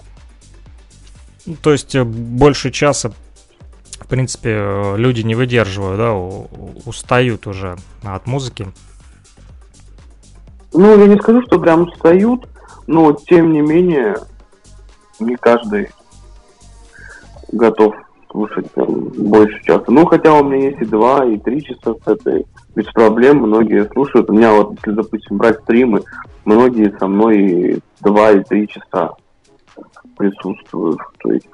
То 1.61 1.71
есть 1.71 1.95
э, 1.95 2.03
больше 2.03 2.71
часа 2.71 3.11
принципе, 4.07 4.49
э, 4.51 4.97
люди 4.97 5.21
не 5.21 5.35
выдерживают, 5.35 5.97
да, 5.97 6.13
устают 6.85 7.47
уже 7.47 7.77
от 8.03 8.27
музыки. 8.27 8.67
Ну, 10.73 10.97
я 10.97 11.07
не 11.07 11.19
скажу, 11.19 11.41
что 11.43 11.59
прям 11.59 11.83
устают, 11.83 12.47
но 12.87 13.11
тем 13.13 13.51
не 13.51 13.61
менее, 13.61 14.17
не 15.19 15.35
каждый 15.35 15.89
готов 17.51 17.95
слушать 18.31 18.71
там, 18.73 19.09
больше 19.09 19.61
часа. 19.63 19.83
Ну, 19.87 20.05
хотя 20.05 20.33
у 20.33 20.43
меня 20.43 20.69
есть 20.69 20.81
и 20.81 20.85
два, 20.85 21.25
и 21.25 21.37
три 21.37 21.63
часа 21.63 21.93
с 21.93 22.07
этой 22.07 22.45
без 22.75 22.85
проблем, 22.93 23.39
многие 23.39 23.89
слушают. 23.91 24.29
У 24.29 24.33
меня 24.33 24.53
вот, 24.53 24.75
если, 24.77 24.91
допустим, 24.91 25.37
брать 25.37 25.59
стримы, 25.59 26.01
многие 26.45 26.97
со 26.97 27.07
мной 27.07 27.81
два 27.99 28.31
и 28.31 28.43
три 28.43 28.67
часа 28.67 29.11
присутствуют. 30.17 30.99
То 31.19 31.33
есть 31.33 31.47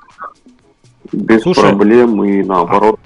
без 1.11 1.41
Слушай, 1.41 1.69
проблем 1.69 2.23
и 2.23 2.43
наоборот. 2.43 2.99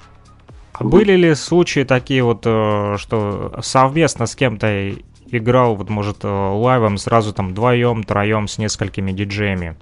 А 0.72 0.84
были 0.84 1.12
ли 1.12 1.34
случаи 1.34 1.84
такие 1.84 2.22
вот, 2.22 2.42
э, 2.44 2.96
что 2.98 3.52
совместно 3.62 4.26
с 4.26 4.34
кем-то 4.34 4.92
играл, 5.30 5.76
вот 5.76 5.90
может, 5.90 6.24
э, 6.24 6.28
лайвом 6.28 6.98
сразу 6.98 7.32
там 7.32 7.50
вдвоем, 7.50 8.04
троем 8.04 8.48
с 8.48 8.58
несколькими 8.58 9.12
диджеями? 9.12 9.76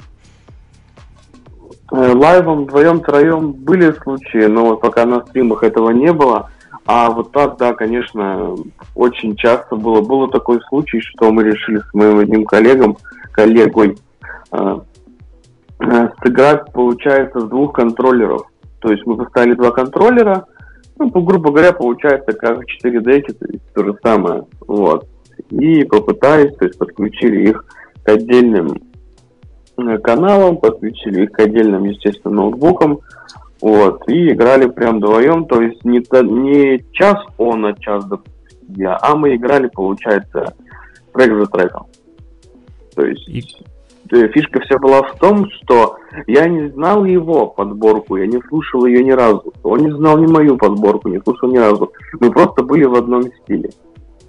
Э, 1.92 2.12
лайвом 2.12 2.64
вдвоем, 2.64 3.00
троем 3.00 3.52
были 3.52 3.92
случаи, 4.02 4.46
но 4.46 4.66
вот 4.66 4.80
пока 4.80 5.06
на 5.06 5.24
стримах 5.26 5.62
этого 5.62 5.90
не 5.90 6.12
было. 6.12 6.50
А 6.86 7.10
вот 7.10 7.32
так, 7.32 7.56
да, 7.56 7.72
конечно, 7.74 8.56
очень 8.94 9.36
часто 9.36 9.76
было. 9.76 10.00
Был 10.00 10.28
такой 10.28 10.60
случай, 10.68 11.00
что 11.00 11.30
мы 11.30 11.44
решили 11.44 11.78
с 11.78 11.94
моим 11.94 12.18
одним 12.18 12.44
коллегом, 12.44 12.96
коллегой, 13.32 13.96
сыграть, 16.22 16.72
получается, 16.72 17.40
с 17.40 17.44
двух 17.44 17.72
контроллеров. 17.72 18.42
То 18.80 18.90
есть 18.90 19.04
мы 19.06 19.16
поставили 19.16 19.54
два 19.54 19.70
контроллера, 19.70 20.46
ну, 20.98 21.08
грубо 21.08 21.50
говоря, 21.50 21.72
получается 21.72 22.32
как 22.32 22.66
4 22.66 23.00
деки, 23.02 23.32
то 23.32 23.46
есть 23.46 23.64
то 23.74 23.84
же 23.84 23.96
самое. 24.02 24.44
Вот. 24.66 25.06
И 25.50 25.84
попытались, 25.84 26.54
то 26.56 26.66
есть 26.66 26.78
подключили 26.78 27.48
их 27.48 27.64
к 28.04 28.08
отдельным 28.08 28.82
э, 29.78 29.98
каналам, 29.98 30.58
подключили 30.58 31.24
их 31.24 31.32
к 31.32 31.40
отдельным, 31.40 31.84
естественно, 31.84 32.34
ноутбукам, 32.34 33.00
вот, 33.62 34.08
и 34.08 34.30
играли 34.30 34.68
прям 34.68 34.98
вдвоем, 34.98 35.46
то 35.46 35.60
есть 35.60 35.84
не, 35.84 35.98
не 35.98 36.84
час 36.92 37.18
он, 37.36 37.66
а 37.66 37.74
час 37.74 38.04
до 38.06 38.20
я, 38.68 38.98
а 39.00 39.16
мы 39.16 39.34
играли, 39.34 39.68
получается, 39.68 40.54
трек 41.12 41.34
за 41.34 41.46
треком. 41.46 41.86
То 42.94 43.04
есть 43.04 43.28
и 43.28 43.42
Э, 43.42 43.69
фишка 44.10 44.60
вся 44.60 44.78
была 44.78 45.02
в 45.02 45.18
том, 45.18 45.46
что 45.50 45.96
я 46.26 46.48
не 46.48 46.68
знал 46.70 47.04
его 47.04 47.46
подборку, 47.46 48.16
я 48.16 48.26
не 48.26 48.40
слушал 48.48 48.86
ее 48.86 49.04
ни 49.04 49.12
разу. 49.12 49.52
Он 49.62 49.80
не 49.80 49.90
знал 49.92 50.18
ни 50.18 50.26
мою 50.26 50.56
подборку, 50.56 51.08
не 51.08 51.20
слушал 51.20 51.50
ни 51.50 51.58
разу. 51.58 51.92
Мы 52.18 52.30
просто 52.30 52.62
были 52.62 52.84
в 52.84 52.94
одном 52.94 53.22
стиле. 53.42 53.70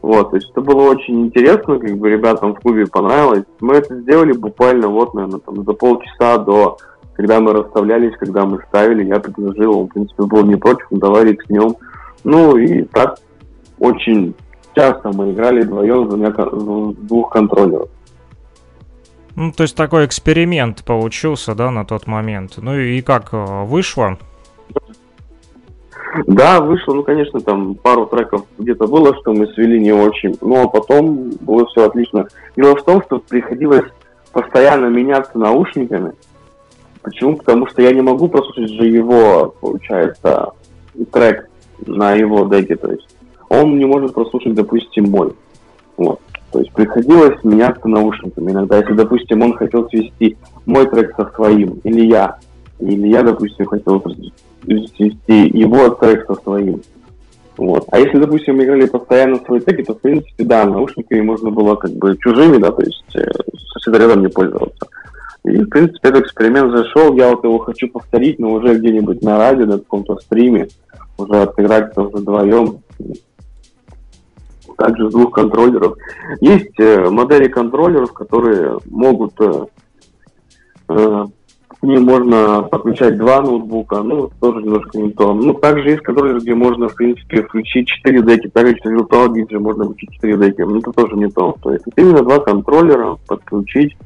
Вот, 0.01 0.31
то 0.31 0.35
есть 0.35 0.49
это 0.49 0.61
было 0.61 0.89
очень 0.89 1.27
интересно, 1.27 1.77
как 1.77 1.95
бы 1.97 2.09
ребятам 2.09 2.55
в 2.55 2.59
клубе 2.59 2.87
понравилось. 2.87 3.43
Мы 3.59 3.75
это 3.75 3.99
сделали 4.01 4.33
буквально 4.33 4.87
вот, 4.87 5.13
наверное, 5.13 5.39
там 5.39 5.63
за 5.63 5.73
полчаса 5.73 6.39
до, 6.39 6.77
когда 7.13 7.39
мы 7.39 7.53
расставлялись, 7.53 8.17
когда 8.17 8.45
мы 8.45 8.59
ставили, 8.67 9.05
я 9.05 9.19
предложил, 9.19 9.79
он, 9.79 9.87
в 9.87 9.93
принципе, 9.93 10.23
был 10.23 10.43
не 10.43 10.55
против, 10.55 10.87
ну, 10.89 10.97
давай 10.97 11.37
нем. 11.49 11.75
Ну 12.23 12.57
и 12.57 12.83
так 12.83 13.19
очень 13.79 14.33
часто 14.75 15.11
мы 15.13 15.31
играли 15.31 15.61
вдвоем 15.61 16.09
с 16.09 16.95
двух 17.07 17.31
контроллеров. 17.31 17.89
Ну, 19.35 19.51
то 19.51 19.63
есть 19.63 19.75
такой 19.75 20.05
эксперимент 20.05 20.83
получился, 20.83 21.55
да, 21.55 21.71
на 21.71 21.85
тот 21.85 22.07
момент. 22.07 22.53
Ну 22.57 22.77
и 22.77 23.01
как 23.01 23.29
э, 23.33 23.63
вышло? 23.63 24.17
Да, 26.27 26.59
вышло, 26.59 26.93
ну, 26.93 27.03
конечно, 27.03 27.39
там 27.39 27.75
пару 27.75 28.05
треков 28.05 28.45
где-то 28.57 28.87
было, 28.87 29.15
что 29.21 29.33
мы 29.33 29.47
свели 29.47 29.79
не 29.79 29.93
очень, 29.93 30.37
но 30.41 30.67
потом 30.67 31.31
было 31.39 31.65
все 31.67 31.85
отлично. 31.85 32.27
Дело 32.57 32.75
в 32.75 32.83
том, 32.83 33.01
что 33.03 33.19
приходилось 33.19 33.89
постоянно 34.33 34.87
меняться 34.87 35.37
наушниками. 35.37 36.11
Почему? 37.01 37.37
Потому 37.37 37.67
что 37.67 37.81
я 37.81 37.93
не 37.93 38.01
могу 38.01 38.27
прослушать 38.27 38.69
же 38.69 38.87
его, 38.87 39.55
получается, 39.61 40.51
трек 41.11 41.49
на 41.85 42.13
его 42.13 42.45
деке, 42.45 42.75
то 42.75 42.91
есть 42.91 43.07
он 43.49 43.77
не 43.79 43.85
может 43.85 44.13
прослушать, 44.13 44.53
допустим, 44.53 45.09
мой. 45.09 45.33
Вот. 45.97 46.21
То 46.51 46.59
есть 46.59 46.71
приходилось 46.73 47.41
меняться 47.43 47.87
наушниками. 47.87 48.51
Иногда, 48.51 48.77
если, 48.77 48.93
допустим, 48.93 49.41
он 49.41 49.53
хотел 49.53 49.89
свести 49.89 50.37
мой 50.65 50.85
трек 50.89 51.13
со 51.15 51.29
своим, 51.35 51.79
или 51.83 52.05
я, 52.05 52.37
или 52.79 53.07
я, 53.07 53.23
допустим, 53.23 53.65
хотел 53.65 54.03
свести 54.65 55.47
его 55.47 55.89
трек 55.91 56.25
со 56.27 56.35
своим. 56.35 56.81
Вот. 57.57 57.85
А 57.91 57.99
если, 57.99 58.17
допустим, 58.17 58.57
мы 58.57 58.63
играли 58.63 58.85
постоянно 58.85 59.37
свои 59.45 59.59
треки, 59.59 59.83
то, 59.83 59.93
в 59.93 59.99
принципе, 59.99 60.43
да, 60.43 60.65
наушниками 60.65 61.21
можно 61.21 61.51
было 61.51 61.75
как 61.75 61.91
бы 61.91 62.17
чужими, 62.17 62.57
да, 62.57 62.71
то 62.71 62.81
есть 62.81 63.15
э, 63.15 63.21
рядом 63.87 64.21
не 64.21 64.29
пользоваться. 64.29 64.87
И, 65.43 65.57
в 65.57 65.69
принципе, 65.69 66.09
этот 66.09 66.25
эксперимент 66.25 66.71
зашел, 66.71 67.15
я 67.15 67.29
вот 67.29 67.43
его 67.43 67.59
хочу 67.59 67.87
повторить, 67.87 68.39
но 68.39 68.51
уже 68.51 68.75
где-нибудь 68.75 69.21
на 69.21 69.37
радио, 69.37 69.65
на 69.65 69.79
каком-то 69.79 70.17
стриме, 70.17 70.67
уже 71.17 71.41
отыграть 71.41 71.95
уже 71.97 72.17
вдвоем, 72.17 72.79
также 74.75 75.09
с 75.09 75.13
двух 75.13 75.31
контроллеров. 75.31 75.97
Есть 76.39 76.79
э, 76.79 77.09
модели 77.09 77.47
контроллеров, 77.47 78.13
которые 78.13 78.79
могут 78.89 79.33
э, 79.39 79.65
э, 80.89 81.25
к 81.81 81.83
ним 81.83 82.03
можно 82.03 82.61
подключать 82.61 83.17
два 83.17 83.41
ноутбука, 83.41 84.03
ну, 84.03 84.29
тоже 84.39 84.61
немножко 84.61 84.99
не 84.99 85.11
то. 85.11 85.33
Ну, 85.33 85.55
также 85.55 85.89
есть 85.89 86.03
контроллер, 86.03 86.39
где 86.39 86.53
можно, 86.53 86.87
в 86.87 86.95
принципе, 86.95 87.41
включить 87.41 87.87
4 87.87 88.21
деки, 88.21 88.49
также 88.49 88.75
через 88.75 89.01
Virtual 89.01 89.29
DJ 89.29 89.57
можно 89.57 89.85
включить 89.85 90.11
4 90.11 90.37
деки, 90.37 90.61
но 90.61 90.77
это 90.77 90.91
тоже 90.91 91.15
не 91.15 91.27
то. 91.27 91.55
То 91.63 91.73
есть 91.73 91.85
именно 91.95 92.21
два 92.21 92.39
контроллера 92.39 93.17
подключить. 93.27 93.97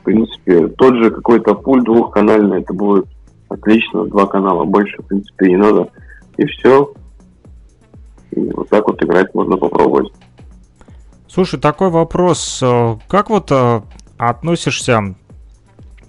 В 0.00 0.04
принципе, 0.04 0.66
тот 0.66 0.96
же 0.96 1.12
какой-то 1.12 1.54
пульт 1.54 1.84
двухканальный, 1.84 2.60
это 2.60 2.74
будет 2.74 3.06
отлично, 3.48 4.06
два 4.06 4.26
канала, 4.26 4.64
больше, 4.64 5.00
в 5.00 5.06
принципе, 5.06 5.48
не 5.48 5.56
надо. 5.56 5.90
И 6.38 6.46
все. 6.46 6.92
Вот 8.36 8.68
так 8.68 8.86
вот 8.86 9.02
играть 9.02 9.34
можно 9.34 9.56
попробовать. 9.56 10.12
Слушай, 11.28 11.58
такой 11.58 11.88
вопрос. 11.88 12.60
э, 12.62 12.96
Как 13.08 13.30
вот 13.30 13.50
э, 13.50 13.80
относишься 14.18 15.14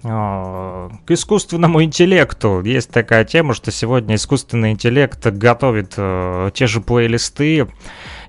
э, 0.02 0.08
к 0.08 1.10
искусственному 1.10 1.82
интеллекту? 1.82 2.60
Есть 2.62 2.90
такая 2.90 3.24
тема, 3.24 3.54
что 3.54 3.70
сегодня 3.70 4.16
искусственный 4.16 4.72
интеллект 4.72 5.26
готовит 5.26 5.94
э, 5.96 6.50
те 6.52 6.66
же 6.66 6.82
плейлисты, 6.82 7.68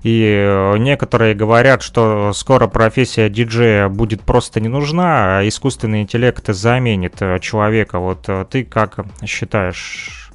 и 0.02 0.74
некоторые 0.78 1.34
говорят, 1.34 1.82
что 1.82 2.32
скоро 2.32 2.66
профессия 2.66 3.28
диджея 3.28 3.88
будет 3.88 4.22
просто 4.22 4.60
не 4.60 4.68
нужна, 4.68 5.38
а 5.38 5.48
искусственный 5.48 6.02
интеллект 6.02 6.46
заменит 6.46 7.16
человека. 7.40 7.98
Вот 7.98 8.28
ты 8.50 8.64
как 8.64 9.04
считаешь, 9.24 10.25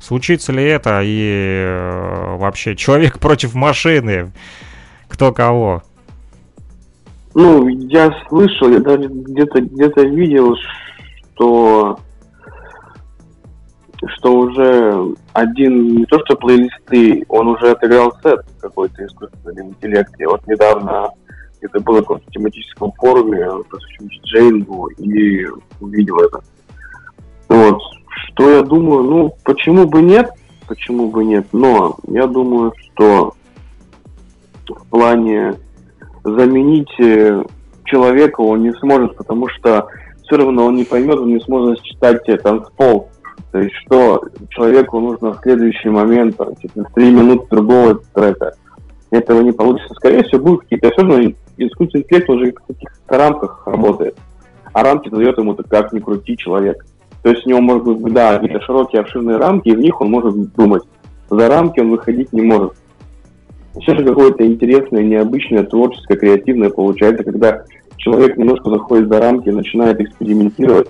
случится 0.00 0.52
ли 0.52 0.64
это 0.64 1.00
и 1.02 1.62
э, 1.64 2.36
вообще 2.36 2.74
человек 2.76 3.18
против 3.20 3.54
машины? 3.54 4.32
Кто 5.08 5.32
кого? 5.32 5.82
Ну, 7.34 7.68
я 7.68 8.10
слышал, 8.28 8.68
я 8.70 8.80
даже 8.80 9.08
где-то 9.08 9.60
где-то 9.60 10.02
видел, 10.02 10.56
что 11.34 12.00
что 14.16 14.32
уже 14.32 15.14
один, 15.34 15.96
не 15.96 16.06
то 16.06 16.18
что 16.24 16.34
плейлисты, 16.36 17.24
он 17.28 17.48
уже 17.48 17.70
отыграл 17.70 18.12
сет 18.22 18.40
какой-то 18.60 19.04
искусственный 19.04 19.66
интеллект. 19.66 20.10
Я 20.18 20.28
вот 20.28 20.46
недавно 20.46 21.10
это 21.60 21.80
было 21.80 21.98
в 21.98 22.00
каком-то 22.00 22.30
тематическом 22.30 22.92
форуме, 22.92 23.46
посвященном 23.68 24.08
диджеингу, 24.08 24.86
и 24.98 25.46
увидел 25.80 26.18
это. 26.20 26.40
Вот. 27.48 27.80
Что 28.26 28.50
я 28.50 28.62
думаю? 28.62 29.02
Ну, 29.02 29.34
почему 29.44 29.86
бы 29.86 30.02
нет? 30.02 30.30
Почему 30.68 31.10
бы 31.10 31.24
нет? 31.24 31.46
Но 31.52 31.96
я 32.08 32.26
думаю, 32.26 32.72
что 32.78 33.34
в 34.68 34.86
плане 34.86 35.54
заменить 36.24 36.92
э, 37.00 37.42
человека 37.84 38.40
он 38.40 38.62
не 38.62 38.72
сможет, 38.74 39.16
потому 39.16 39.48
что 39.48 39.88
все 40.22 40.36
равно 40.36 40.66
он 40.66 40.76
не 40.76 40.84
поймет, 40.84 41.18
он 41.18 41.28
не 41.28 41.40
сможет 41.40 41.82
считать 41.82 42.28
э, 42.28 42.36
танцпол. 42.36 43.08
То 43.50 43.58
есть, 43.58 43.74
что 43.84 44.22
человеку 44.50 45.00
нужно 45.00 45.32
в 45.32 45.40
следующий 45.42 45.88
момент, 45.88 46.36
типа, 46.60 46.84
три 46.94 47.10
минуты 47.10 47.46
другого 47.50 48.00
трека. 48.14 48.54
Этого 49.10 49.40
не 49.40 49.50
получится. 49.50 49.92
Скорее 49.94 50.22
всего, 50.22 50.44
будут 50.44 50.60
какие-то... 50.60 50.90
Все 50.90 51.02
равно 51.02 51.32
искусственный 51.56 52.04
интеллект 52.04 52.30
уже 52.30 52.52
в 52.52 52.66
каких-то 52.66 53.18
рамках 53.18 53.66
работает. 53.66 54.16
А 54.72 54.84
рамки 54.84 55.08
дает 55.08 55.36
ему 55.36 55.56
как 55.56 55.92
ни 55.92 55.98
крути 55.98 56.36
человек. 56.36 56.86
То 57.22 57.30
есть 57.30 57.46
у 57.46 57.50
него 57.50 57.60
может 57.60 57.84
быть, 57.84 58.14
да, 58.14 58.38
какие-то 58.38 58.64
широкие, 58.64 59.00
обширные 59.00 59.36
рамки, 59.36 59.68
и 59.68 59.76
в 59.76 59.80
них 59.80 60.00
он 60.00 60.10
может 60.10 60.54
думать. 60.54 60.82
За 61.28 61.48
рамки 61.48 61.80
он 61.80 61.90
выходить 61.90 62.32
не 62.32 62.42
может. 62.42 62.72
Все 63.80 63.94
же 63.94 64.04
какое-то 64.04 64.44
интересное, 64.44 65.02
необычное, 65.02 65.64
творческое, 65.64 66.16
креативное 66.16 66.70
получается, 66.70 67.22
когда 67.22 67.62
человек 67.98 68.36
немножко 68.36 68.70
заходит 68.70 69.08
за 69.08 69.20
рамки 69.20 69.48
и 69.48 69.52
начинает 69.52 70.00
экспериментировать, 70.00 70.88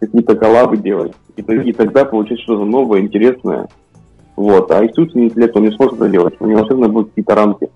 какие-то 0.00 0.36
коллабы 0.36 0.76
делать. 0.76 1.12
И, 1.36 1.72
тогда 1.72 2.04
получается 2.04 2.44
что-то 2.44 2.64
новое, 2.64 3.00
интересное. 3.00 3.68
Вот. 4.36 4.70
А 4.70 4.84
искусственный 4.84 5.26
интеллект, 5.26 5.56
он 5.56 5.64
не 5.64 5.72
сможет 5.72 5.94
это 5.94 6.08
делать. 6.08 6.34
У 6.40 6.46
него 6.46 6.64
все 6.64 6.70
равно 6.70 6.88
будут 6.88 7.10
какие-то 7.10 7.34
рамки. 7.34 7.68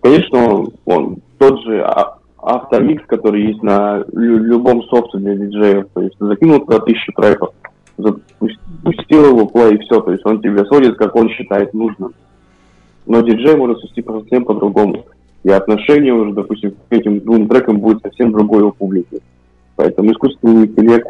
Конечно, 0.00 0.38
он, 0.38 0.72
он 0.86 1.16
тот 1.38 1.60
же 1.62 1.82
а- 1.82 2.19
автомикс, 2.42 3.04
который 3.06 3.46
есть 3.46 3.62
на 3.62 4.04
лю- 4.12 4.38
любом 4.38 4.82
софте 4.84 5.18
для 5.18 5.34
диджеев. 5.34 5.86
То 5.94 6.02
есть 6.02 6.16
закинул 6.18 6.60
туда 6.60 6.80
тысячу 6.80 7.12
треков, 7.12 7.50
запустил 7.96 9.26
его 9.26 9.46
плей, 9.46 9.74
и 9.74 9.78
все. 9.78 10.00
То 10.00 10.12
есть 10.12 10.24
он 10.26 10.40
тебе 10.40 10.64
сводит, 10.66 10.96
как 10.96 11.14
он 11.16 11.28
считает 11.30 11.74
нужным. 11.74 12.14
Но 13.06 13.20
диджей 13.22 13.56
может 13.56 13.80
свести 13.80 14.02
совсем 14.02 14.44
по-другому. 14.44 15.04
И 15.42 15.50
отношение 15.50 16.12
уже, 16.12 16.32
допустим, 16.32 16.72
к 16.72 16.92
этим 16.92 17.20
двум 17.20 17.48
трекам 17.48 17.78
будет 17.78 18.02
совсем 18.02 18.32
другое 18.32 18.64
у 18.64 18.72
публики. 18.72 19.20
Поэтому 19.76 20.12
искусственный 20.12 20.66
интеллект 20.66 21.08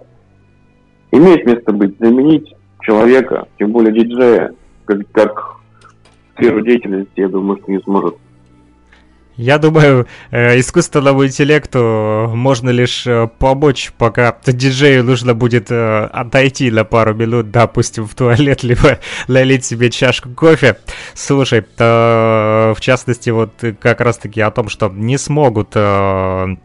имеет 1.11 1.45
место 1.47 1.72
быть. 1.72 1.99
Заменить 1.99 2.55
человека, 2.83 3.49
тем 3.59 3.72
более 3.72 3.93
диджея, 3.93 4.53
как, 4.85 4.99
как 5.12 5.57
сферу 6.35 6.61
деятельности, 6.62 7.11
я 7.16 7.28
думаю, 7.28 7.59
что 7.61 7.72
не 7.72 7.81
сможет. 7.81 8.16
Я 9.41 9.57
думаю, 9.57 10.07
э, 10.32 10.61
искусственному 10.61 11.24
интеллекту 11.24 12.30
можно 12.34 12.68
лишь 12.68 13.07
э, 13.07 13.26
помочь, 13.38 13.91
пока 13.97 14.36
диджею 14.45 15.03
нужно 15.03 15.32
будет 15.32 15.70
э, 15.70 16.11
отойти 16.12 16.70
на 16.70 16.84
пару 16.84 17.14
минут, 17.14 17.51
допустим, 17.51 18.07
в 18.07 18.14
туалет, 18.14 18.62
либо 18.64 18.99
налить 19.28 19.64
себе 19.64 19.88
чашку 19.88 20.28
кофе. 20.28 20.76
Слушай, 21.14 21.64
в 21.78 22.76
частности, 22.80 23.30
вот 23.30 23.53
как 23.80 24.03
раз-таки 24.03 24.43
о 24.43 24.51
том, 24.51 24.68
что 24.68 24.91
не 24.91 25.16
смогут 25.16 25.70
все 25.70 26.57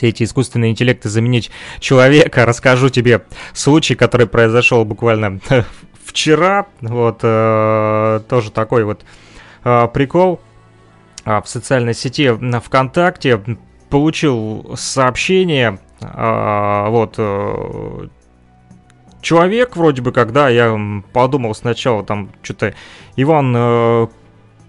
эти 0.00 0.22
искусственные 0.22 0.70
интеллекты 0.70 1.08
заменить 1.08 1.50
человека, 1.80 2.46
расскажу 2.46 2.88
тебе 2.88 3.22
случай, 3.52 3.96
который 3.96 4.28
произошел 4.28 4.84
буквально 4.84 5.40
вчера. 6.04 6.66
Вот 6.80 7.18
тоже 7.18 8.52
такой 8.52 8.84
вот 8.84 9.04
прикол 9.64 10.40
в 11.26 11.44
социальной 11.46 11.92
сети 11.94 12.30
ВКонтакте 12.30 13.40
получил 13.90 14.74
сообщение, 14.76 15.78
а, 16.00 16.88
вот, 16.88 17.14
э, 17.18 18.08
человек 19.20 19.76
вроде 19.76 20.02
бы, 20.02 20.12
когда 20.12 20.48
я 20.48 20.78
подумал 21.12 21.54
сначала, 21.54 22.04
там, 22.04 22.30
что-то, 22.42 22.74
Иван, 23.16 23.54
э, 23.56 24.06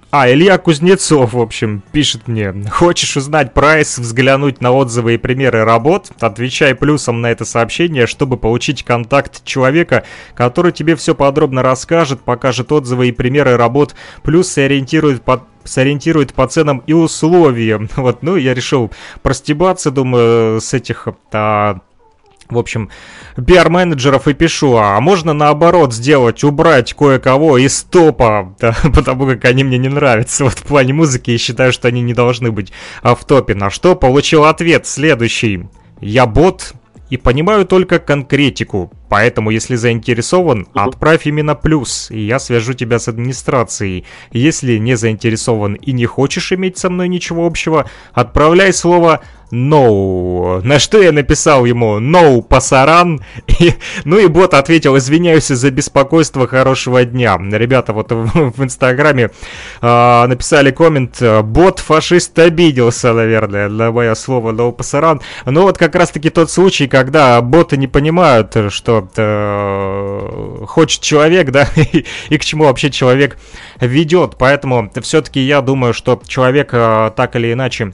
а, 0.09 0.31
Илья 0.31 0.57
Кузнецов, 0.57 1.33
в 1.33 1.39
общем, 1.39 1.83
пишет 1.91 2.29
мне, 2.29 2.53
хочешь 2.71 3.17
узнать 3.17 3.53
прайс, 3.53 3.97
взглянуть 3.97 4.61
на 4.61 4.71
отзывы 4.71 5.15
и 5.15 5.17
примеры 5.17 5.65
работ? 5.65 6.11
Отвечай 6.21 6.73
плюсом 6.75 7.19
на 7.19 7.29
это 7.29 7.43
сообщение, 7.43 8.07
чтобы 8.07 8.37
получить 8.37 8.83
контакт 8.83 9.43
человека, 9.43 10.05
который 10.33 10.71
тебе 10.71 10.95
все 10.95 11.13
подробно 11.13 11.61
расскажет, 11.61 12.21
покажет 12.21 12.71
отзывы 12.71 13.09
и 13.09 13.11
примеры 13.11 13.57
работ, 13.57 13.95
плюс 14.23 14.47
сориентирует 14.47 15.23
по 15.23 15.45
сориентирует 15.67 16.33
по 16.33 16.47
ценам 16.47 16.83
и 16.87 16.93
условиям. 16.93 17.89
Вот, 17.97 18.23
ну, 18.23 18.37
я 18.37 18.53
решил 18.53 18.91
простебаться, 19.21 19.91
думаю, 19.91 20.61
с 20.61 20.73
этих 20.73 21.07
а, 21.33 21.79
в 22.49 22.57
общем, 22.57 22.89
пиар-менеджеров 23.35 24.27
и 24.27 24.33
пишу, 24.33 24.77
а 24.77 24.99
можно 25.01 25.33
наоборот 25.33 25.93
сделать, 25.93 26.43
убрать 26.43 26.93
кое-кого 26.93 27.57
из 27.57 27.83
топа, 27.83 28.55
да, 28.59 28.75
потому 28.93 29.27
как 29.27 29.45
они 29.45 29.63
мне 29.63 29.77
не 29.77 29.89
нравятся 29.89 30.45
вот 30.45 30.53
в 30.53 30.63
плане 30.63 30.93
музыки 30.93 31.31
и 31.31 31.37
считаю, 31.37 31.73
что 31.73 31.87
они 31.87 32.01
не 32.01 32.13
должны 32.13 32.51
быть 32.51 32.71
а, 33.01 33.15
в 33.15 33.25
топе. 33.25 33.55
На 33.55 33.69
что 33.69 33.95
получил 33.95 34.45
ответ 34.45 34.85
следующий. 34.87 35.67
Я 35.99 36.25
бот 36.25 36.73
и 37.09 37.17
понимаю 37.17 37.65
только 37.65 37.99
конкретику, 37.99 38.91
поэтому 39.09 39.49
если 39.49 39.75
заинтересован, 39.75 40.67
отправь 40.73 41.27
именно 41.27 41.55
плюс, 41.55 42.11
и 42.11 42.19
я 42.19 42.39
свяжу 42.39 42.73
тебя 42.73 42.99
с 42.99 43.07
администрацией. 43.07 44.05
Если 44.31 44.77
не 44.77 44.95
заинтересован 44.95 45.75
и 45.75 45.91
не 45.91 46.05
хочешь 46.05 46.51
иметь 46.51 46.77
со 46.77 46.89
мной 46.89 47.07
ничего 47.07 47.45
общего, 47.45 47.89
отправляй 48.13 48.73
слово 48.73 49.21
No. 49.51 50.61
На 50.63 50.77
что 50.79 51.01
я 51.01 51.11
написал 51.11 51.65
ему 51.65 51.99
No, 51.99 52.41
пасаран. 52.41 53.21
И, 53.59 53.73
ну 54.03 54.19
и 54.19 54.27
бот 54.27 54.53
ответил, 54.53 54.97
извиняюсь 54.97 55.47
за 55.47 55.71
беспокойство, 55.71 56.47
хорошего 56.47 57.05
дня. 57.05 57.37
Ребята 57.51 57.93
вот 57.93 58.11
в, 58.11 58.51
в 58.51 58.63
инстаграме 58.63 59.31
а, 59.81 60.27
написали 60.27 60.71
коммент, 60.71 61.21
бот 61.43 61.79
фашист 61.79 62.37
обиделся, 62.39 63.13
наверное, 63.13 63.69
на 63.69 63.91
мое 63.91 64.15
слово 64.15 64.51
No, 64.51 64.71
пасаран. 64.71 65.21
Но 65.45 65.63
вот 65.63 65.77
как 65.77 65.95
раз 65.95 66.11
таки 66.11 66.29
тот 66.29 66.51
случай, 66.51 66.87
когда 66.87 67.41
боты 67.41 67.77
не 67.77 67.87
понимают, 67.87 68.55
что 68.69 68.96
э, 69.15 70.65
хочет 70.67 71.01
человек, 71.01 71.51
да, 71.51 71.67
и, 71.75 72.05
и 72.29 72.37
к 72.37 72.45
чему 72.45 72.65
вообще 72.65 72.89
человек 72.89 73.37
ведет. 73.79 74.35
Поэтому 74.37 74.91
все-таки 75.01 75.39
я 75.39 75.61
думаю, 75.61 75.93
что 75.93 76.21
человек 76.27 76.69
э, 76.73 77.11
так 77.15 77.35
или 77.35 77.53
иначе 77.53 77.93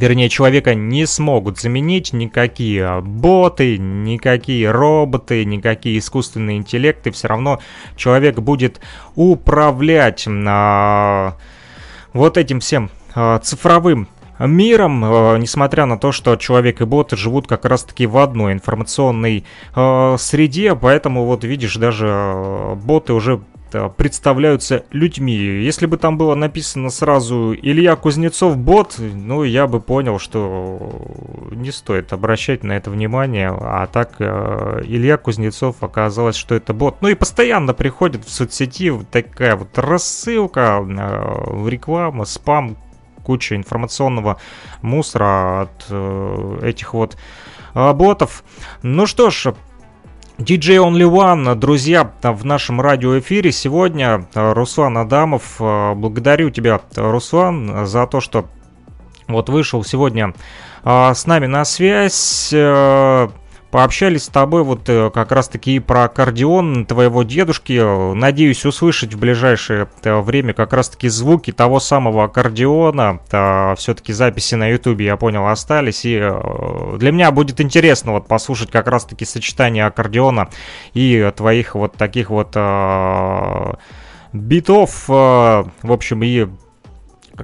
вернее, 0.00 0.28
человека 0.28 0.74
не 0.74 1.06
смогут 1.06 1.60
заменить 1.60 2.12
никакие 2.12 3.00
боты, 3.02 3.78
никакие 3.78 4.70
роботы, 4.70 5.44
никакие 5.44 5.98
искусственные 5.98 6.58
интеллекты. 6.58 7.10
Все 7.10 7.28
равно 7.28 7.60
человек 7.96 8.38
будет 8.38 8.80
управлять 9.14 10.26
а, 10.28 11.36
вот 12.12 12.38
этим 12.38 12.60
всем 12.60 12.90
а, 13.14 13.38
цифровым 13.40 14.08
миром, 14.46 15.04
э, 15.04 15.38
несмотря 15.38 15.86
на 15.86 15.98
то, 15.98 16.12
что 16.12 16.36
человек 16.36 16.80
и 16.80 16.84
боты 16.84 17.16
живут 17.16 17.46
как 17.46 17.64
раз-таки 17.64 18.06
в 18.06 18.16
одной 18.18 18.52
информационной 18.52 19.44
э, 19.74 20.16
среде, 20.18 20.74
поэтому 20.74 21.26
вот 21.26 21.44
видишь, 21.44 21.76
даже 21.76 22.06
э, 22.08 22.74
боты 22.74 23.12
уже 23.12 23.40
представляются 23.96 24.84
людьми. 24.90 25.32
Если 25.32 25.86
бы 25.86 25.96
там 25.96 26.18
было 26.18 26.34
написано 26.34 26.90
сразу 26.90 27.54
Илья 27.54 27.94
Кузнецов 27.94 28.56
бот, 28.56 28.96
ну, 28.98 29.44
я 29.44 29.68
бы 29.68 29.80
понял, 29.80 30.18
что 30.18 30.90
не 31.52 31.70
стоит 31.70 32.12
обращать 32.12 32.64
на 32.64 32.72
это 32.72 32.90
внимание. 32.90 33.48
А 33.48 33.86
так 33.86 34.20
Илья 34.20 35.18
Кузнецов 35.18 35.84
оказалось, 35.84 36.34
что 36.34 36.56
это 36.56 36.74
бот. 36.74 36.96
Ну 37.00 37.10
и 37.10 37.14
постоянно 37.14 37.72
приходит 37.72 38.24
в 38.24 38.32
соцсети 38.32 38.92
такая 39.12 39.54
вот 39.54 39.78
рассылка, 39.78 40.84
реклама, 41.64 42.24
спам, 42.24 42.76
куча 43.22 43.56
информационного 43.56 44.40
мусора 44.82 45.62
от 45.62 45.86
э, 45.90 46.60
этих 46.62 46.94
вот 46.94 47.16
ботов. 47.74 48.42
Ну 48.82 49.06
что 49.06 49.30
ж, 49.30 49.54
DJ 50.38 50.78
Only 50.78 51.08
One, 51.08 51.54
друзья, 51.54 52.12
в 52.22 52.44
нашем 52.44 52.80
радиоэфире 52.80 53.52
сегодня 53.52 54.26
Руслан 54.34 54.98
Адамов. 54.98 55.56
Благодарю 55.58 56.50
тебя, 56.50 56.80
Руслан, 56.96 57.86
за 57.86 58.06
то, 58.08 58.20
что 58.20 58.46
вот 59.28 59.48
вышел 59.48 59.84
сегодня 59.84 60.34
с 60.82 61.26
нами 61.26 61.46
на 61.46 61.64
связь. 61.64 62.52
Пообщались 63.70 64.24
с 64.24 64.28
тобой 64.28 64.64
вот 64.64 64.88
э, 64.88 65.10
как 65.14 65.30
раз-таки 65.30 65.76
и 65.76 65.78
про 65.78 66.04
аккордеон 66.04 66.86
твоего 66.86 67.22
дедушки. 67.22 68.14
Надеюсь 68.14 68.64
услышать 68.66 69.14
в 69.14 69.18
ближайшее 69.20 69.88
э, 70.02 70.20
время 70.20 70.54
как 70.54 70.72
раз-таки 70.72 71.08
звуки 71.08 71.52
того 71.52 71.78
самого 71.78 72.24
аккордеона. 72.24 73.20
Все-таки 73.76 74.12
записи 74.12 74.56
на 74.56 74.66
ютубе, 74.66 75.04
я 75.06 75.16
понял, 75.16 75.46
остались. 75.46 76.04
И 76.04 76.18
э, 76.20 76.96
для 76.98 77.12
меня 77.12 77.30
будет 77.30 77.60
интересно 77.60 78.10
вот 78.10 78.26
послушать 78.26 78.72
как 78.72 78.88
раз-таки 78.88 79.24
сочетание 79.24 79.86
аккордеона 79.86 80.48
и 80.92 81.32
твоих 81.36 81.76
вот 81.76 81.92
таких 81.92 82.30
вот 82.30 82.56
битов. 84.32 85.06
В 85.06 85.64
общем, 85.84 86.24
и 86.24 86.48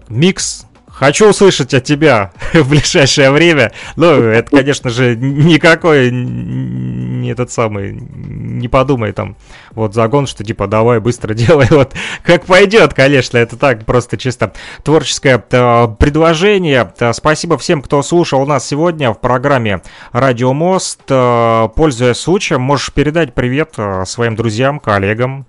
микс 0.08 0.66
Хочу 0.96 1.28
услышать 1.28 1.74
от 1.74 1.84
тебя 1.84 2.32
в 2.54 2.70
ближайшее 2.70 3.30
время. 3.30 3.72
Ну, 3.96 4.06
это, 4.06 4.50
конечно 4.50 4.88
же, 4.88 5.14
никакой 5.14 6.10
не 6.10 7.30
этот 7.30 7.50
самый, 7.50 7.92
не 7.92 8.68
подумай 8.68 9.12
там, 9.12 9.36
вот 9.72 9.92
загон, 9.92 10.26
что 10.26 10.42
типа 10.42 10.66
давай 10.66 11.00
быстро 11.00 11.34
делай, 11.34 11.66
вот 11.68 11.94
как 12.22 12.46
пойдет, 12.46 12.94
конечно, 12.94 13.36
это 13.36 13.58
так 13.58 13.84
просто 13.84 14.16
чисто 14.16 14.54
творческое 14.84 15.44
э, 15.50 15.88
предложение. 15.98 16.90
Э, 16.98 17.12
спасибо 17.12 17.58
всем, 17.58 17.82
кто 17.82 18.00
слушал 18.02 18.46
нас 18.46 18.66
сегодня 18.66 19.12
в 19.12 19.20
программе 19.20 19.82
Радио 20.12 20.54
Мост. 20.54 21.02
Э, 21.10 21.68
пользуясь 21.76 22.16
случаем, 22.16 22.62
можешь 22.62 22.90
передать 22.90 23.34
привет 23.34 23.74
своим 24.06 24.34
друзьям, 24.34 24.80
коллегам, 24.80 25.46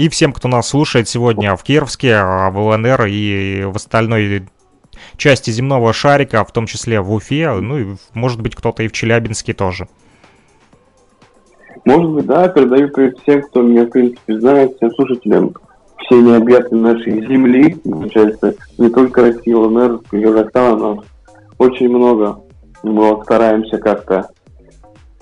и 0.00 0.08
всем, 0.08 0.32
кто 0.32 0.48
нас 0.48 0.68
слушает 0.68 1.10
сегодня 1.10 1.54
в 1.56 1.62
Кировске, 1.62 2.14
а, 2.14 2.50
в 2.50 2.58
ЛНР 2.58 3.04
и 3.04 3.64
в 3.64 3.76
остальной 3.76 4.48
части 5.18 5.50
земного 5.50 5.92
шарика, 5.92 6.42
в 6.42 6.52
том 6.52 6.66
числе 6.66 7.02
в 7.02 7.12
Уфе, 7.12 7.52
ну 7.52 7.78
и, 7.78 7.86
может 8.14 8.40
быть, 8.40 8.54
кто-то 8.54 8.82
и 8.82 8.88
в 8.88 8.92
Челябинске 8.92 9.52
тоже. 9.52 9.88
Может 11.84 12.10
быть, 12.12 12.24
да, 12.24 12.48
передаю 12.48 12.88
привет 12.88 13.18
всем, 13.18 13.42
кто 13.42 13.60
меня, 13.60 13.84
в 13.84 13.90
принципе, 13.90 14.40
знает, 14.40 14.74
всем 14.76 14.90
слушателям 14.92 15.52
всей 15.98 16.22
необъятной 16.22 16.80
нашей 16.80 17.26
земли, 17.26 17.74
получается, 17.84 18.54
не 18.78 18.88
только 18.88 19.20
России, 19.20 19.52
ЛНР, 19.52 20.00
Казахстана, 20.10 20.76
но 20.76 21.04
очень 21.58 21.90
много. 21.90 22.40
Мы 22.82 23.06
вот 23.06 23.24
стараемся 23.24 23.76
как-то 23.76 24.30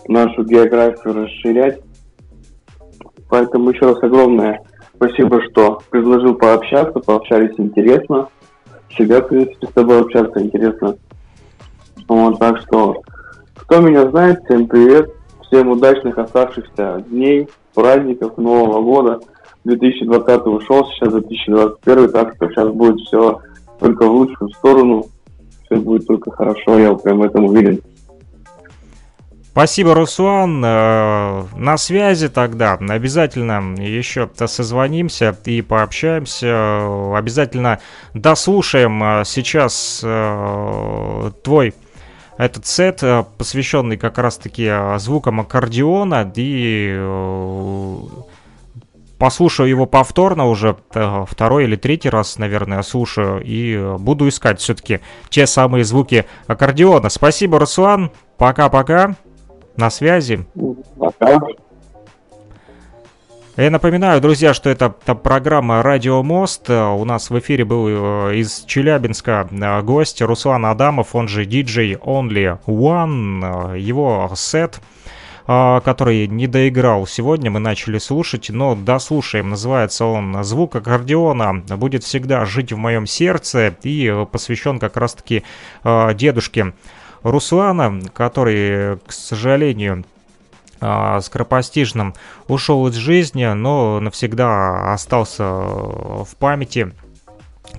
нашу 0.06 0.44
географию 0.44 1.14
расширять. 1.14 1.80
Поэтому 3.28 3.70
еще 3.70 3.86
раз 3.86 4.02
огромное 4.02 4.62
спасибо, 4.98 5.40
что 5.42 5.80
предложил 5.90 6.34
пообщаться, 6.34 6.98
пообщались 6.98 7.54
интересно. 7.56 8.28
Всегда, 8.88 9.20
в 9.20 9.28
принципе, 9.28 9.66
с 9.66 9.72
тобой 9.72 10.00
общаться 10.00 10.42
интересно. 10.42 10.96
Вот, 12.08 12.38
так 12.38 12.58
что, 12.62 13.02
кто 13.54 13.80
меня 13.80 14.08
знает, 14.10 14.40
всем 14.44 14.66
привет. 14.66 15.10
Всем 15.42 15.68
удачных 15.68 16.18
оставшихся 16.18 17.04
дней, 17.08 17.48
праздников, 17.74 18.36
Нового 18.36 18.82
года. 18.82 19.20
2020 19.64 20.46
ушел, 20.46 20.86
сейчас 20.86 21.12
2021, 21.12 22.10
так 22.10 22.34
что 22.34 22.48
сейчас 22.48 22.68
будет 22.68 23.00
все 23.00 23.40
только 23.78 24.06
в 24.06 24.12
лучшую 24.12 24.50
сторону. 24.50 25.06
Все 25.64 25.76
будет 25.76 26.06
только 26.06 26.30
хорошо, 26.30 26.78
я 26.78 26.94
прям 26.94 27.18
в 27.18 27.22
этом 27.22 27.44
уверен. 27.44 27.80
Спасибо, 29.58 29.92
Руслан. 29.92 30.62
Э, 30.64 31.44
на 31.56 31.76
связи 31.78 32.28
тогда. 32.28 32.74
Обязательно 32.74 33.74
еще 33.76 34.30
созвонимся 34.46 35.36
и 35.46 35.62
пообщаемся. 35.62 37.16
Обязательно 37.16 37.80
дослушаем 38.14 39.02
э, 39.02 39.24
сейчас 39.24 40.00
э, 40.04 41.32
твой 41.42 41.74
этот 42.36 42.66
сет, 42.66 43.02
посвященный 43.36 43.96
как 43.96 44.18
раз-таки 44.18 44.72
звукам 44.98 45.40
аккордеона, 45.40 46.32
и 46.36 46.96
послушаю 49.18 49.68
его 49.68 49.86
повторно 49.86 50.46
уже 50.46 50.76
второй 51.26 51.64
или 51.64 51.74
третий 51.74 52.10
раз, 52.10 52.38
наверное, 52.38 52.82
слушаю, 52.82 53.42
и 53.44 53.96
буду 53.98 54.28
искать 54.28 54.60
все-таки 54.60 55.00
те 55.30 55.48
самые 55.48 55.82
звуки 55.82 56.26
аккордеона. 56.46 57.08
Спасибо, 57.08 57.58
Руслан. 57.58 58.12
Пока-пока. 58.36 59.16
На 59.78 59.90
связи. 59.90 60.44
Пока. 60.98 61.38
Я 63.56 63.70
напоминаю, 63.70 64.20
друзья, 64.20 64.52
что 64.52 64.70
это, 64.70 64.92
это 65.02 65.14
программа 65.14 65.84
«Радио 65.84 66.20
Мост». 66.24 66.68
У 66.68 67.04
нас 67.04 67.30
в 67.30 67.38
эфире 67.38 67.64
был 67.64 67.86
э, 67.88 68.36
из 68.38 68.64
Челябинска 68.66 69.48
э, 69.48 69.82
гость 69.82 70.20
Руслан 70.20 70.66
Адамов, 70.66 71.14
он 71.14 71.28
же 71.28 71.44
DJ 71.44 71.96
Only 72.00 72.58
One. 72.66 73.74
Э, 73.74 73.78
его 73.78 74.28
сет, 74.34 74.80
который 75.46 76.26
не 76.26 76.48
доиграл 76.48 77.06
сегодня, 77.06 77.48
мы 77.48 77.60
начали 77.60 77.98
слушать, 77.98 78.50
но 78.50 78.74
дослушаем. 78.74 79.50
Называется 79.50 80.06
он 80.06 80.42
«Звук 80.42 80.74
аккордеона 80.74 81.62
будет 81.76 82.02
всегда 82.02 82.44
жить 82.44 82.72
в 82.72 82.76
моем 82.76 83.06
сердце» 83.06 83.74
и 83.84 84.26
посвящен 84.30 84.78
как 84.80 84.96
раз-таки 84.96 85.44
дедушке 85.84 86.74
Руслана, 87.22 88.00
который, 88.14 88.98
к 88.98 89.12
сожалению, 89.12 90.04
а, 90.80 91.20
скоропостижным 91.20 92.14
ушел 92.46 92.86
из 92.86 92.94
жизни, 92.94 93.44
но 93.44 94.00
навсегда 94.00 94.92
остался 94.92 95.44
в 95.44 96.28
памяти 96.38 96.92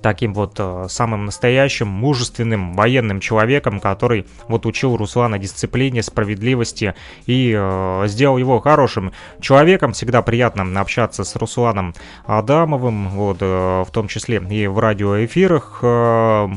таким 0.01 0.33
вот 0.33 0.55
а, 0.59 0.87
самым 0.89 1.25
настоящим, 1.25 1.87
мужественным 1.87 2.73
военным 2.73 3.19
человеком, 3.19 3.79
который 3.79 4.25
вот 4.47 4.65
учил 4.65 4.97
Руслана 4.97 5.37
дисциплине, 5.37 6.03
справедливости 6.03 6.93
и 7.25 7.53
э, 7.55 8.03
сделал 8.07 8.37
его 8.37 8.59
хорошим 8.59 9.11
человеком. 9.39 9.93
Всегда 9.93 10.21
приятно 10.21 10.79
общаться 10.79 11.23
с 11.23 11.35
Русланом 11.35 11.93
Адамовым, 12.25 13.09
вот, 13.09 13.37
э, 13.41 13.83
в 13.85 13.91
том 13.91 14.07
числе 14.07 14.41
и 14.49 14.67
в 14.67 14.79
радиоэфирах. 14.79 15.79
Э, 15.81 16.49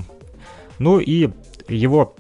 ну 0.79 0.99
и 0.99 1.31
его 1.69 2.15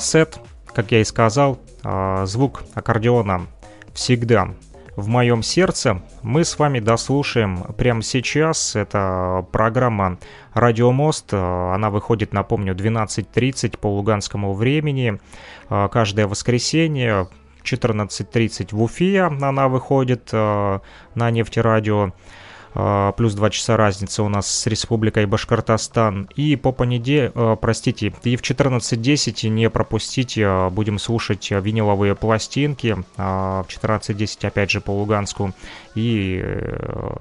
сет, 0.00 0.38
как 0.74 0.92
я 0.92 1.00
и 1.00 1.04
сказал, 1.04 1.58
а, 1.84 2.26
звук 2.26 2.62
аккордеона 2.74 3.46
всегда 3.92 4.54
в 4.96 5.08
моем 5.08 5.42
сердце. 5.42 6.02
Мы 6.22 6.44
с 6.44 6.58
вами 6.58 6.78
дослушаем 6.78 7.62
прямо 7.76 8.02
сейчас. 8.02 8.76
Это 8.76 9.46
программа 9.50 10.18
«Радиомост». 10.52 11.32
Она 11.32 11.90
выходит, 11.90 12.32
напомню, 12.32 12.74
12.30 12.74 13.78
по 13.78 13.88
луганскому 13.88 14.52
времени. 14.54 15.18
А, 15.68 15.88
каждое 15.88 16.26
воскресенье 16.26 17.28
14.30 17.64 18.74
в 18.74 18.82
Уфе 18.82 19.22
она 19.22 19.68
выходит 19.68 20.32
на 20.32 20.80
нефтерадио. 21.14 22.12
А, 22.74 23.12
плюс 23.12 23.34
2 23.34 23.50
часа 23.50 23.76
разница 23.76 24.22
у 24.22 24.28
нас 24.28 24.46
с 24.46 24.66
Республикой 24.66 25.26
Башкортостан. 25.26 26.28
И 26.36 26.56
по 26.56 26.72
понедельнику, 26.72 27.38
а, 27.38 27.56
простите, 27.56 28.12
и 28.22 28.36
в 28.36 28.42
14.10 28.42 29.48
не 29.48 29.68
пропустите, 29.70 30.46
а, 30.46 30.70
будем 30.70 30.98
слушать 30.98 31.50
виниловые 31.50 32.14
пластинки. 32.14 32.96
В 33.16 33.66
14.10 33.68 34.46
опять 34.46 34.70
же 34.70 34.80
по 34.80 34.90
Луганску. 34.90 35.52
И 35.94 36.40
э, 36.42 37.14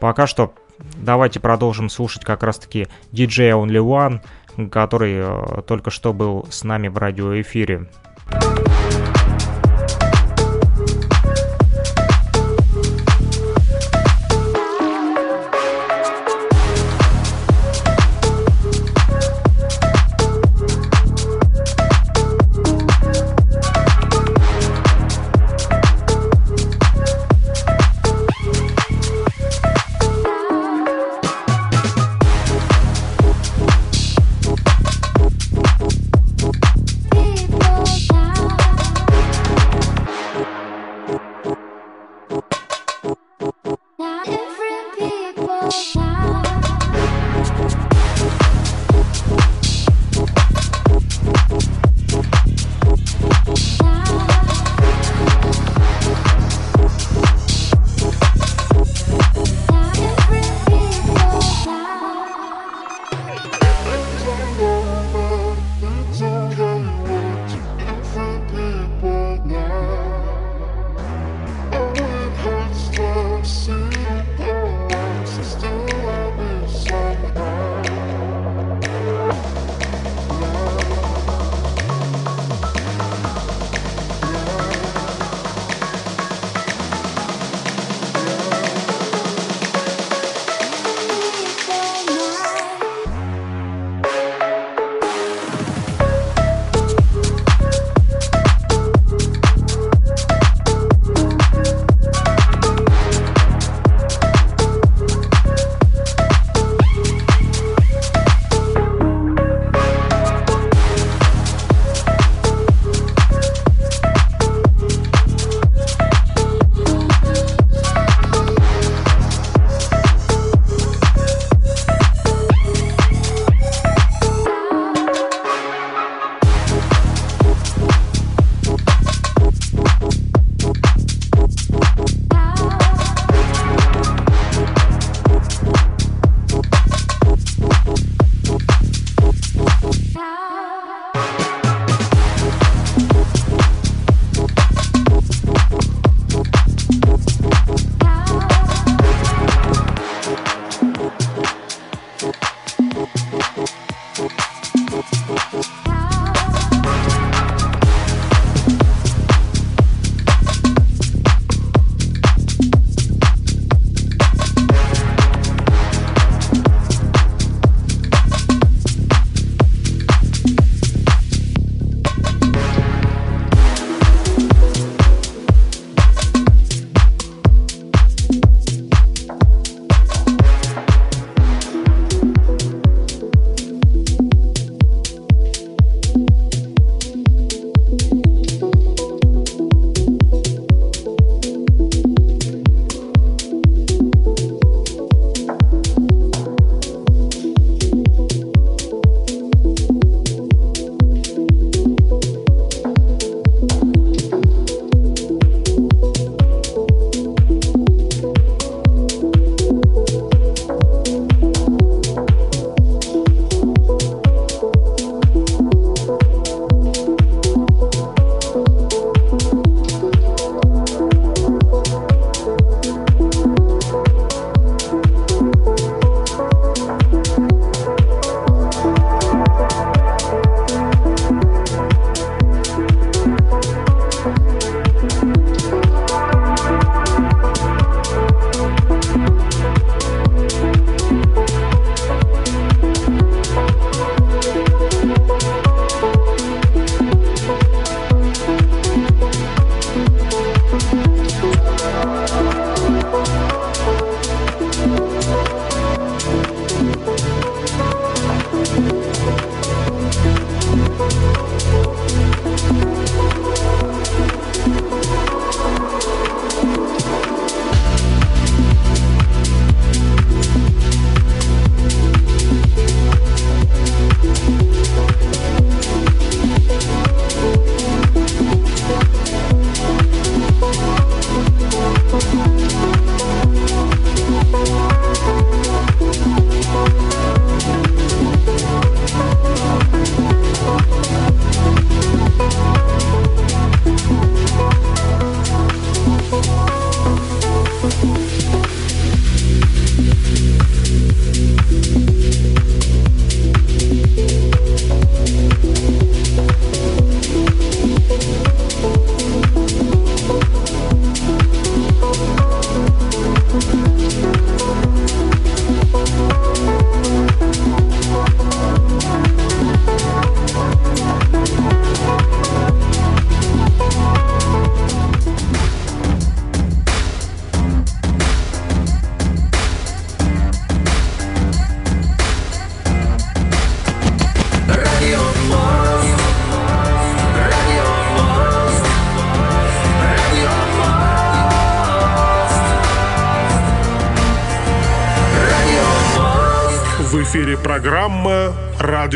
пока 0.00 0.26
что 0.26 0.54
давайте 0.96 1.40
продолжим 1.40 1.88
слушать 1.88 2.24
как 2.24 2.42
раз-таки 2.42 2.86
DJ 3.12 3.52
Only 3.52 4.20
One, 4.56 4.70
который 4.70 5.62
только 5.62 5.90
что 5.90 6.12
был 6.12 6.46
с 6.50 6.64
нами 6.64 6.88
в 6.88 6.96
радиоэфире. 6.98 7.88
В 8.26 8.85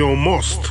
«Радио 0.00 0.14
Мост». 0.14 0.69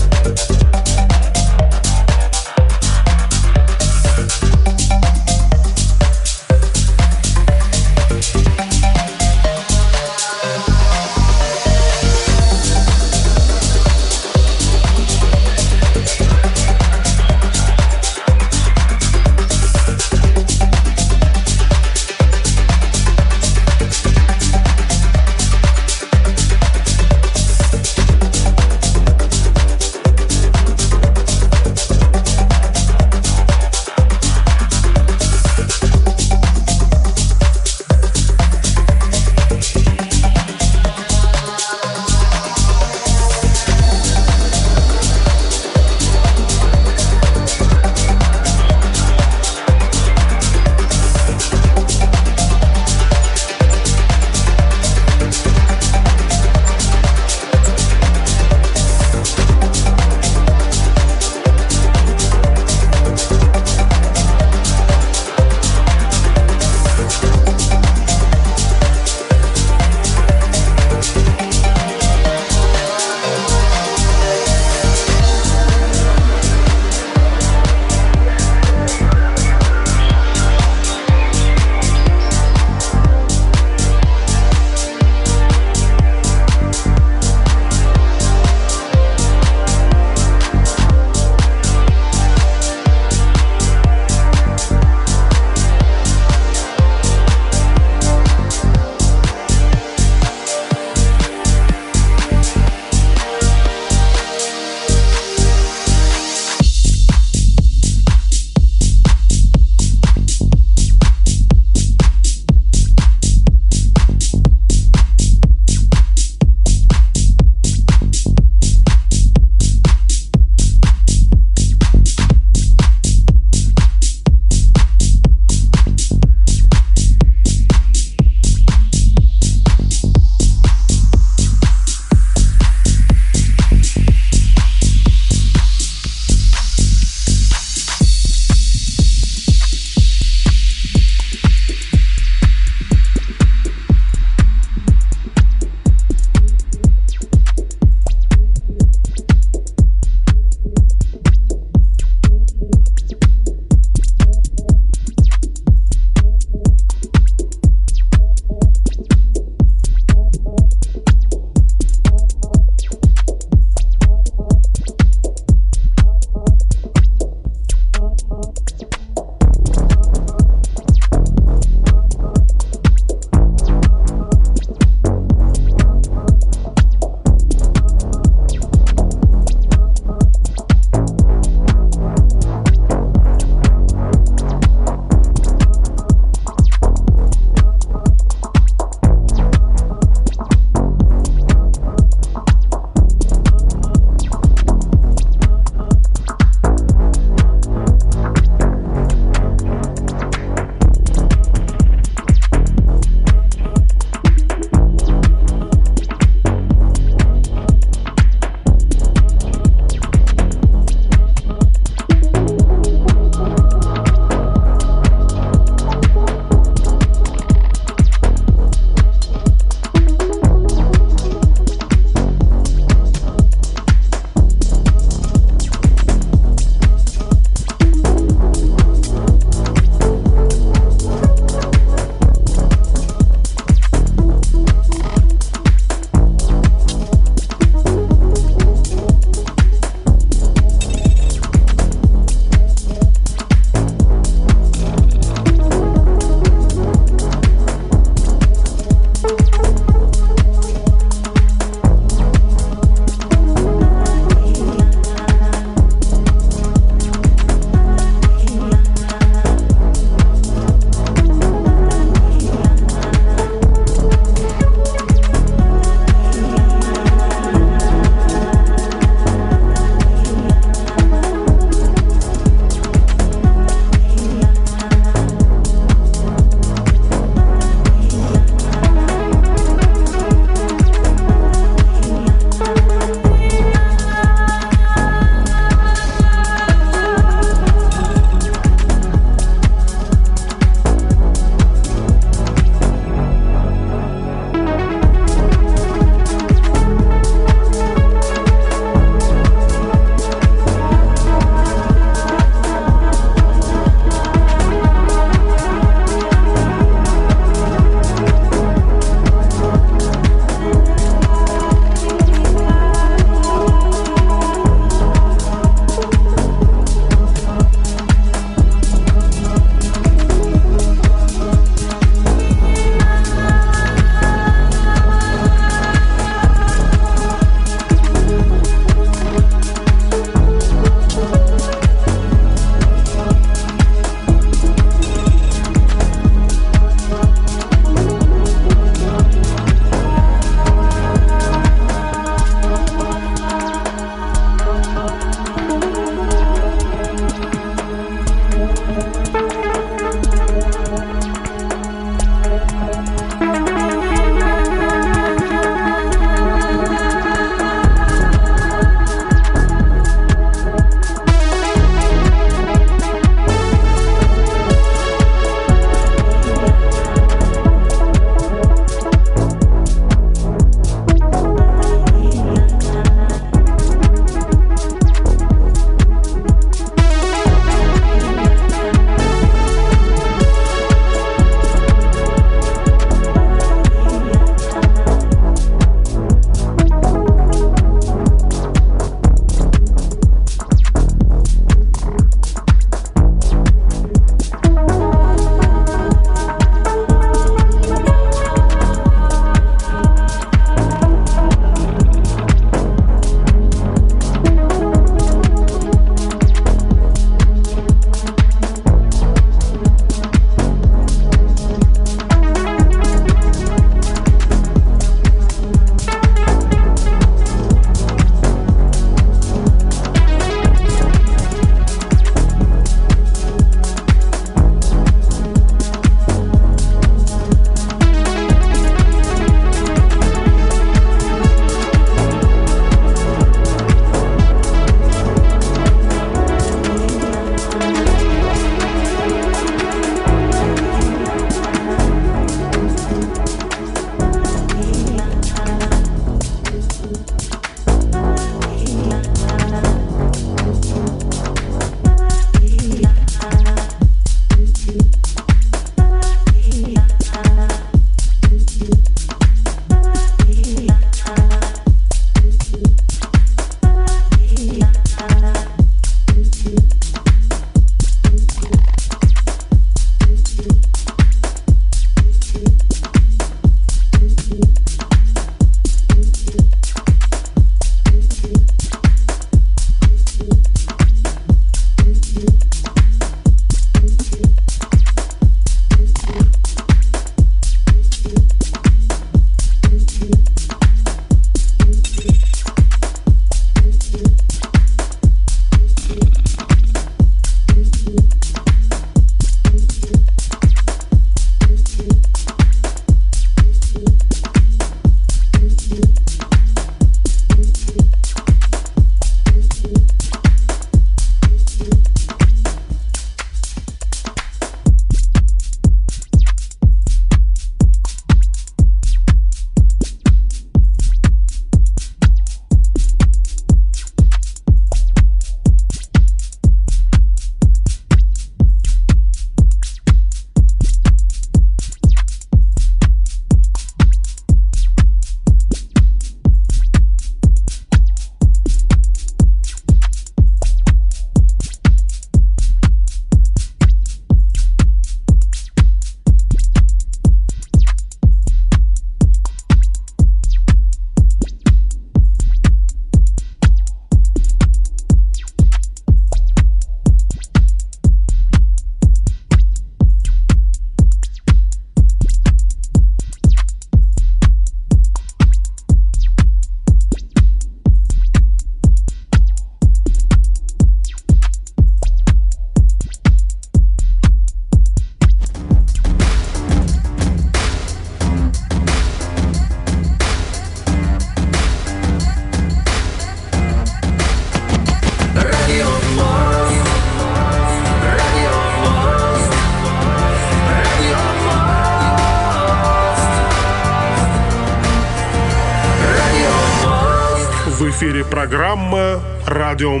Эфире 599.80 599.88
программа 599.88 600.00